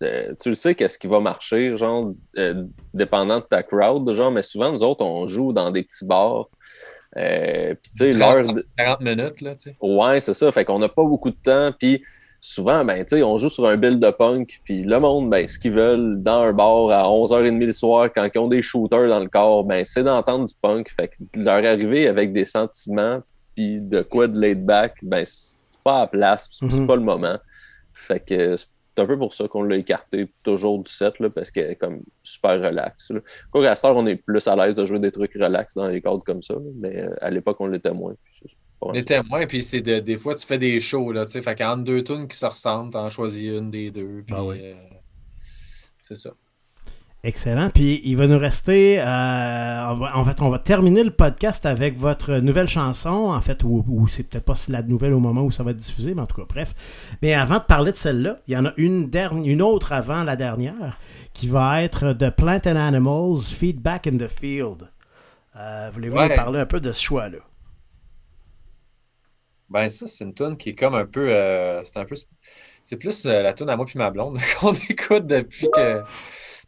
Tu 0.00 0.48
le 0.50 0.54
sais 0.54 0.74
qu'est-ce 0.74 0.98
qui 0.98 1.06
va 1.06 1.20
marcher, 1.20 1.76
genre, 1.76 2.12
euh, 2.38 2.64
dépendant 2.92 3.38
de 3.38 3.44
ta 3.44 3.62
crowd, 3.62 4.12
genre, 4.14 4.30
mais 4.30 4.42
souvent, 4.42 4.72
nous 4.72 4.82
autres, 4.82 5.04
on 5.04 5.26
joue 5.26 5.52
dans 5.52 5.70
des 5.70 5.82
petits 5.82 6.04
bars. 6.04 6.48
Euh, 7.16 7.74
puis, 7.74 7.90
tu 7.92 7.98
sais, 7.98 8.12
l'heure. 8.12 8.44
40 8.76 9.00
minutes, 9.00 9.40
là, 9.40 9.54
tu 9.54 9.70
sais. 9.70 9.76
Ouais, 9.80 10.20
c'est 10.20 10.34
ça. 10.34 10.50
Fait 10.52 10.64
qu'on 10.64 10.78
n'a 10.78 10.88
pas 10.88 11.04
beaucoup 11.04 11.30
de 11.30 11.36
temps. 11.36 11.70
Puis, 11.78 12.02
souvent, 12.40 12.84
ben, 12.84 13.04
tu 13.04 13.16
sais, 13.16 13.22
on 13.22 13.36
joue 13.36 13.48
sur 13.48 13.66
un 13.66 13.76
build 13.76 14.00
de 14.00 14.10
punk. 14.10 14.60
Puis, 14.64 14.82
le 14.82 14.98
monde, 14.98 15.30
ben, 15.30 15.46
ce 15.46 15.58
qu'ils 15.58 15.72
veulent 15.72 16.22
dans 16.22 16.42
un 16.42 16.52
bar 16.52 16.90
à 16.90 17.04
11h30 17.04 17.64
le 17.64 17.72
soir, 17.72 18.10
quand 18.12 18.28
ils 18.34 18.38
ont 18.38 18.48
des 18.48 18.62
shooters 18.62 19.08
dans 19.08 19.20
le 19.20 19.28
corps, 19.28 19.64
ben, 19.64 19.84
c'est 19.84 20.02
d'entendre 20.02 20.46
du 20.46 20.54
punk. 20.60 20.90
Fait 20.90 21.08
que 21.08 21.38
leur 21.38 21.64
arriver 21.64 22.08
avec 22.08 22.32
des 22.32 22.44
sentiments, 22.44 23.20
puis 23.54 23.80
de 23.80 24.02
quoi 24.02 24.26
de 24.26 24.38
laid 24.38 24.56
back, 24.56 24.96
ben, 25.02 25.24
c'est 25.24 25.78
pas 25.84 26.02
à 26.02 26.06
place. 26.08 26.48
C'est 26.50 26.66
mm-hmm. 26.66 26.86
pas 26.86 26.96
le 26.96 27.02
moment. 27.02 27.38
Fait 27.92 28.20
que 28.20 28.56
c'est 28.56 28.66
un 28.98 29.06
peu 29.06 29.18
pour 29.18 29.34
ça 29.34 29.48
qu'on 29.48 29.62
l'a 29.62 29.76
écarté 29.76 30.28
toujours 30.42 30.82
du 30.82 30.90
set, 30.90 31.18
là, 31.18 31.30
parce 31.30 31.50
qu'elle 31.50 31.70
est 31.70 31.76
comme 31.76 32.02
super 32.22 32.60
relax. 32.60 33.12
Quoi 33.50 33.62
qu'à 33.62 33.76
ce 33.76 33.86
on 33.86 34.06
est 34.06 34.16
plus 34.16 34.46
à 34.46 34.56
l'aise 34.56 34.74
de 34.74 34.86
jouer 34.86 34.98
des 34.98 35.12
trucs 35.12 35.34
relax 35.34 35.74
dans 35.74 35.88
les 35.88 36.00
cadres 36.00 36.24
comme 36.24 36.42
ça, 36.42 36.54
mais 36.76 37.02
euh, 37.02 37.14
à 37.20 37.30
l'époque, 37.30 37.56
on 37.60 37.66
l'était 37.66 37.92
moins. 37.92 38.14
On 38.80 38.92
l'était 38.92 39.22
moins, 39.22 39.46
puis 39.46 39.62
c'est 39.62 39.80
des 39.80 40.16
fois, 40.16 40.34
tu 40.34 40.46
fais 40.46 40.58
des 40.58 40.78
shows, 40.80 41.12
là, 41.12 41.24
tu 41.24 41.32
sais, 41.32 41.42
fait 41.42 41.56
qu'entre 41.56 41.84
deux 41.84 42.04
tunes 42.04 42.28
qui 42.28 42.36
se 42.36 42.46
ressemblent, 42.46 42.92
t'en 42.92 43.10
choisis 43.10 43.42
une 43.42 43.70
des 43.70 43.90
deux, 43.90 44.22
puis 44.26 44.34
ah 44.36 44.42
euh, 44.42 44.74
c'est 46.02 46.16
ça. 46.16 46.30
Excellent. 47.26 47.70
Puis 47.70 48.02
il 48.04 48.18
va 48.18 48.26
nous 48.26 48.38
rester. 48.38 49.00
Euh, 49.00 49.04
en 49.04 50.24
fait, 50.26 50.42
on 50.42 50.50
va 50.50 50.58
terminer 50.58 51.02
le 51.02 51.10
podcast 51.10 51.64
avec 51.64 51.96
votre 51.96 52.34
nouvelle 52.34 52.68
chanson. 52.68 53.08
En 53.08 53.40
fait, 53.40 53.64
ou, 53.64 54.06
c'est 54.08 54.24
peut-être 54.24 54.44
pas 54.44 54.52
la 54.68 54.82
nouvelle 54.82 55.14
au 55.14 55.20
moment 55.20 55.40
où 55.40 55.50
ça 55.50 55.62
va 55.62 55.70
être 55.70 55.78
diffusé, 55.78 56.12
mais 56.14 56.20
en 56.20 56.26
tout 56.26 56.36
cas, 56.36 56.46
bref. 56.46 56.74
Mais 57.22 57.32
avant 57.32 57.60
de 57.60 57.64
parler 57.64 57.92
de 57.92 57.96
celle-là, 57.96 58.40
il 58.46 58.52
y 58.52 58.56
en 58.58 58.66
a 58.66 58.74
une, 58.76 59.08
dernière, 59.08 59.50
une 59.50 59.62
autre 59.62 59.94
avant 59.94 60.22
la 60.22 60.36
dernière 60.36 60.98
qui 61.32 61.48
va 61.48 61.82
être 61.82 62.12
The 62.12 62.28
Plant 62.28 62.60
and 62.66 62.76
Animals 62.76 63.44
Feedback 63.44 64.06
in 64.06 64.18
the 64.18 64.28
Field. 64.28 64.90
Euh, 65.56 65.88
voulez-vous 65.94 66.20
nous 66.20 66.34
parler 66.34 66.58
un 66.58 66.66
peu 66.66 66.78
de 66.78 66.92
ce 66.92 67.02
choix-là? 67.02 67.38
Ben, 69.70 69.88
ça, 69.88 70.06
c'est 70.08 70.24
une 70.24 70.34
tune 70.34 70.58
qui 70.58 70.68
est 70.68 70.74
comme 70.74 70.94
un 70.94 71.06
peu. 71.06 71.30
Euh, 71.30 71.82
c'est 71.84 71.98
un 71.98 72.04
peu. 72.04 72.16
C'est 72.82 72.96
plus 72.98 73.24
la 73.24 73.54
tune 73.54 73.70
à 73.70 73.76
moi 73.76 73.86
puis 73.86 73.98
ma 73.98 74.10
blonde 74.10 74.38
qu'on 74.60 74.74
écoute 74.74 75.26
depuis 75.26 75.68
que 75.74 76.02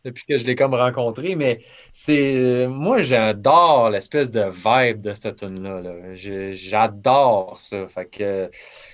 depuis 0.06 0.24
que 0.24 0.38
je 0.38 0.46
l'ai 0.46 0.54
comme 0.54 0.74
rencontré, 0.74 1.34
mais 1.34 1.60
c'est 1.92 2.66
moi 2.68 3.02
j'adore 3.02 3.90
l'espèce 3.90 4.30
de 4.30 4.44
vibe 4.50 5.00
de 5.00 5.12
cette 5.12 5.36
tune-là. 5.36 5.82
J'adore 6.52 7.58
ça. 7.58 7.86
Fait 7.88 8.06
que 8.06 8.50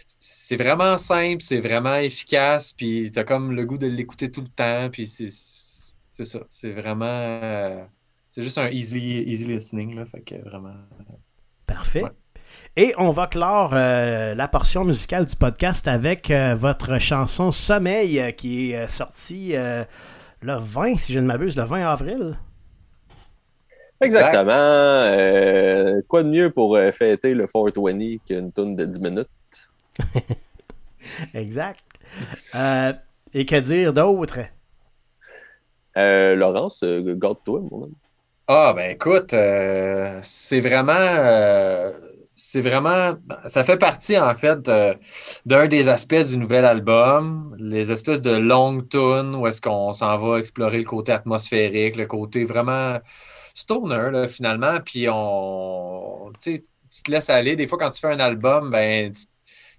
c'est 0.06 0.56
vraiment 0.56 0.98
simple, 0.98 1.42
c'est 1.42 1.60
vraiment 1.60 1.96
efficace, 1.96 2.72
puis 2.72 3.10
tu 3.12 3.18
as 3.18 3.24
comme 3.24 3.52
le 3.52 3.64
goût 3.64 3.78
de 3.78 3.86
l'écouter 3.86 4.30
tout 4.30 4.40
le 4.40 4.48
temps, 4.48 4.88
puis 4.90 5.06
c'est 5.06 5.30
ça. 5.30 6.40
C'est 6.50 6.70
vraiment. 6.70 7.06
Euh, 7.06 7.84
c'est 8.28 8.42
juste 8.42 8.58
un 8.58 8.68
easy, 8.68 9.24
easy 9.26 9.46
listening, 9.46 9.96
là. 9.96 10.04
Fait 10.06 10.20
que 10.20 10.36
vraiment. 10.48 10.74
Parfait. 11.66 12.04
Et 12.76 12.92
on 12.98 13.10
va 13.10 13.26
clore 13.26 13.72
euh, 13.74 14.34
la 14.34 14.48
portion 14.48 14.84
musicale 14.84 15.26
du 15.26 15.36
podcast 15.36 15.88
avec 15.88 16.30
euh, 16.30 16.54
votre 16.54 16.98
chanson 16.98 17.50
Sommeil 17.50 18.34
qui 18.36 18.72
est 18.72 18.88
sortie 18.88 19.54
le 20.42 20.54
20, 20.58 20.98
si 20.98 21.12
je 21.12 21.18
ne 21.18 21.26
m'abuse, 21.26 21.56
le 21.56 21.64
20 21.64 21.90
avril. 21.90 22.38
Exactement. 24.00 24.48
quoi 26.08 26.24
de 26.24 26.28
mieux 26.28 26.50
pour 26.50 26.76
fêter 26.92 27.34
le 27.34 27.46
420 27.46 28.18
qu'une 28.26 28.52
tune 28.52 28.74
de 28.74 28.84
10 28.84 29.00
minutes? 29.00 29.28
exact. 31.34 31.80
Euh, 32.54 32.92
et 33.32 33.46
que 33.46 33.56
dire 33.56 33.92
d'autre? 33.92 34.40
Euh, 35.96 36.34
Laurence, 36.34 36.82
euh, 36.82 37.14
garde-toi, 37.16 37.60
mon 37.70 37.84
ami. 37.84 37.94
Ah, 38.48 38.72
ben 38.74 38.90
écoute, 38.90 39.34
c'est 40.22 40.60
vraiment. 40.60 41.92
C'est 42.44 42.60
vraiment. 42.60 43.14
Ça 43.46 43.62
fait 43.62 43.76
partie, 43.76 44.18
en 44.18 44.34
fait, 44.34 44.68
d'un 45.46 45.68
des 45.68 45.88
aspects 45.88 46.24
du 46.24 46.36
nouvel 46.38 46.64
album, 46.64 47.54
les 47.56 47.92
espèces 47.92 48.20
de 48.20 48.32
longues 48.32 48.88
tunes 48.88 49.36
où 49.36 49.46
est-ce 49.46 49.60
qu'on 49.60 49.92
s'en 49.92 50.18
va 50.18 50.40
explorer 50.40 50.78
le 50.78 50.84
côté 50.84 51.12
atmosphérique, 51.12 51.94
le 51.94 52.06
côté 52.06 52.44
vraiment 52.44 52.98
stoner, 53.54 54.26
finalement. 54.28 54.80
Puis 54.84 55.06
on. 55.08 56.32
Tu 56.42 56.64
te 57.04 57.10
laisses 57.12 57.30
aller. 57.30 57.54
Des 57.54 57.68
fois, 57.68 57.78
quand 57.78 57.90
tu 57.90 58.00
fais 58.00 58.08
un 58.08 58.18
album, 58.18 58.70
ben, 58.70 59.12
tu 59.12 59.22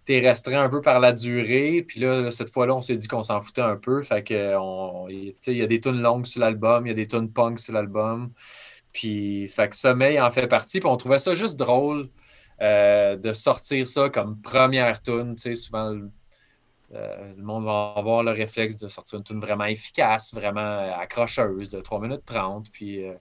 tu 0.05 0.13
es 0.13 0.19
restreint 0.21 0.63
un 0.63 0.69
peu 0.69 0.81
par 0.81 1.01
la 1.01 1.11
durée. 1.11 1.83
Puis 1.85 1.99
là, 1.99 2.31
cette 2.31 2.53
fois-là, 2.53 2.75
on 2.75 2.81
s'est 2.81 2.95
dit 2.95 3.09
qu'on 3.09 3.23
s'en 3.23 3.41
foutait 3.41 3.61
un 3.61 3.75
peu. 3.75 4.01
Fait 4.03 4.23
que 4.23 4.55
il 5.09 5.33
y 5.57 5.61
a 5.61 5.67
des 5.67 5.81
tunes 5.81 6.01
longues 6.01 6.25
sur 6.25 6.39
l'album, 6.39 6.85
il 6.85 6.89
y 6.89 6.91
a 6.93 6.95
des 6.95 7.07
tunes 7.07 7.29
punk 7.31 7.59
sur 7.59 7.73
l'album. 7.73 8.31
Puis, 8.93 9.47
fait 9.49 9.69
que 9.69 9.75
Sommeil 9.75 10.19
en 10.21 10.31
fait 10.31 10.47
partie. 10.47 10.79
Puis 10.79 10.89
on 10.89 10.95
trouvait 10.97 11.19
ça 11.19 11.35
juste 11.35 11.57
drôle 11.57 12.09
euh, 12.63 13.17
de 13.17 13.33
sortir 13.33 13.87
ça 13.87 14.09
comme 14.09 14.39
première 14.41 15.01
tune. 15.01 15.37
souvent, 15.37 15.99
euh, 16.93 17.33
le 17.35 17.43
monde 17.43 17.65
va 17.65 17.93
avoir 17.95 18.23
le 18.23 18.31
réflexe 18.31 18.77
de 18.77 18.87
sortir 18.87 19.19
une 19.19 19.23
tune 19.23 19.39
vraiment 19.39 19.65
efficace, 19.65 20.33
vraiment 20.33 20.93
accrocheuse, 20.97 21.69
de 21.69 21.81
3 21.81 21.99
minutes 21.99 22.23
30. 22.25 22.71
Puis. 22.71 23.05
Euh, 23.05 23.13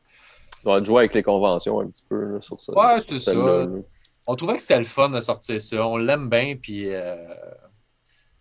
on 0.64 0.74
va 0.74 0.84
jouer 0.84 1.00
avec 1.00 1.14
les 1.14 1.24
conventions 1.24 1.80
un 1.80 1.88
petit 1.88 2.04
peu 2.08 2.40
sur 2.40 2.60
ça. 2.60 2.72
Ouais, 2.72 3.00
c'est 3.08 3.18
ça 3.18 3.32
on 4.26 4.36
trouvait 4.36 4.54
que 4.54 4.62
c'était 4.62 4.78
le 4.78 4.84
fun 4.84 5.08
de 5.08 5.20
sortir 5.20 5.60
ça. 5.60 5.86
On 5.86 5.96
l'aime 5.96 6.28
bien, 6.28 6.54
puis. 6.56 6.84
Euh, 6.86 7.16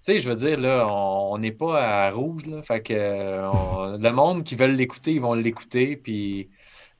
tu 0.04 0.14
sais, 0.14 0.20
je 0.20 0.30
veux 0.30 0.36
dire, 0.36 0.60
là, 0.60 0.88
on 0.88 1.38
n'est 1.38 1.52
pas 1.52 2.06
à 2.06 2.12
rouge, 2.12 2.46
là. 2.46 2.62
Fait 2.64 2.82
que 2.82 2.94
le 2.94 4.12
monde 4.12 4.44
qui 4.44 4.56
veut 4.56 4.68
l'écouter, 4.68 5.14
ils 5.14 5.22
vont 5.22 5.34
l'écouter, 5.36 5.96
puis 5.96 6.50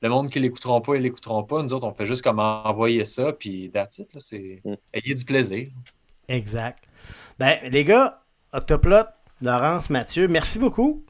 le 0.02 0.08
monde 0.08 0.30
qui 0.30 0.40
l'écouteront 0.40 0.80
pas, 0.80 0.96
ils 0.96 1.02
l'écouteront 1.02 1.44
pas. 1.44 1.62
Nous 1.62 1.72
autres, 1.72 1.86
on 1.86 1.94
fait 1.94 2.06
juste 2.06 2.22
comme 2.22 2.38
envoyer 2.38 3.04
ça, 3.04 3.32
puis 3.32 3.70
that's 3.72 3.98
it, 3.98 4.12
là, 4.12 4.20
c'est... 4.20 4.60
Mm. 4.64 4.74
Ayez 4.92 5.14
du 5.14 5.24
plaisir. 5.24 5.68
Exact. 6.28 6.84
Ben, 7.38 7.58
les 7.70 7.84
gars, 7.84 8.22
Octoplot, 8.52 9.06
Laurence, 9.40 9.90
Mathieu, 9.90 10.28
merci 10.28 10.58
beaucoup. 10.58 11.04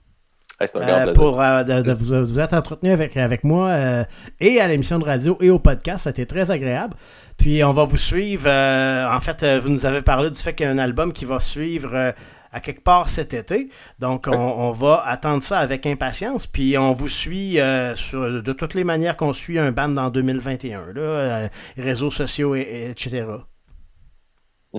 Euh, 0.77 1.15
pour 1.15 1.41
euh, 1.41 1.65
de, 1.65 1.93
vous, 1.93 2.39
être 2.39 2.53
entretenu 2.53 2.91
avec, 2.91 3.17
avec 3.17 3.43
moi 3.43 3.69
euh, 3.71 4.05
et 4.39 4.61
à 4.61 4.69
l'émission 4.69 4.99
de 4.99 5.05
radio 5.05 5.37
et 5.41 5.51
au 5.51 5.59
podcast. 5.59 6.05
Ça 6.05 6.11
a 6.11 6.13
été 6.13 6.27
très 6.27 6.51
agréable. 6.51 6.95
Puis 7.37 7.65
on 7.65 7.73
va 7.73 7.85
vous 7.85 7.97
suivre. 7.97 8.49
en 8.49 9.21
fait, 9.21 9.45
vous 9.59 9.71
nous 9.71 9.87
avez 9.87 10.03
parlé 10.03 10.31
du 10.31 10.39
fait 10.39 10.55
qu'il 10.55 10.67
y 10.67 10.69
a 10.69 10.73
un 10.73 10.79
album 10.79 11.13
qui 11.13 11.25
va 11.25 11.41
suivre 11.41 12.15
à 12.53 12.61
quelque 12.61 12.83
part 12.83 13.09
cet 13.09 13.35
été. 13.35 13.71
Donc, 13.99 14.27
on, 14.29 14.73
va 14.73 15.03
attendre 15.07 15.43
ça 15.43 15.59
avec 15.59 15.87
impatience. 15.87 16.47
Puis, 16.47 16.77
on 16.77 16.93
vous 16.93 17.09
suit 17.09 17.59
sur, 17.95 18.43
de 18.43 18.53
toutes 18.53 18.75
les 18.75 18.85
manières 18.85 19.17
qu'on 19.17 19.33
suit 19.33 19.59
un 19.59 19.73
band 19.73 19.97
en 19.97 20.11
2021, 20.11 20.93
là, 20.95 21.49
réseaux 21.77 22.11
sociaux, 22.11 22.55
et, 22.55 22.91
etc. 22.91 23.25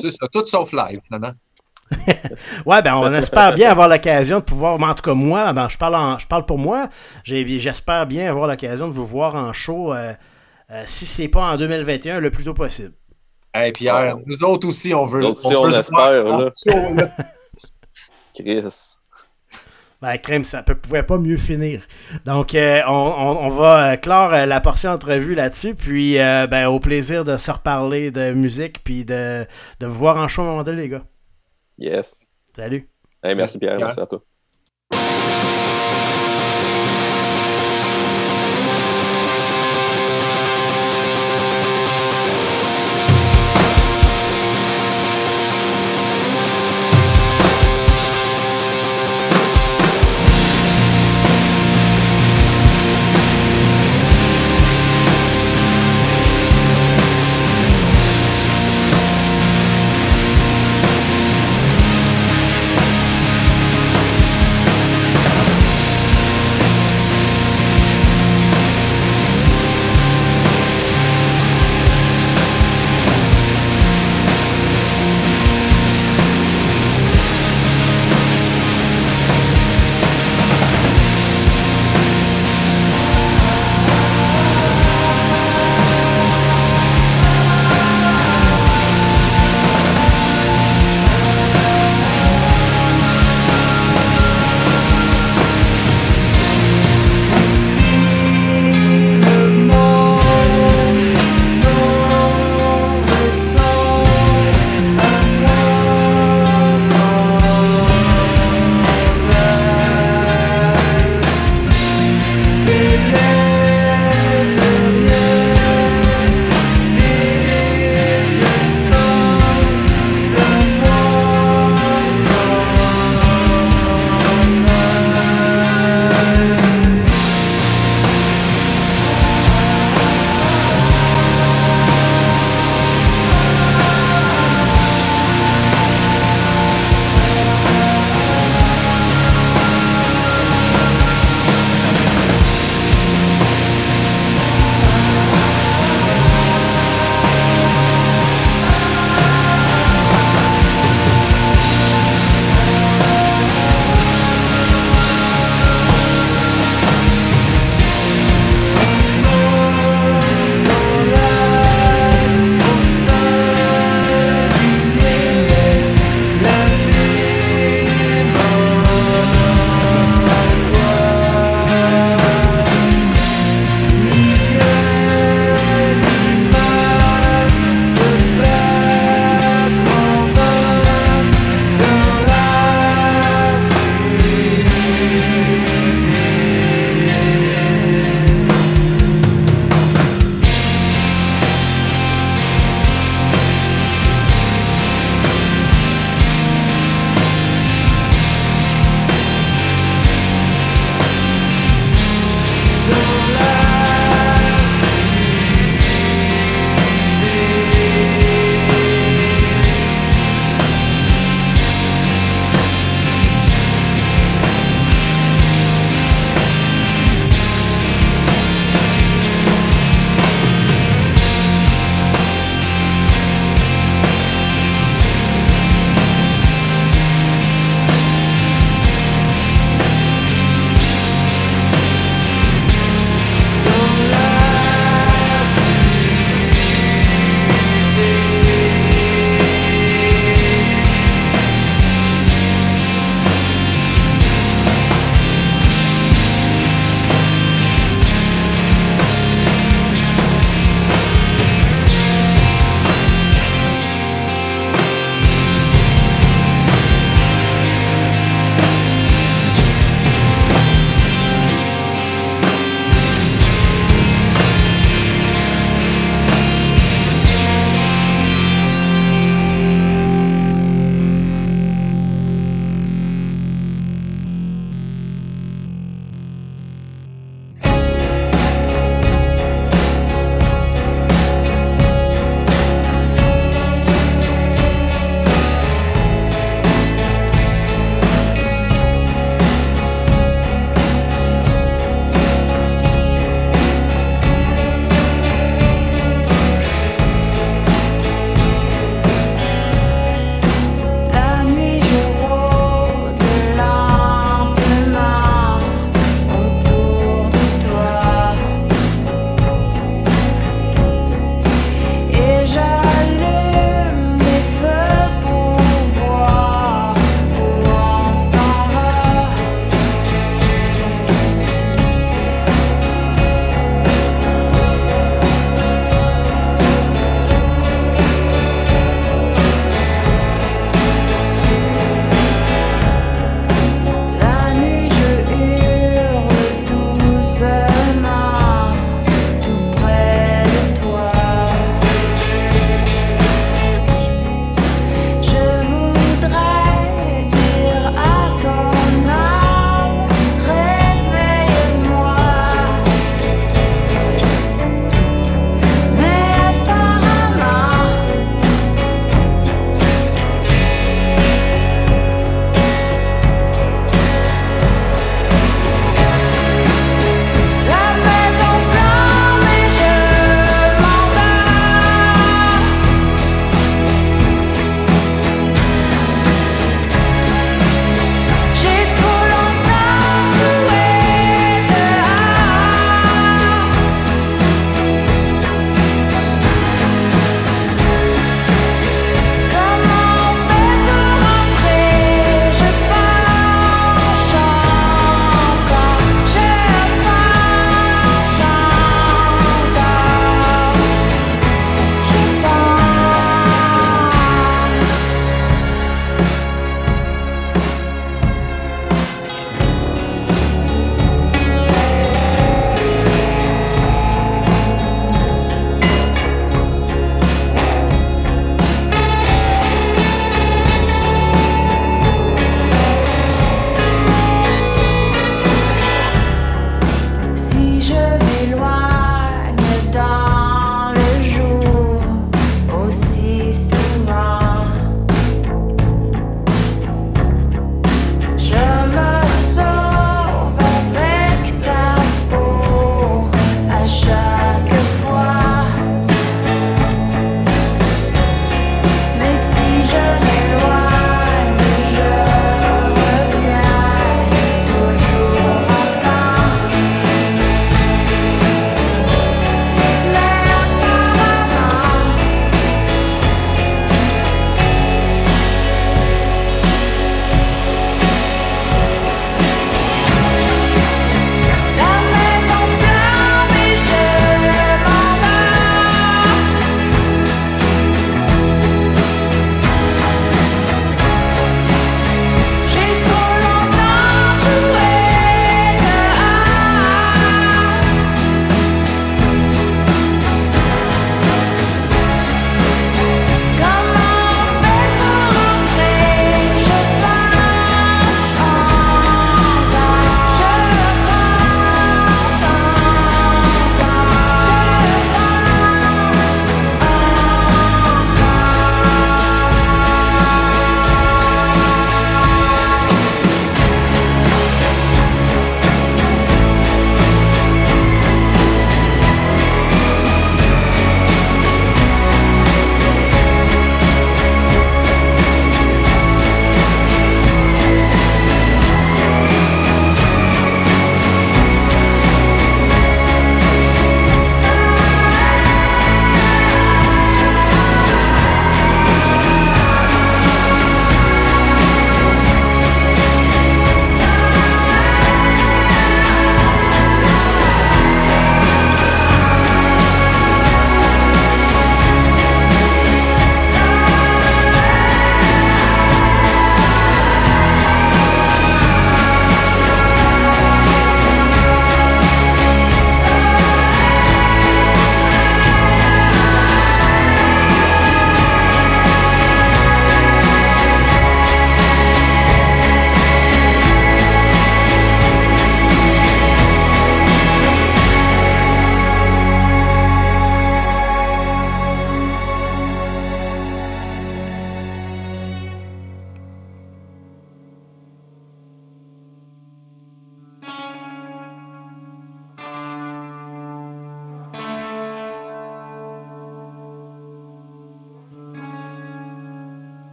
C'est 0.00 0.10
ça, 0.10 0.26
tout 0.32 0.46
sauf 0.46 0.72
live, 0.72 1.00
finalement. 1.06 1.32
ouais, 2.66 2.82
ben 2.82 2.94
on 2.94 3.12
espère 3.12 3.54
bien 3.54 3.70
avoir 3.70 3.88
l'occasion 3.88 4.38
de 4.38 4.44
pouvoir, 4.44 4.80
en 4.80 4.94
tout 4.94 5.02
cas 5.02 5.14
moi, 5.14 5.52
ben, 5.52 5.68
je, 5.68 5.76
parle 5.76 6.18
je 6.18 6.26
parle 6.26 6.46
pour 6.46 6.58
moi, 6.58 6.88
j'espère 7.24 8.06
bien 8.06 8.30
avoir 8.30 8.48
l'occasion 8.48 8.88
de 8.88 8.92
vous 8.92 9.06
voir 9.06 9.34
en 9.34 9.52
show, 9.52 9.92
euh, 9.92 10.12
euh, 10.70 10.82
si 10.86 11.04
c'est 11.04 11.28
pas 11.28 11.52
en 11.52 11.56
2021, 11.56 12.20
le 12.20 12.30
plus 12.30 12.44
tôt 12.44 12.54
possible. 12.54 12.92
Hey 13.52 13.70
Pierre, 13.72 14.16
nous 14.26 14.42
autres 14.42 14.66
aussi, 14.66 14.94
on 14.94 15.04
veut. 15.04 15.20
Nous 15.20 15.28
autres 15.28 15.44
aussi, 15.44 15.54
on, 15.54 15.70
espère. 15.70 16.24
Là. 16.24 16.50
Chris. 18.34 18.96
Ben, 20.02 20.18
crème, 20.18 20.44
ça 20.44 20.62
ne 20.68 20.74
pouvait 20.74 21.02
pas 21.02 21.16
mieux 21.16 21.38
finir. 21.38 21.82
Donc, 22.26 22.54
euh, 22.54 22.82
on, 22.86 23.48
va 23.48 23.96
clore 23.96 24.30
la 24.30 24.60
portion 24.60 24.90
entrevue 24.90 25.34
là-dessus. 25.34 25.74
Puis, 25.74 26.16
ben, 26.16 26.66
au 26.66 26.78
plaisir 26.78 27.24
de 27.24 27.36
se 27.36 27.50
reparler 27.50 28.10
de 28.10 28.32
musique. 28.32 28.84
Puis 28.84 29.04
de, 29.04 29.46
de 29.80 29.86
vous 29.86 29.98
voir 29.98 30.18
en 30.18 30.28
show 30.28 30.42
un 30.42 30.46
moment 30.46 30.64
donné, 30.64 30.82
les 30.82 30.88
gars. 30.90 31.04
Yes. 31.78 32.40
Salut. 32.54 32.88
merci, 33.22 33.36
merci 33.36 33.58
Pierre, 33.58 33.78
merci 33.78 34.00
à 34.00 34.06
toi. 34.06 34.22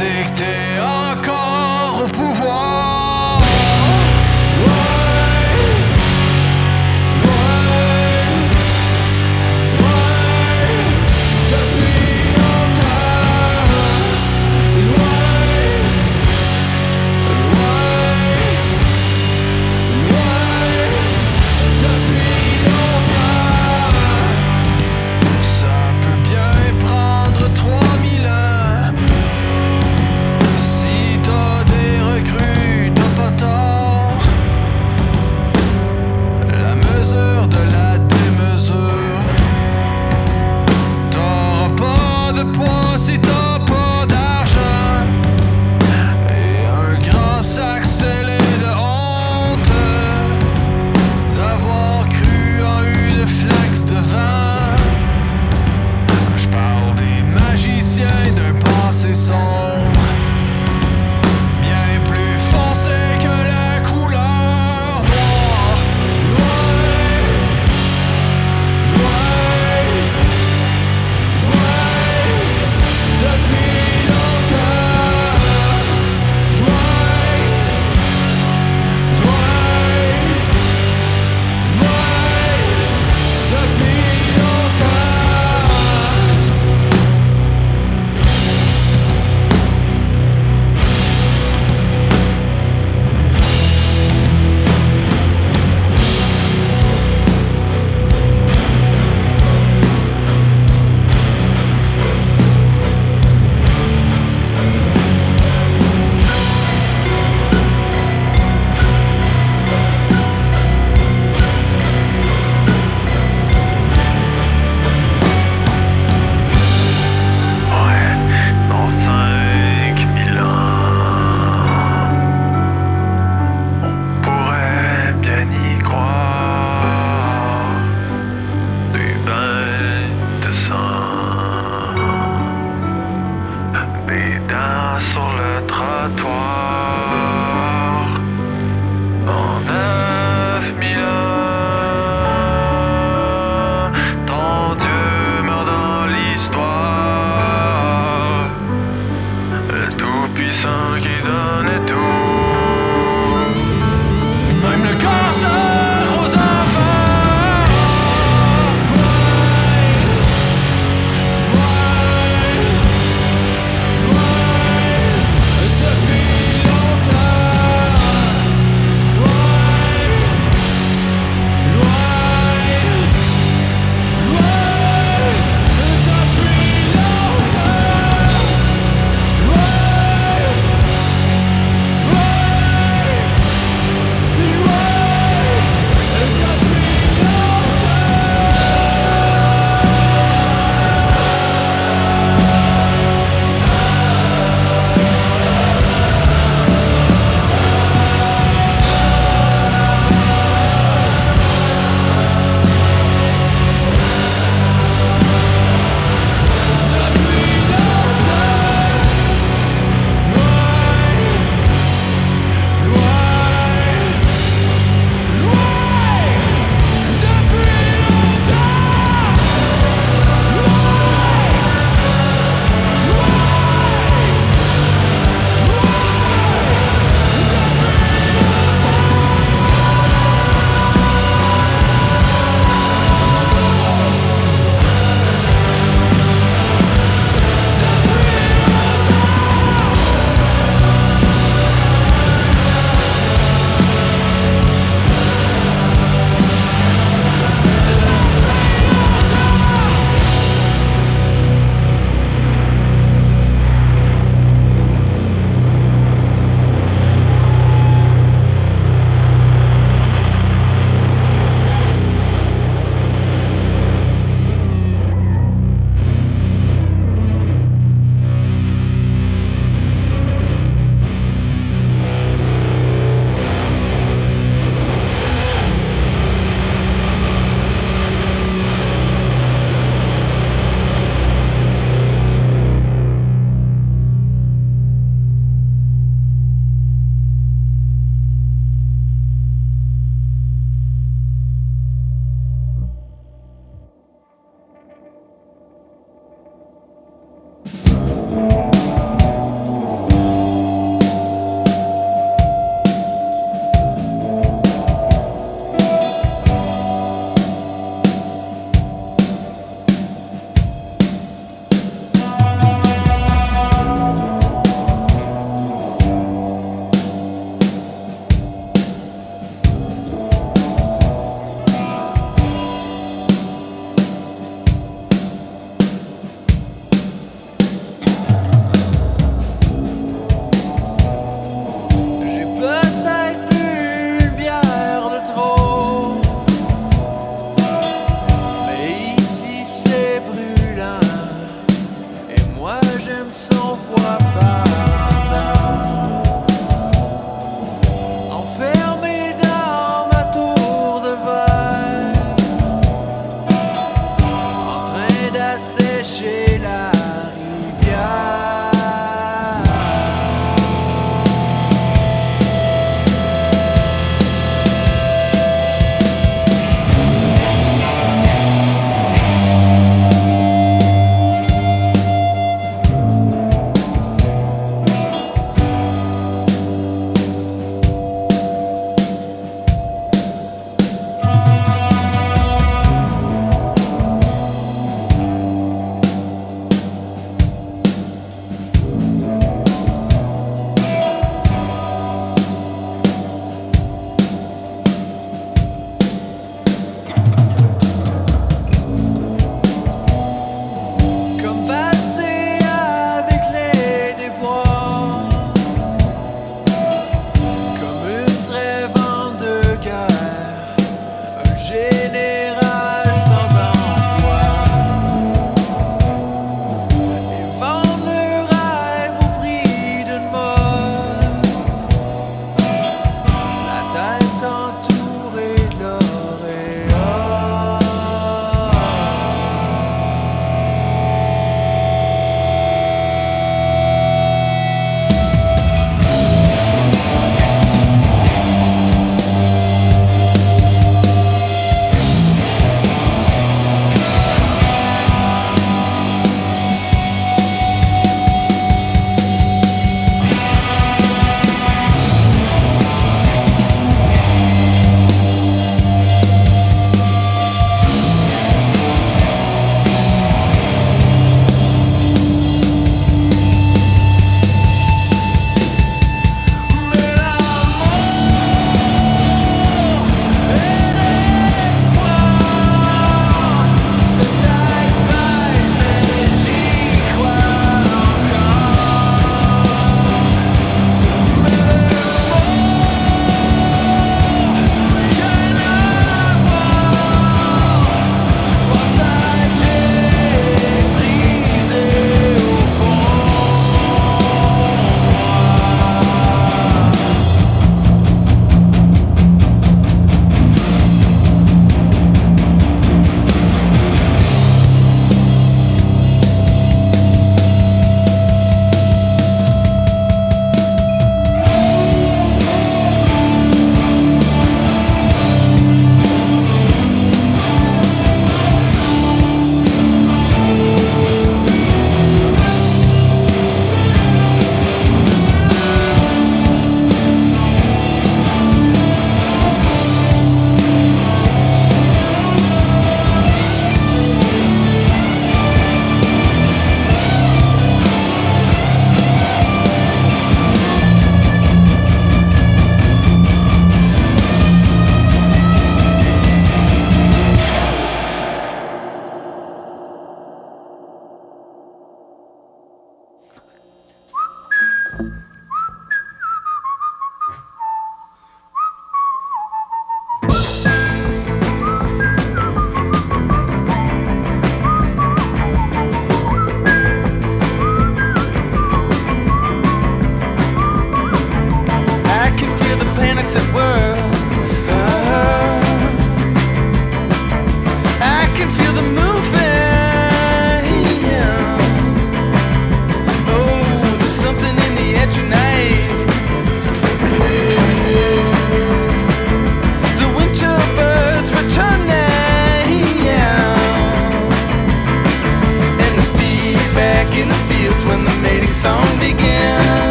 ansikte 0.00 0.79